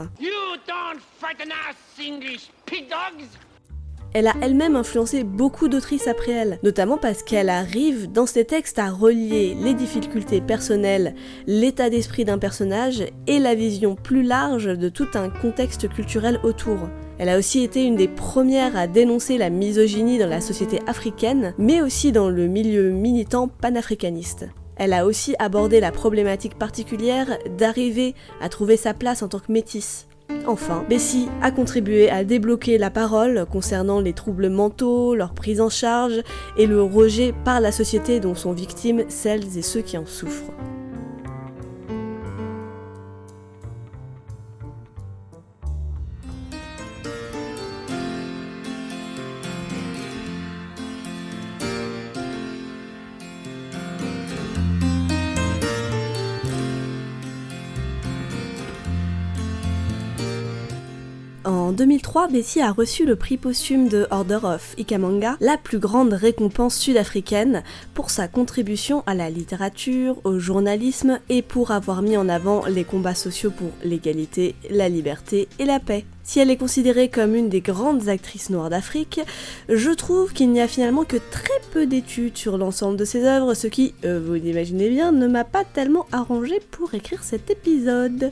Elle 4.13 4.27
a 4.27 4.33
elle-même 4.41 4.75
influencé 4.75 5.23
beaucoup 5.23 5.67
d'autrices 5.67 6.07
après 6.07 6.31
elle, 6.31 6.59
notamment 6.63 6.97
parce 6.97 7.23
qu'elle 7.23 7.49
arrive 7.49 8.11
dans 8.11 8.25
ses 8.25 8.45
textes 8.45 8.79
à 8.79 8.89
relier 8.89 9.55
les 9.61 9.73
difficultés 9.73 10.41
personnelles, 10.41 11.13
l'état 11.45 11.89
d'esprit 11.89 12.25
d'un 12.25 12.37
personnage 12.37 13.03
et 13.27 13.37
la 13.37 13.53
vision 13.53 13.95
plus 13.95 14.23
large 14.23 14.65
de 14.65 14.89
tout 14.89 15.07
un 15.13 15.29
contexte 15.29 15.89
culturel 15.89 16.39
autour. 16.43 16.77
Elle 17.19 17.29
a 17.29 17.37
aussi 17.37 17.63
été 17.63 17.83
une 17.83 17.95
des 17.95 18.07
premières 18.07 18.77
à 18.77 18.87
dénoncer 18.87 19.37
la 19.37 19.49
misogynie 19.49 20.19
dans 20.19 20.29
la 20.29 20.41
société 20.41 20.79
africaine, 20.87 21.53
mais 21.57 21.81
aussi 21.81 22.11
dans 22.11 22.29
le 22.29 22.47
milieu 22.47 22.91
militant 22.91 23.47
panafricaniste. 23.47 24.47
Elle 24.77 24.93
a 24.93 25.05
aussi 25.05 25.35
abordé 25.39 25.79
la 25.79 25.91
problématique 25.91 26.57
particulière 26.57 27.37
d'arriver 27.57 28.15
à 28.41 28.49
trouver 28.49 28.77
sa 28.77 28.93
place 28.93 29.21
en 29.21 29.27
tant 29.27 29.39
que 29.39 29.51
métisse. 29.51 30.07
Enfin, 30.45 30.85
Bessie 30.89 31.27
a 31.41 31.51
contribué 31.51 32.09
à 32.09 32.23
débloquer 32.23 32.77
la 32.77 32.89
parole 32.89 33.45
concernant 33.51 33.99
les 33.99 34.13
troubles 34.13 34.49
mentaux, 34.49 35.15
leur 35.15 35.33
prise 35.33 35.61
en 35.61 35.69
charge 35.69 36.21
et 36.57 36.67
le 36.67 36.81
rejet 36.81 37.33
par 37.43 37.59
la 37.59 37.71
société 37.71 38.19
dont 38.19 38.35
sont 38.35 38.53
victimes 38.53 39.03
celles 39.09 39.57
et 39.57 39.61
ceux 39.61 39.81
qui 39.81 39.97
en 39.97 40.05
souffrent. 40.05 40.53
En 61.67 61.73
2003, 61.73 62.29
Bessie 62.29 62.61
a 62.61 62.71
reçu 62.71 63.05
le 63.05 63.17
prix 63.17 63.35
posthume 63.35 63.89
de 63.89 64.07
Order 64.09 64.39
of 64.43 64.73
Ikamanga, 64.77 65.35
la 65.41 65.57
plus 65.57 65.79
grande 65.79 66.13
récompense 66.13 66.77
sud-africaine, 66.77 67.61
pour 67.93 68.09
sa 68.09 68.29
contribution 68.29 69.03
à 69.05 69.13
la 69.13 69.29
littérature, 69.29 70.15
au 70.23 70.39
journalisme 70.39 71.19
et 71.27 71.41
pour 71.41 71.71
avoir 71.71 72.01
mis 72.01 72.15
en 72.15 72.29
avant 72.29 72.65
les 72.67 72.85
combats 72.85 73.15
sociaux 73.15 73.51
pour 73.51 73.71
l'égalité, 73.83 74.55
la 74.69 74.87
liberté 74.87 75.49
et 75.59 75.65
la 75.65 75.81
paix. 75.81 76.05
Si 76.23 76.39
elle 76.39 76.51
est 76.51 76.55
considérée 76.55 77.09
comme 77.09 77.35
une 77.35 77.49
des 77.49 77.59
grandes 77.59 78.07
actrices 78.07 78.49
noires 78.49 78.69
d'Afrique, 78.69 79.19
je 79.67 79.91
trouve 79.91 80.31
qu'il 80.31 80.51
n'y 80.51 80.61
a 80.61 80.69
finalement 80.69 81.03
que 81.03 81.17
très 81.17 81.59
peu 81.73 81.85
d'études 81.85 82.37
sur 82.37 82.57
l'ensemble 82.57 82.95
de 82.95 83.03
ses 83.03 83.25
œuvres, 83.25 83.55
ce 83.55 83.67
qui, 83.67 83.93
euh, 84.05 84.21
vous 84.25 84.35
l'imaginez 84.35 84.87
bien, 84.87 85.11
ne 85.11 85.27
m'a 85.27 85.43
pas 85.43 85.65
tellement 85.65 86.05
arrangé 86.13 86.61
pour 86.71 86.93
écrire 86.93 87.25
cet 87.25 87.49
épisode. 87.49 88.31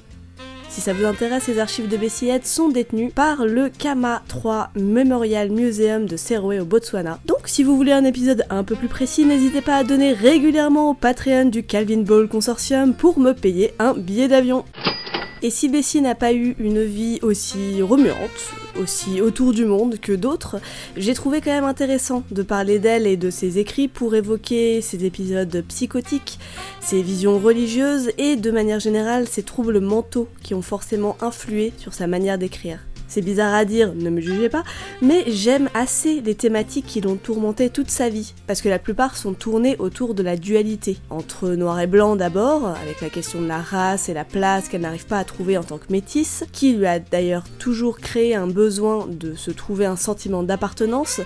Si 0.76 0.82
ça 0.82 0.92
vous 0.92 1.06
intéresse, 1.06 1.48
les 1.48 1.60
archives 1.60 1.88
de 1.88 1.96
Bessiette 1.96 2.46
sont 2.46 2.68
détenues 2.68 3.10
par 3.10 3.46
le 3.46 3.70
Kama 3.70 4.22
3 4.28 4.72
Memorial 4.76 5.50
Museum 5.50 6.06
de 6.06 6.18
Seroé 6.18 6.60
au 6.60 6.66
Botswana. 6.66 7.18
Donc 7.26 7.44
si 7.46 7.64
vous 7.64 7.78
voulez 7.78 7.94
un 7.94 8.04
épisode 8.04 8.46
un 8.50 8.66
peu 8.66 8.76
plus 8.76 8.90
précis, 8.90 9.24
n'hésitez 9.24 9.62
pas 9.62 9.78
à 9.78 9.86
donner 9.86 10.12
régulièrement 10.12 10.90
au 10.90 10.94
Patreon 10.94 11.46
du 11.46 11.64
Calvin 11.64 12.02
Ball 12.02 12.28
Consortium 12.28 12.94
pour 12.94 13.20
me 13.20 13.32
payer 13.32 13.74
un 13.80 13.94
billet 13.94 14.28
d'avion. 14.28 14.66
Et 15.46 15.52
si 15.52 15.70
Bessie 15.70 16.02
n'a 16.02 16.16
pas 16.16 16.34
eu 16.34 16.56
une 16.58 16.84
vie 16.84 17.20
aussi 17.22 17.80
remuante, 17.84 18.50
aussi 18.82 19.22
autour 19.22 19.54
du 19.54 19.64
monde 19.64 20.00
que 20.00 20.12
d'autres, 20.12 20.60
j'ai 20.98 21.14
trouvé 21.14 21.40
quand 21.40 21.52
même 21.52 21.66
intéressant 21.66 22.24
de 22.32 22.42
parler 22.42 22.80
d'elle 22.80 23.06
et 23.06 23.16
de 23.16 23.30
ses 23.30 23.60
écrits 23.60 23.88
pour 23.88 24.16
évoquer 24.16 24.82
ses 24.82 25.06
épisodes 25.06 25.64
psychotiques, 25.68 26.40
ses 26.82 27.04
visions 27.04 27.38
religieuses 27.38 28.10
et 28.18 28.38
de 28.38 28.50
manière 28.50 28.80
générale 28.80 29.28
ses 29.28 29.44
troubles 29.44 29.82
mentaux 29.82 30.28
qui 30.42 30.56
ont 30.56 30.64
forcément 30.64 31.16
influé 31.22 31.74
sur 31.78 31.94
sa 31.94 32.08
manière 32.08 32.40
d'écrire. 32.40 32.80
C'est 33.16 33.22
bizarre 33.22 33.54
à 33.54 33.64
dire, 33.64 33.94
ne 33.96 34.10
me 34.10 34.20
jugez 34.20 34.50
pas, 34.50 34.66
mais 35.02 35.24
j'aime 35.28 35.70
assez 35.74 36.20
les 36.20 36.36
thématiques 36.36 36.86
qui 36.86 37.00
l'ont 37.00 37.16
tourmenté 37.16 37.70
toute 37.70 37.90
sa 37.90 38.10
vie, 38.10 38.34
parce 38.46 38.62
que 38.62 38.68
la 38.68 38.78
plupart 38.78 39.16
sont 39.16 39.32
tournées 39.32 39.78
autour 39.80 40.16
de 40.16 40.22
la 40.22 40.36
dualité, 40.36 40.98
entre 41.10 41.52
noir 41.52 41.80
et 41.80 41.88
blanc 41.88 42.18
d'abord, 42.18 42.68
avec 42.68 43.00
la 43.00 43.10
question 43.10 43.40
de 43.40 43.48
la 43.48 43.62
race 43.62 44.10
et 44.10 44.14
la 44.14 44.26
place 44.26 44.68
qu'elle 44.68 44.82
n'arrive 44.82 45.06
pas 45.06 45.20
à 45.20 45.24
trouver 45.24 45.58
en 45.58 45.64
tant 45.64 45.78
que 45.78 45.94
métisse, 45.94 46.44
qui 46.52 46.74
lui 46.74 46.88
a 46.88 47.00
d'ailleurs 47.00 47.46
toujours 47.58 48.00
créé 48.00 48.36
un 48.36 48.48
besoin 48.48 49.08
de 49.10 49.34
se 49.34 49.52
trouver 49.52 49.86
un 49.86 49.96
sentiment 49.96 50.44
d'appartenance, 50.44 51.22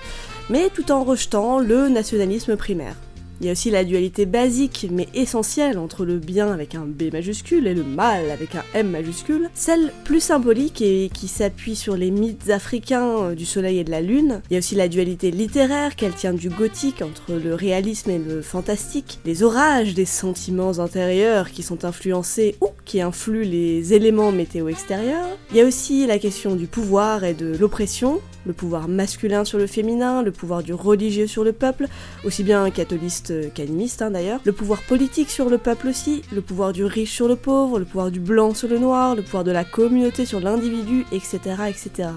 mais 0.48 0.70
tout 0.72 0.92
en 0.92 1.02
rejetant 1.02 1.58
le 1.58 1.88
nationalisme 1.88 2.54
primaire. 2.54 2.94
Il 3.40 3.46
y 3.46 3.48
a 3.48 3.52
aussi 3.52 3.70
la 3.70 3.84
dualité 3.84 4.26
basique 4.26 4.86
mais 4.90 5.08
essentielle 5.14 5.78
entre 5.78 6.04
le 6.04 6.18
bien 6.18 6.52
avec 6.52 6.74
un 6.74 6.84
B 6.84 7.12
majuscule 7.12 7.66
et 7.66 7.74
le 7.74 7.84
mal 7.84 8.30
avec 8.30 8.54
un 8.54 8.64
M 8.74 8.90
majuscule, 8.90 9.48
celle 9.54 9.92
plus 10.04 10.20
symbolique 10.20 10.82
et 10.82 11.10
qui 11.12 11.26
s'appuie 11.26 11.76
sur 11.76 11.96
les 11.96 12.10
mythes 12.10 12.50
africains 12.50 13.32
du 13.32 13.46
soleil 13.46 13.78
et 13.78 13.84
de 13.84 13.90
la 13.90 14.02
lune. 14.02 14.42
Il 14.50 14.54
y 14.54 14.56
a 14.56 14.58
aussi 14.58 14.74
la 14.74 14.88
dualité 14.88 15.30
littéraire 15.30 15.96
qu'elle 15.96 16.14
tient 16.14 16.34
du 16.34 16.50
gothique 16.50 17.02
entre 17.02 17.32
le 17.32 17.54
réalisme 17.54 18.10
et 18.10 18.18
le 18.18 18.42
fantastique, 18.42 19.20
les 19.24 19.42
orages 19.42 19.94
des 19.94 20.04
sentiments 20.04 20.78
intérieurs 20.78 21.50
qui 21.50 21.62
sont 21.62 21.84
influencés 21.84 22.56
ou 22.60 22.68
qui 22.84 23.00
influent 23.00 23.48
les 23.48 23.94
éléments 23.94 24.32
météo 24.32 24.68
extérieurs. 24.68 25.28
Il 25.50 25.56
y 25.56 25.60
a 25.60 25.64
aussi 25.64 26.06
la 26.06 26.18
question 26.18 26.56
du 26.56 26.66
pouvoir 26.66 27.24
et 27.24 27.34
de 27.34 27.56
l'oppression, 27.56 28.20
le 28.46 28.52
pouvoir 28.52 28.88
masculin 28.88 29.44
sur 29.44 29.58
le 29.58 29.66
féminin, 29.66 30.22
le 30.22 30.32
pouvoir 30.32 30.62
du 30.62 30.72
religieux 30.72 31.26
sur 31.26 31.44
le 31.44 31.52
peuple, 31.52 31.86
aussi 32.24 32.42
bien 32.42 32.70
catholiste 32.70 33.52
qu'animiste 33.54 34.02
hein, 34.02 34.10
d'ailleurs, 34.10 34.40
le 34.44 34.52
pouvoir 34.52 34.82
politique 34.82 35.30
sur 35.30 35.48
le 35.48 35.58
peuple 35.58 35.88
aussi, 35.88 36.22
le 36.32 36.40
pouvoir 36.40 36.72
du 36.72 36.84
riche 36.84 37.12
sur 37.12 37.28
le 37.28 37.36
pauvre, 37.36 37.78
le 37.78 37.84
pouvoir 37.84 38.10
du 38.10 38.20
blanc 38.20 38.54
sur 38.54 38.68
le 38.68 38.78
noir, 38.78 39.14
le 39.14 39.22
pouvoir 39.22 39.44
de 39.44 39.52
la 39.52 39.64
communauté 39.64 40.24
sur 40.24 40.40
l'individu, 40.40 41.04
etc. 41.12 41.38
etc. 41.68 42.10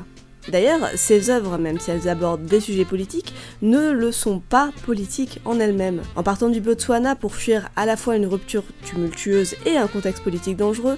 D'ailleurs, 0.49 0.89
ces 0.95 1.29
œuvres, 1.29 1.57
même 1.57 1.79
si 1.79 1.91
elles 1.91 2.09
abordent 2.09 2.45
des 2.45 2.59
sujets 2.59 2.85
politiques, 2.85 3.33
ne 3.61 3.91
le 3.91 4.11
sont 4.11 4.39
pas 4.39 4.71
politiques 4.85 5.39
en 5.45 5.59
elles-mêmes. 5.59 6.01
En 6.15 6.23
partant 6.23 6.49
du 6.49 6.59
Botswana 6.59 7.15
pour 7.15 7.35
fuir 7.35 7.69
à 7.75 7.85
la 7.85 7.95
fois 7.95 8.17
une 8.17 8.25
rupture 8.25 8.63
tumultueuse 8.83 9.55
et 9.65 9.77
un 9.77 9.87
contexte 9.87 10.23
politique 10.23 10.57
dangereux, 10.57 10.97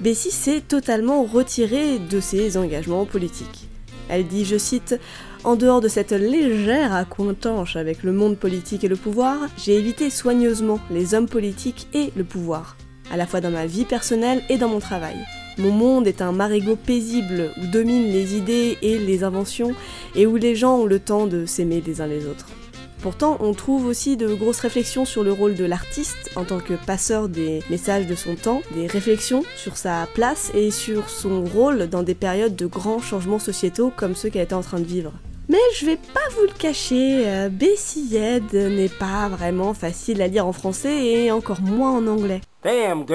Bessie 0.00 0.30
s'est 0.30 0.62
totalement 0.66 1.24
retirée 1.24 1.98
de 1.98 2.20
ses 2.20 2.56
engagements 2.56 3.04
politiques. 3.04 3.67
Elle 4.08 4.26
dit, 4.26 4.44
je 4.44 4.56
cite, 4.56 4.98
En 5.44 5.56
dehors 5.56 5.80
de 5.80 5.88
cette 5.88 6.12
légère 6.12 6.94
accointanche 6.94 7.76
avec 7.76 8.02
le 8.02 8.12
monde 8.12 8.36
politique 8.36 8.84
et 8.84 8.88
le 8.88 8.96
pouvoir, 8.96 9.36
j'ai 9.56 9.76
évité 9.76 10.10
soigneusement 10.10 10.80
les 10.90 11.14
hommes 11.14 11.28
politiques 11.28 11.86
et 11.94 12.12
le 12.16 12.24
pouvoir, 12.24 12.76
à 13.12 13.16
la 13.16 13.26
fois 13.26 13.40
dans 13.40 13.50
ma 13.50 13.66
vie 13.66 13.84
personnelle 13.84 14.42
et 14.48 14.58
dans 14.58 14.68
mon 14.68 14.80
travail. 14.80 15.16
Mon 15.58 15.70
monde 15.70 16.06
est 16.06 16.22
un 16.22 16.32
marigot 16.32 16.76
paisible 16.76 17.50
où 17.60 17.66
dominent 17.66 18.12
les 18.12 18.36
idées 18.36 18.78
et 18.82 18.98
les 18.98 19.24
inventions 19.24 19.74
et 20.14 20.26
où 20.26 20.36
les 20.36 20.54
gens 20.54 20.76
ont 20.78 20.86
le 20.86 21.00
temps 21.00 21.26
de 21.26 21.46
s'aimer 21.46 21.82
les 21.84 22.00
uns 22.00 22.06
les 22.06 22.26
autres. 22.26 22.46
Pourtant, 23.00 23.36
on 23.40 23.54
trouve 23.54 23.86
aussi 23.86 24.16
de 24.16 24.34
grosses 24.34 24.58
réflexions 24.58 25.04
sur 25.04 25.22
le 25.22 25.32
rôle 25.32 25.54
de 25.54 25.64
l'artiste 25.64 26.30
en 26.34 26.44
tant 26.44 26.58
que 26.58 26.74
passeur 26.74 27.28
des 27.28 27.62
messages 27.70 28.06
de 28.06 28.16
son 28.16 28.34
temps, 28.34 28.60
des 28.74 28.88
réflexions 28.88 29.44
sur 29.56 29.76
sa 29.76 30.08
place 30.14 30.50
et 30.52 30.72
sur 30.72 31.08
son 31.08 31.44
rôle 31.44 31.88
dans 31.88 32.02
des 32.02 32.16
périodes 32.16 32.56
de 32.56 32.66
grands 32.66 33.00
changements 33.00 33.38
sociétaux 33.38 33.92
comme 33.94 34.16
ceux 34.16 34.30
qu'elle 34.30 34.42
était 34.42 34.54
en 34.54 34.62
train 34.62 34.80
de 34.80 34.84
vivre. 34.84 35.12
Mais 35.48 35.58
je 35.76 35.86
vais 35.86 35.96
pas 35.96 36.20
vous 36.36 36.42
le 36.42 36.58
cacher, 36.58 37.22
euh, 37.26 37.48
Bessie 37.48 38.14
Head 38.14 38.52
n'est 38.52 38.90
pas 38.90 39.28
vraiment 39.28 39.72
facile 39.72 40.20
à 40.20 40.26
lire 40.26 40.46
en 40.46 40.52
français 40.52 41.06
et 41.06 41.32
encore 41.32 41.62
moins 41.62 41.92
en 41.92 42.06
anglais. 42.06 42.40
Damn. 42.68 43.06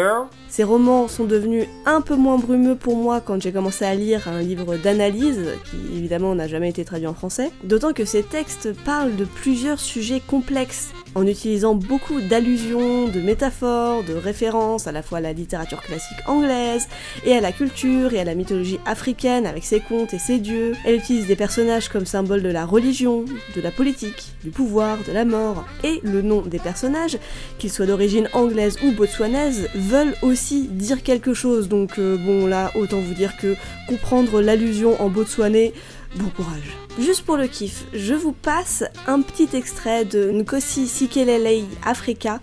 Ces 0.47 0.63
romans 0.63 1.07
sont 1.07 1.25
devenus 1.25 1.67
un 1.85 2.01
peu 2.01 2.15
moins 2.15 2.39
brumeux 2.39 2.75
pour 2.75 2.95
moi 2.95 3.21
quand 3.21 3.39
j'ai 3.39 3.51
commencé 3.51 3.85
à 3.85 3.93
lire 3.93 4.27
un 4.27 4.41
livre 4.41 4.77
d'analyse, 4.77 5.45
qui 5.65 5.77
évidemment 5.95 6.33
n'a 6.33 6.47
jamais 6.47 6.69
été 6.69 6.83
traduit 6.83 7.05
en 7.05 7.13
français, 7.13 7.51
d'autant 7.63 7.93
que 7.93 8.03
ces 8.03 8.23
textes 8.23 8.73
parlent 8.83 9.15
de 9.15 9.25
plusieurs 9.25 9.79
sujets 9.79 10.21
complexes, 10.25 10.91
en 11.15 11.27
utilisant 11.27 11.75
beaucoup 11.75 12.21
d'allusions, 12.21 13.07
de 13.07 13.19
métaphores, 13.19 14.03
de 14.03 14.13
références 14.13 14.87
à 14.87 14.91
la 14.91 15.01
fois 15.01 15.19
à 15.19 15.21
la 15.21 15.33
littérature 15.33 15.81
classique 15.81 16.17
anglaise, 16.27 16.87
et 17.25 17.33
à 17.33 17.41
la 17.41 17.51
culture 17.51 18.13
et 18.13 18.19
à 18.19 18.23
la 18.23 18.35
mythologie 18.35 18.79
africaine 18.85 19.45
avec 19.45 19.63
ses 19.63 19.79
contes 19.79 20.13
et 20.13 20.19
ses 20.19 20.39
dieux. 20.39 20.73
Elle 20.85 20.95
utilise 20.95 21.27
des 21.27 21.35
personnages 21.35 21.89
comme 21.89 22.05
symbole 22.05 22.41
de 22.41 22.49
la 22.49 22.65
religion, 22.65 23.25
de 23.55 23.61
la 23.61 23.71
politique, 23.71 24.33
du 24.43 24.49
pouvoir, 24.49 24.97
de 25.07 25.11
la 25.11 25.25
mort, 25.25 25.65
et 25.83 25.99
le 26.03 26.21
nom 26.21 26.41
des 26.41 26.59
personnages, 26.59 27.17
qu'ils 27.59 27.71
soient 27.71 27.85
d'origine 27.85 28.29
anglaise 28.33 28.77
ou 28.83 28.91
botswanaise, 28.91 29.69
veulent 29.75 30.15
aussi 30.21 30.67
dire 30.67 31.03
quelque 31.03 31.33
chose. 31.33 31.67
Donc 31.67 31.99
euh, 31.99 32.17
bon 32.17 32.47
là, 32.47 32.71
autant 32.75 32.99
vous 32.99 33.13
dire 33.13 33.37
que 33.37 33.55
comprendre 33.87 34.41
l'allusion 34.41 35.01
en 35.01 35.09
botswanais, 35.09 35.73
bon 36.15 36.29
courage. 36.29 36.77
Juste 36.99 37.23
pour 37.23 37.37
le 37.37 37.47
kiff, 37.47 37.85
je 37.93 38.13
vous 38.13 38.33
passe 38.33 38.83
un 39.07 39.21
petit 39.21 39.49
extrait 39.53 40.05
de 40.05 40.31
Nkosi 40.31 40.87
Sikelelei 40.87 41.65
Africa, 41.83 42.39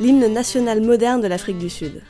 l'hymne 0.00 0.26
national 0.32 0.80
moderne 0.80 1.20
de 1.20 1.28
l'Afrique 1.28 1.58
du 1.58 1.70
Sud. 1.70 2.02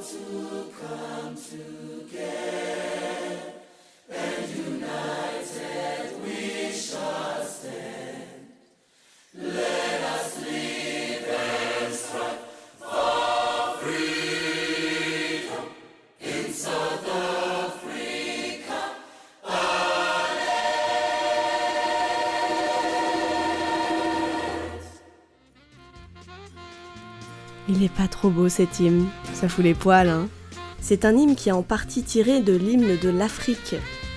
Il 0.00 0.04
est 0.04 0.70
pas 0.78 2.37
trop 28.18 28.30
beau 28.30 28.48
cet 28.48 28.80
hymne, 28.80 29.06
ça 29.32 29.48
fout 29.48 29.64
les 29.64 29.74
poils, 29.74 30.08
hein. 30.08 30.28
C'est 30.80 31.04
un 31.04 31.16
hymne 31.16 31.36
qui 31.36 31.50
est 31.50 31.52
en 31.52 31.62
partie 31.62 32.02
tiré 32.02 32.40
de 32.40 32.52
l'hymne 32.52 32.96
de 33.00 33.08
l'Afrique. 33.10 33.76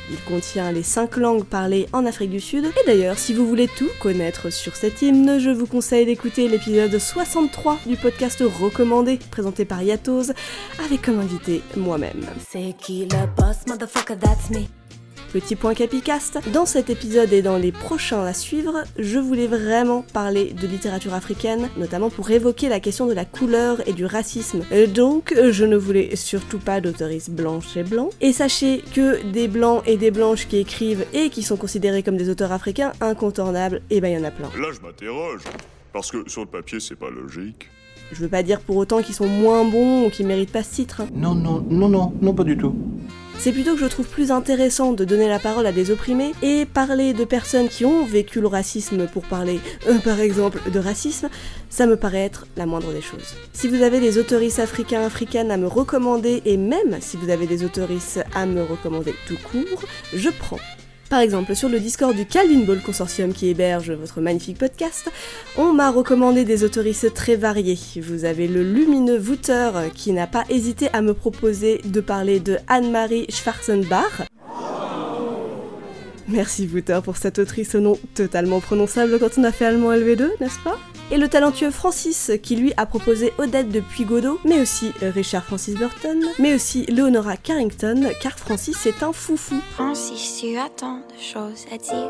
Il 0.10 0.18
contient 0.28 0.72
les 0.72 0.82
cinq 0.82 1.18
langues 1.18 1.44
parlées 1.44 1.88
en 1.94 2.06
Afrique 2.08 2.32
du 2.32 2.40
Sud. 2.40 2.66
Et 2.66 2.88
d'ailleurs, 2.88 3.20
si 3.20 3.34
vous 3.34 3.48
voulez 3.48 3.68
tout 3.68 3.90
connaître 4.00 4.52
sur 4.52 4.76
cet 4.76 5.04
hymne, 5.04 5.38
je 5.40 5.52
vous 5.52 5.68
conseille 5.68 6.06
d'écouter 6.08 6.48
l'épisode 6.48 6.98
63 6.98 7.80
du 7.86 7.96
podcast 7.96 8.44
recommandé, 8.60 9.20
présenté 9.30 9.66
par 9.66 9.84
Yatos, 9.84 10.32
avec 10.84 11.04
comme 11.04 11.20
invité 11.20 11.62
moi-même. 11.78 12.26
Petit 15.34 15.56
point 15.56 15.74
capicast, 15.74 16.40
dans 16.52 16.66
cet 16.66 16.90
épisode 16.90 17.32
et 17.32 17.42
dans 17.42 17.56
les 17.56 17.72
prochains 17.72 18.26
à 18.26 18.34
suivre, 18.34 18.84
je 19.00 19.18
voulais 19.18 19.48
vraiment 19.48 20.04
parler 20.14 20.54
de 20.54 20.68
littérature 20.68 21.14
africaine, 21.14 21.70
notamment 21.78 22.10
pour 22.10 22.30
évoquer 22.32 22.68
la 22.68 22.82
question 22.82 23.08
de 23.08 23.14
la 23.14 23.24
couleur 23.24 23.88
et 23.88 23.94
du 23.94 24.06
racisme. 24.06 24.66
Euh, 24.74 24.88
donc, 24.88 25.34
je 25.52 25.64
ne 25.64 25.78
voulais 25.78 26.18
surtout 26.18 26.60
pas 26.60 26.82
d'autoristes 26.82 27.30
blanches 27.30 27.78
et 27.78 27.84
blancs. 27.84 28.12
Et 28.20 28.34
sachez 28.34 28.84
que 28.94 29.24
des 29.32 29.48
blancs 29.48 29.82
et 29.86 29.96
des 29.96 30.12
blanches 30.12 30.50
qui 30.50 30.58
écrivent 30.58 31.06
et 31.14 31.30
qui 31.30 31.44
sont 31.44 31.56
considérés 31.56 32.04
comme 32.04 32.18
des 32.18 32.30
auteurs 32.30 32.52
africains 32.52 32.92
incontournables, 33.00 33.82
et 33.90 34.02
ben 34.02 34.10
il 34.12 34.20
y 34.20 34.22
en 34.22 34.28
a 34.28 34.32
plein. 34.32 34.50
Là, 34.60 34.68
je 34.74 34.86
m'interroge, 34.86 35.44
parce 35.94 36.12
que 36.12 36.30
sur 36.30 36.42
le 36.42 36.48
papier, 36.48 36.82
c'est 36.82 36.96
pas 36.98 37.10
logique. 37.10 37.70
Je 38.12 38.20
veux 38.20 38.28
pas 38.28 38.44
dire 38.44 38.60
pour 38.60 38.76
autant 38.76 39.02
qu'ils 39.02 39.16
sont 39.16 39.28
moins 39.28 39.64
bons 39.64 40.08
ou 40.08 40.10
qu'ils 40.10 40.28
méritent 40.28 40.52
pas 40.52 40.64
ce 40.64 40.76
titre. 40.76 41.00
hein. 41.00 41.08
Non, 41.16 41.34
non, 41.34 41.66
non, 41.70 41.88
non, 41.88 42.12
non, 42.22 42.34
pas 42.34 42.44
du 42.44 42.58
tout. 42.58 42.76
C'est 43.44 43.54
plutôt 43.54 43.74
que 43.74 43.80
je 43.80 43.88
trouve 43.88 44.08
plus 44.08 44.30
intéressant 44.30 44.94
de 44.94 45.04
donner 45.04 45.28
la 45.28 45.40
parole 45.40 45.66
à 45.66 45.72
des 45.72 45.90
opprimés 45.90 46.34
et 46.44 46.68
parler 46.68 47.14
de 47.14 47.26
personnes 47.26 47.70
qui 47.70 47.86
ont 47.86 48.06
vécu 48.06 48.40
le 48.40 48.46
racisme 48.46 49.08
pour 49.08 49.24
parler, 49.24 49.60
euh, 49.88 49.98
par 49.98 50.20
exemple, 50.20 50.62
de 50.70 50.78
racisme, 50.78 51.28
ça 51.68 51.88
me 51.88 51.98
paraît 51.98 52.20
être 52.20 52.46
la 52.56 52.68
moindre 52.68 52.94
des 52.94 53.02
choses. 53.02 53.34
Si 53.52 53.68
vous 53.68 53.82
avez 53.82 54.00
des 54.00 54.20
autoristes 54.20 54.60
africains, 54.60 55.02
africaines 55.02 55.50
à 55.50 55.58
me 55.58 55.66
recommander, 55.66 56.44
et 56.46 56.56
même 56.56 57.00
si 57.00 57.18
vous 57.18 57.32
avez 57.32 57.48
des 57.48 57.64
autoristes 57.64 58.24
à 58.36 58.46
me 58.46 58.62
recommander 58.62 59.16
tout 59.28 59.40
court, 59.52 59.86
je 60.14 60.30
prends. 60.30 60.60
Par 61.12 61.20
exemple, 61.20 61.58
sur 61.58 61.68
le 61.68 61.82
Discord 61.82 62.16
du 62.16 62.26
Calvin 62.26 62.62
Ball 62.62 62.80
Consortium 62.80 63.34
qui 63.34 63.50
héberge 63.50 63.92
votre 63.92 64.22
magnifique 64.22 64.58
podcast, 64.58 65.12
on 65.58 65.74
m'a 65.74 65.92
recommandé 65.92 66.46
des 66.46 66.64
autoristes 66.64 67.14
très 67.14 67.36
variés. 67.36 67.78
Vous 67.98 68.24
avez 68.24 68.48
le 68.48 68.64
lumineux 68.64 69.20
Wouter 69.20 69.72
qui 69.94 70.14
n'a 70.14 70.26
pas 70.26 70.46
hésité 70.48 70.88
à 70.94 71.02
me 71.02 71.14
proposer 71.14 71.82
de 71.84 72.00
parler 72.00 72.40
de 72.40 72.60
Anne-Marie 72.70 73.26
Schwarzenbach. 73.28 74.22
Merci 76.30 76.70
Wouter 76.74 77.02
pour 77.04 77.18
cette 77.18 77.40
autrice 77.40 77.76
au 77.76 77.82
nom 77.82 78.00
totalement 78.14 78.62
prononçable 78.62 79.20
quand 79.20 79.38
on 79.38 79.44
a 79.44 79.52
fait 79.52 79.66
allemand 79.66 79.92
LV2, 79.92 80.30
n'est-ce 80.40 80.60
pas? 80.64 80.80
Et 81.12 81.18
le 81.18 81.28
talentueux 81.28 81.72
Francis 81.72 82.32
qui 82.42 82.56
lui 82.56 82.74
a 82.78 82.86
proposé 82.86 83.34
Odette 83.38 83.70
de 83.70 83.82
Puigodot, 83.82 84.40
mais 84.46 84.62
aussi 84.62 84.92
Richard 85.02 85.44
Francis 85.44 85.76
Burton, 85.76 86.24
mais 86.40 86.56
aussi 86.56 86.86
Leonora 86.86 87.38
Carrington, 87.38 88.10
car 88.22 88.38
Francis 88.40 88.86
est 88.86 89.04
un 89.04 89.12
foufou. 89.12 89.60
Francis, 89.74 90.40
tu 90.40 90.58
as 90.58 90.70
tant 90.70 90.98
de 90.98 91.22
choses 91.22 91.66
à 91.72 91.78
dire. 91.78 92.10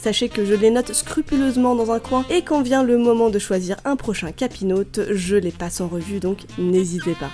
Sachez 0.00 0.28
que 0.28 0.44
je 0.44 0.54
les 0.54 0.70
note 0.70 0.92
scrupuleusement 0.92 1.74
dans 1.74 1.92
un 1.92 2.00
coin 2.00 2.24
et 2.28 2.42
quand 2.42 2.60
vient 2.60 2.82
le 2.82 2.98
moment 2.98 3.30
de 3.30 3.38
choisir 3.38 3.76
un 3.84 3.96
prochain 3.96 4.32
capinote, 4.32 5.00
je 5.10 5.36
les 5.36 5.52
passe 5.52 5.80
en 5.80 5.88
revue 5.88 6.20
donc 6.20 6.40
n'hésitez 6.58 7.14
pas. 7.14 7.30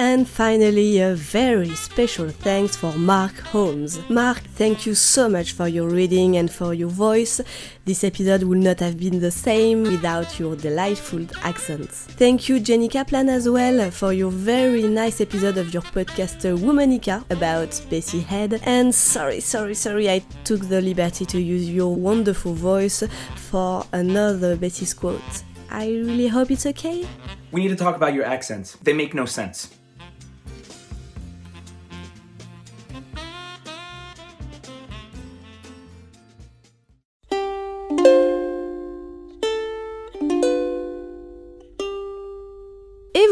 And 0.00 0.26
finally, 0.26 0.98
a 1.00 1.14
very 1.14 1.74
special 1.74 2.30
thanks 2.30 2.74
for 2.74 2.90
Mark 2.94 3.38
Holmes. 3.40 4.00
Mark, 4.08 4.38
thank 4.38 4.86
you 4.86 4.94
so 4.94 5.28
much 5.28 5.52
for 5.52 5.68
your 5.68 5.90
reading 5.90 6.38
and 6.38 6.50
for 6.50 6.72
your 6.72 6.88
voice. 6.88 7.42
This 7.84 8.02
episode 8.02 8.44
would 8.44 8.64
not 8.64 8.80
have 8.80 8.98
been 8.98 9.20
the 9.20 9.30
same 9.30 9.82
without 9.82 10.40
your 10.40 10.56
delightful 10.56 11.26
accents. 11.42 12.06
Thank 12.16 12.48
you, 12.48 12.60
Jenny 12.60 12.88
Kaplan, 12.88 13.28
as 13.28 13.46
well, 13.46 13.90
for 13.90 14.14
your 14.14 14.30
very 14.30 14.84
nice 14.84 15.20
episode 15.20 15.58
of 15.58 15.74
your 15.74 15.82
podcast 15.82 16.46
uh, 16.46 16.56
Womanica 16.56 17.22
about 17.30 17.78
Bessie 17.90 18.20
Head. 18.20 18.58
And 18.64 18.94
sorry, 18.94 19.40
sorry, 19.40 19.74
sorry, 19.74 20.08
I 20.08 20.20
took 20.44 20.66
the 20.66 20.80
liberty 20.80 21.26
to 21.26 21.38
use 21.38 21.68
your 21.68 21.94
wonderful 21.94 22.54
voice 22.54 23.04
for 23.36 23.84
another 23.92 24.56
Bessie's 24.56 24.94
quote. 24.94 25.42
I 25.68 25.88
really 25.88 26.28
hope 26.28 26.50
it's 26.50 26.64
okay. 26.64 27.06
We 27.52 27.60
need 27.60 27.68
to 27.68 27.76
talk 27.76 27.96
about 27.96 28.14
your 28.14 28.24
accents. 28.24 28.78
They 28.82 28.94
make 28.94 29.12
no 29.12 29.26
sense. 29.26 29.76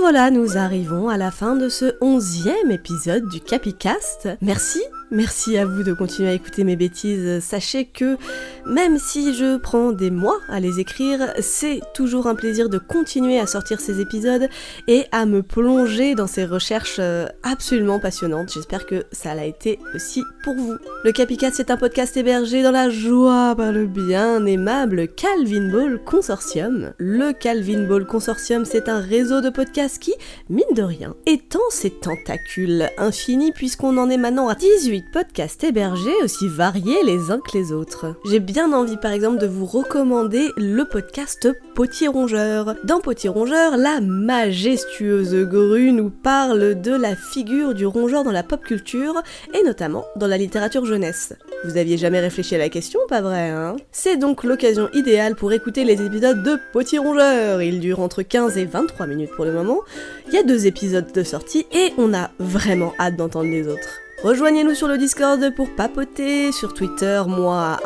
Voilà, 0.01 0.31
nous 0.31 0.57
arrivons 0.57 1.09
à 1.09 1.17
la 1.17 1.31
fin 1.31 1.57
de 1.57 1.69
ce 1.69 1.97
onzième 2.01 2.71
épisode 2.71 3.29
du 3.29 3.41
Capicast. 3.41 4.29
Merci 4.41 4.81
Merci 5.11 5.57
à 5.57 5.65
vous 5.65 5.83
de 5.83 5.95
continuer 5.95 6.29
à 6.29 6.35
écouter 6.35 6.65
mes 6.65 6.77
bêtises. 6.77 7.43
Sachez 7.43 7.87
que 7.87 8.19
même 8.67 8.99
si 8.99 9.33
je 9.33 9.57
prends 9.57 9.93
des 9.93 10.11
mois 10.11 10.39
à 10.49 10.61
les 10.61 10.81
écrire, 10.81 11.33
c'est 11.41 11.81
toujours 11.95 12.27
un 12.27 12.35
plaisir 12.35 12.69
de 12.69 12.77
continuer 12.77 13.41
à 13.41 13.47
sortir 13.47 13.81
ces 13.81 14.01
épisodes 14.01 14.49
et 14.87 15.07
à 15.11 15.25
me 15.25 15.43
plonger 15.43 16.15
dans 16.15 16.27
ces 16.27 16.45
recherches 16.45 16.99
euh, 16.99 17.27
absolument 17.43 18.01
passionnantes. 18.01 18.53
J'espère 18.53 18.85
que 18.85 19.05
ça 19.11 19.35
l'a 19.35 19.47
été 19.47 19.79
aussi 19.95 20.23
pour 20.45 20.55
vous. 20.55 20.77
Le 21.05 21.13
Capicat, 21.13 21.53
c'est 21.53 21.71
un 21.71 21.79
podcast 21.79 22.15
hébergé 22.19 22.63
dans 22.63 22.71
la 22.71 22.91
joie 22.91 23.55
par 23.57 23.73
le 23.73 23.87
bien 23.87 24.45
aimable 24.45 25.09
Calvin 25.09 25.71
Ball 25.71 25.99
Consortium. 26.05 26.93
Le 26.99 27.33
Calvin 27.33 27.87
Ball 27.89 28.05
Consortium, 28.05 28.67
c'est 28.67 28.91
un 28.91 29.01
réseau 29.01 29.41
de 29.41 29.49
podcasts 29.49 30.03
qui, 30.03 30.13
mine 30.51 30.65
de 30.75 30.83
rien, 30.83 31.15
étend 31.25 31.59
ses 31.71 31.91
tentacules 31.91 32.91
infinis 32.99 33.53
puisqu'on 33.53 33.97
en 33.97 34.11
est 34.11 34.19
maintenant 34.19 34.49
à 34.49 34.55
18 34.55 34.98
podcasts 35.03 35.65
hébergés 35.65 36.15
aussi 36.23 36.49
variés 36.49 37.03
les 37.05 37.31
uns 37.31 37.41
que 37.41 37.57
les 37.57 37.73
autres. 37.73 38.17
J'ai 38.25 38.41
bien 38.41 38.73
envie 38.73 38.97
par 38.97 39.13
exemple 39.13 39.39
de 39.39 39.47
vous 39.47 39.67
recommander 39.67 40.51
le 40.57 40.85
podcast 40.85 41.49
Potier 41.75 42.09
Rongeur. 42.09 42.75
Dans 42.85 43.01
Potier 43.01 43.29
Rongeur, 43.29 43.77
la 43.77 44.01
majestueuse 44.01 45.35
grue 45.47 45.93
nous 45.93 46.11
parle 46.11 46.81
de 46.81 46.93
la 46.93 47.15
figure 47.15 47.75
du 47.75 47.87
rongeur 47.87 48.25
dans 48.25 48.33
la 48.33 48.43
pop 48.43 48.63
culture 48.63 49.23
et 49.55 49.63
notamment 49.65 50.05
dans 50.17 50.27
la 50.27 50.39
littérature 50.39 50.85
jeunesse. 50.85 51.35
Vous 51.65 51.77
aviez 51.77 51.97
jamais 51.97 52.21
réfléchi 52.21 52.55
à 52.55 52.59
la 52.59 52.69
question, 52.69 53.01
pas 53.09 53.21
vrai, 53.21 53.51
hein? 53.51 53.77
C'est 53.91 54.17
donc 54.17 54.45
l'occasion 54.45 54.89
idéale 54.95 55.35
pour 55.35 55.53
écouter 55.53 55.85
les 55.85 56.01
épisodes 56.03 56.43
de 56.43 56.59
Potier 56.73 56.99
Rongeur. 56.99 57.63
Ils 57.63 57.81
durent 57.81 58.01
entre 58.01 58.23
15 58.23 58.57
et 58.59 58.65
23 58.65 59.07
minutes 59.07 59.33
pour 59.35 59.45
le 59.45 59.53
moment. 59.53 59.81
Il 60.29 60.35
y 60.35 60.39
a 60.39 60.43
deux 60.43 60.67
épisodes 60.67 61.13
de 61.13 61.23
sortie 61.23 61.67
et 61.73 61.93
on 61.99 62.15
a 62.15 62.31
vraiment 62.39 62.93
hâte 63.01 63.17
d'entendre 63.17 63.51
les 63.51 63.67
autres. 63.67 64.01
Rejoignez-nous 64.25 64.75
sur 64.75 64.89
le 64.89 64.99
Discord 64.99 65.55
pour 65.55 65.71
papoter, 65.77 66.51
sur 66.51 66.75
Twitter, 66.75 67.23
moi, 67.29 67.79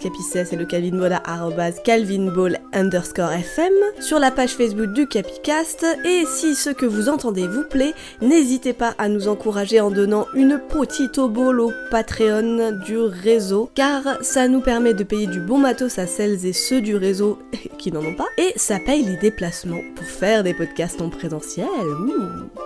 capicès 0.00 0.46
et 0.52 0.56
le 0.56 0.64
Calvin 0.64 0.96
Ball 0.96 1.14
à 1.14 1.72
calvinball 1.84 2.60
underscore 2.72 3.32
fm, 3.32 3.72
sur 3.98 4.20
la 4.20 4.30
page 4.30 4.54
Facebook 4.54 4.92
du 4.92 5.08
Capicast, 5.08 5.84
et 6.04 6.24
si 6.26 6.54
ce 6.54 6.70
que 6.70 6.86
vous 6.86 7.08
entendez 7.08 7.48
vous 7.48 7.64
plaît, 7.64 7.92
n'hésitez 8.22 8.72
pas 8.72 8.94
à 8.98 9.08
nous 9.08 9.26
encourager 9.26 9.80
en 9.80 9.90
donnant 9.90 10.26
une 10.34 10.60
petite 10.60 11.18
obole 11.18 11.58
au 11.60 11.72
Patreon 11.90 12.78
du 12.86 12.96
réseau, 12.98 13.68
car 13.74 14.02
ça 14.22 14.46
nous 14.46 14.60
permet 14.60 14.94
de 14.94 15.02
payer 15.02 15.26
du 15.26 15.40
bon 15.40 15.58
matos 15.58 15.98
à 15.98 16.06
celles 16.06 16.46
et 16.46 16.52
ceux 16.52 16.80
du 16.80 16.94
réseau 16.94 17.40
qui 17.78 17.90
n'en 17.90 18.04
ont 18.04 18.14
pas, 18.14 18.28
et 18.38 18.52
ça 18.54 18.78
paye 18.78 19.02
les 19.02 19.16
déplacements 19.16 19.82
pour 19.96 20.06
faire 20.06 20.44
des 20.44 20.54
podcasts 20.54 21.02
en 21.02 21.08
présentiel. 21.08 21.66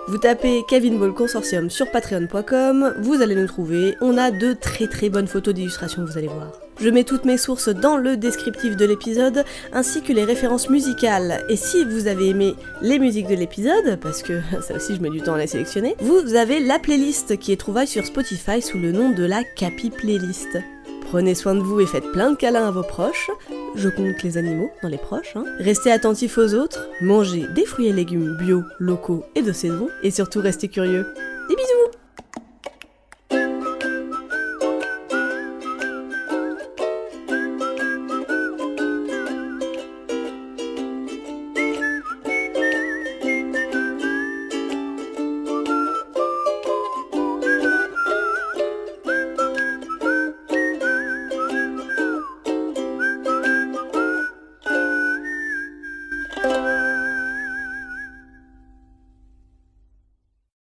Vous 0.09 0.18
tapez 0.18 0.62
Calvin 0.68 0.99
Ball 0.99 1.14
Consortium 1.14 1.70
sur 1.70 1.91
patreon.com, 1.91 2.95
vous 3.15 3.23
allez 3.23 3.35
nous 3.35 3.47
trouver. 3.47 3.97
On 4.01 4.19
a 4.19 4.31
de 4.31 4.53
très 4.53 4.89
très 4.89 5.09
bonnes 5.09 5.29
photos 5.29 5.55
d'illustration, 5.55 6.05
vous 6.05 6.19
allez 6.19 6.27
voir. 6.27 6.53
Je 6.81 6.89
mets 6.89 7.05
toutes 7.05 7.25
mes 7.25 7.39
sources 7.39 7.69
dans 7.69 7.97
le 7.97 8.17
descriptif 8.17 8.77
de 8.77 8.85
l'épisode, 8.85 9.45
ainsi 9.73 10.03
que 10.03 10.12
les 10.12 10.25
références 10.25 10.69
musicales. 10.69 11.45
Et 11.49 11.57
si 11.57 11.85
vous 11.85 12.09
avez 12.09 12.31
aimé 12.31 12.57
les 12.83 12.99
musiques 12.99 13.29
de 13.29 13.37
l'épisode, 13.37 13.99
parce 14.01 14.23
que 14.23 14.41
ça 14.61 14.75
aussi 14.75 14.97
je 14.97 15.01
mets 15.01 15.11
du 15.11 15.21
temps 15.21 15.35
à 15.35 15.39
les 15.39 15.47
sélectionner, 15.47 15.95
vous 16.01 16.35
avez 16.35 16.59
la 16.59 16.81
playlist 16.81 17.39
qui 17.39 17.53
est 17.53 17.57
trouvable 17.57 17.87
sur 17.87 18.05
Spotify 18.05 18.61
sous 18.61 18.79
le 18.79 18.91
nom 18.91 19.11
de 19.11 19.25
la 19.25 19.45
Capi 19.45 19.91
Playlist. 19.91 20.59
Prenez 21.03 21.37
soin 21.37 21.55
de 21.55 21.61
vous 21.61 21.81
et 21.81 21.87
faites 21.87 22.11
plein 22.11 22.33
de 22.33 22.37
câlins 22.37 22.67
à 22.67 22.73
vos 22.73 22.83
proches. 22.83 23.31
Je 23.77 23.89
compte 23.89 24.23
les 24.25 24.39
animaux 24.39 24.71
dans 24.83 24.89
les 24.89 24.99
proches. 24.99 25.37
Hein. 25.37 25.45
Restez 25.61 25.93
attentifs 25.93 26.39
aux 26.39 26.55
autres, 26.55 26.89
mangez 27.01 27.47
des 27.55 27.67
fruits 27.67 27.87
et 27.87 27.93
légumes 27.93 28.37
bio, 28.41 28.65
locaux 28.81 29.25
et 29.37 29.43
de 29.43 29.53
saison, 29.53 29.89
et 30.03 30.11
surtout 30.11 30.41
restez 30.41 30.67
curieux. 30.67 31.07
Des 31.49 31.55
bisous 31.55 32.04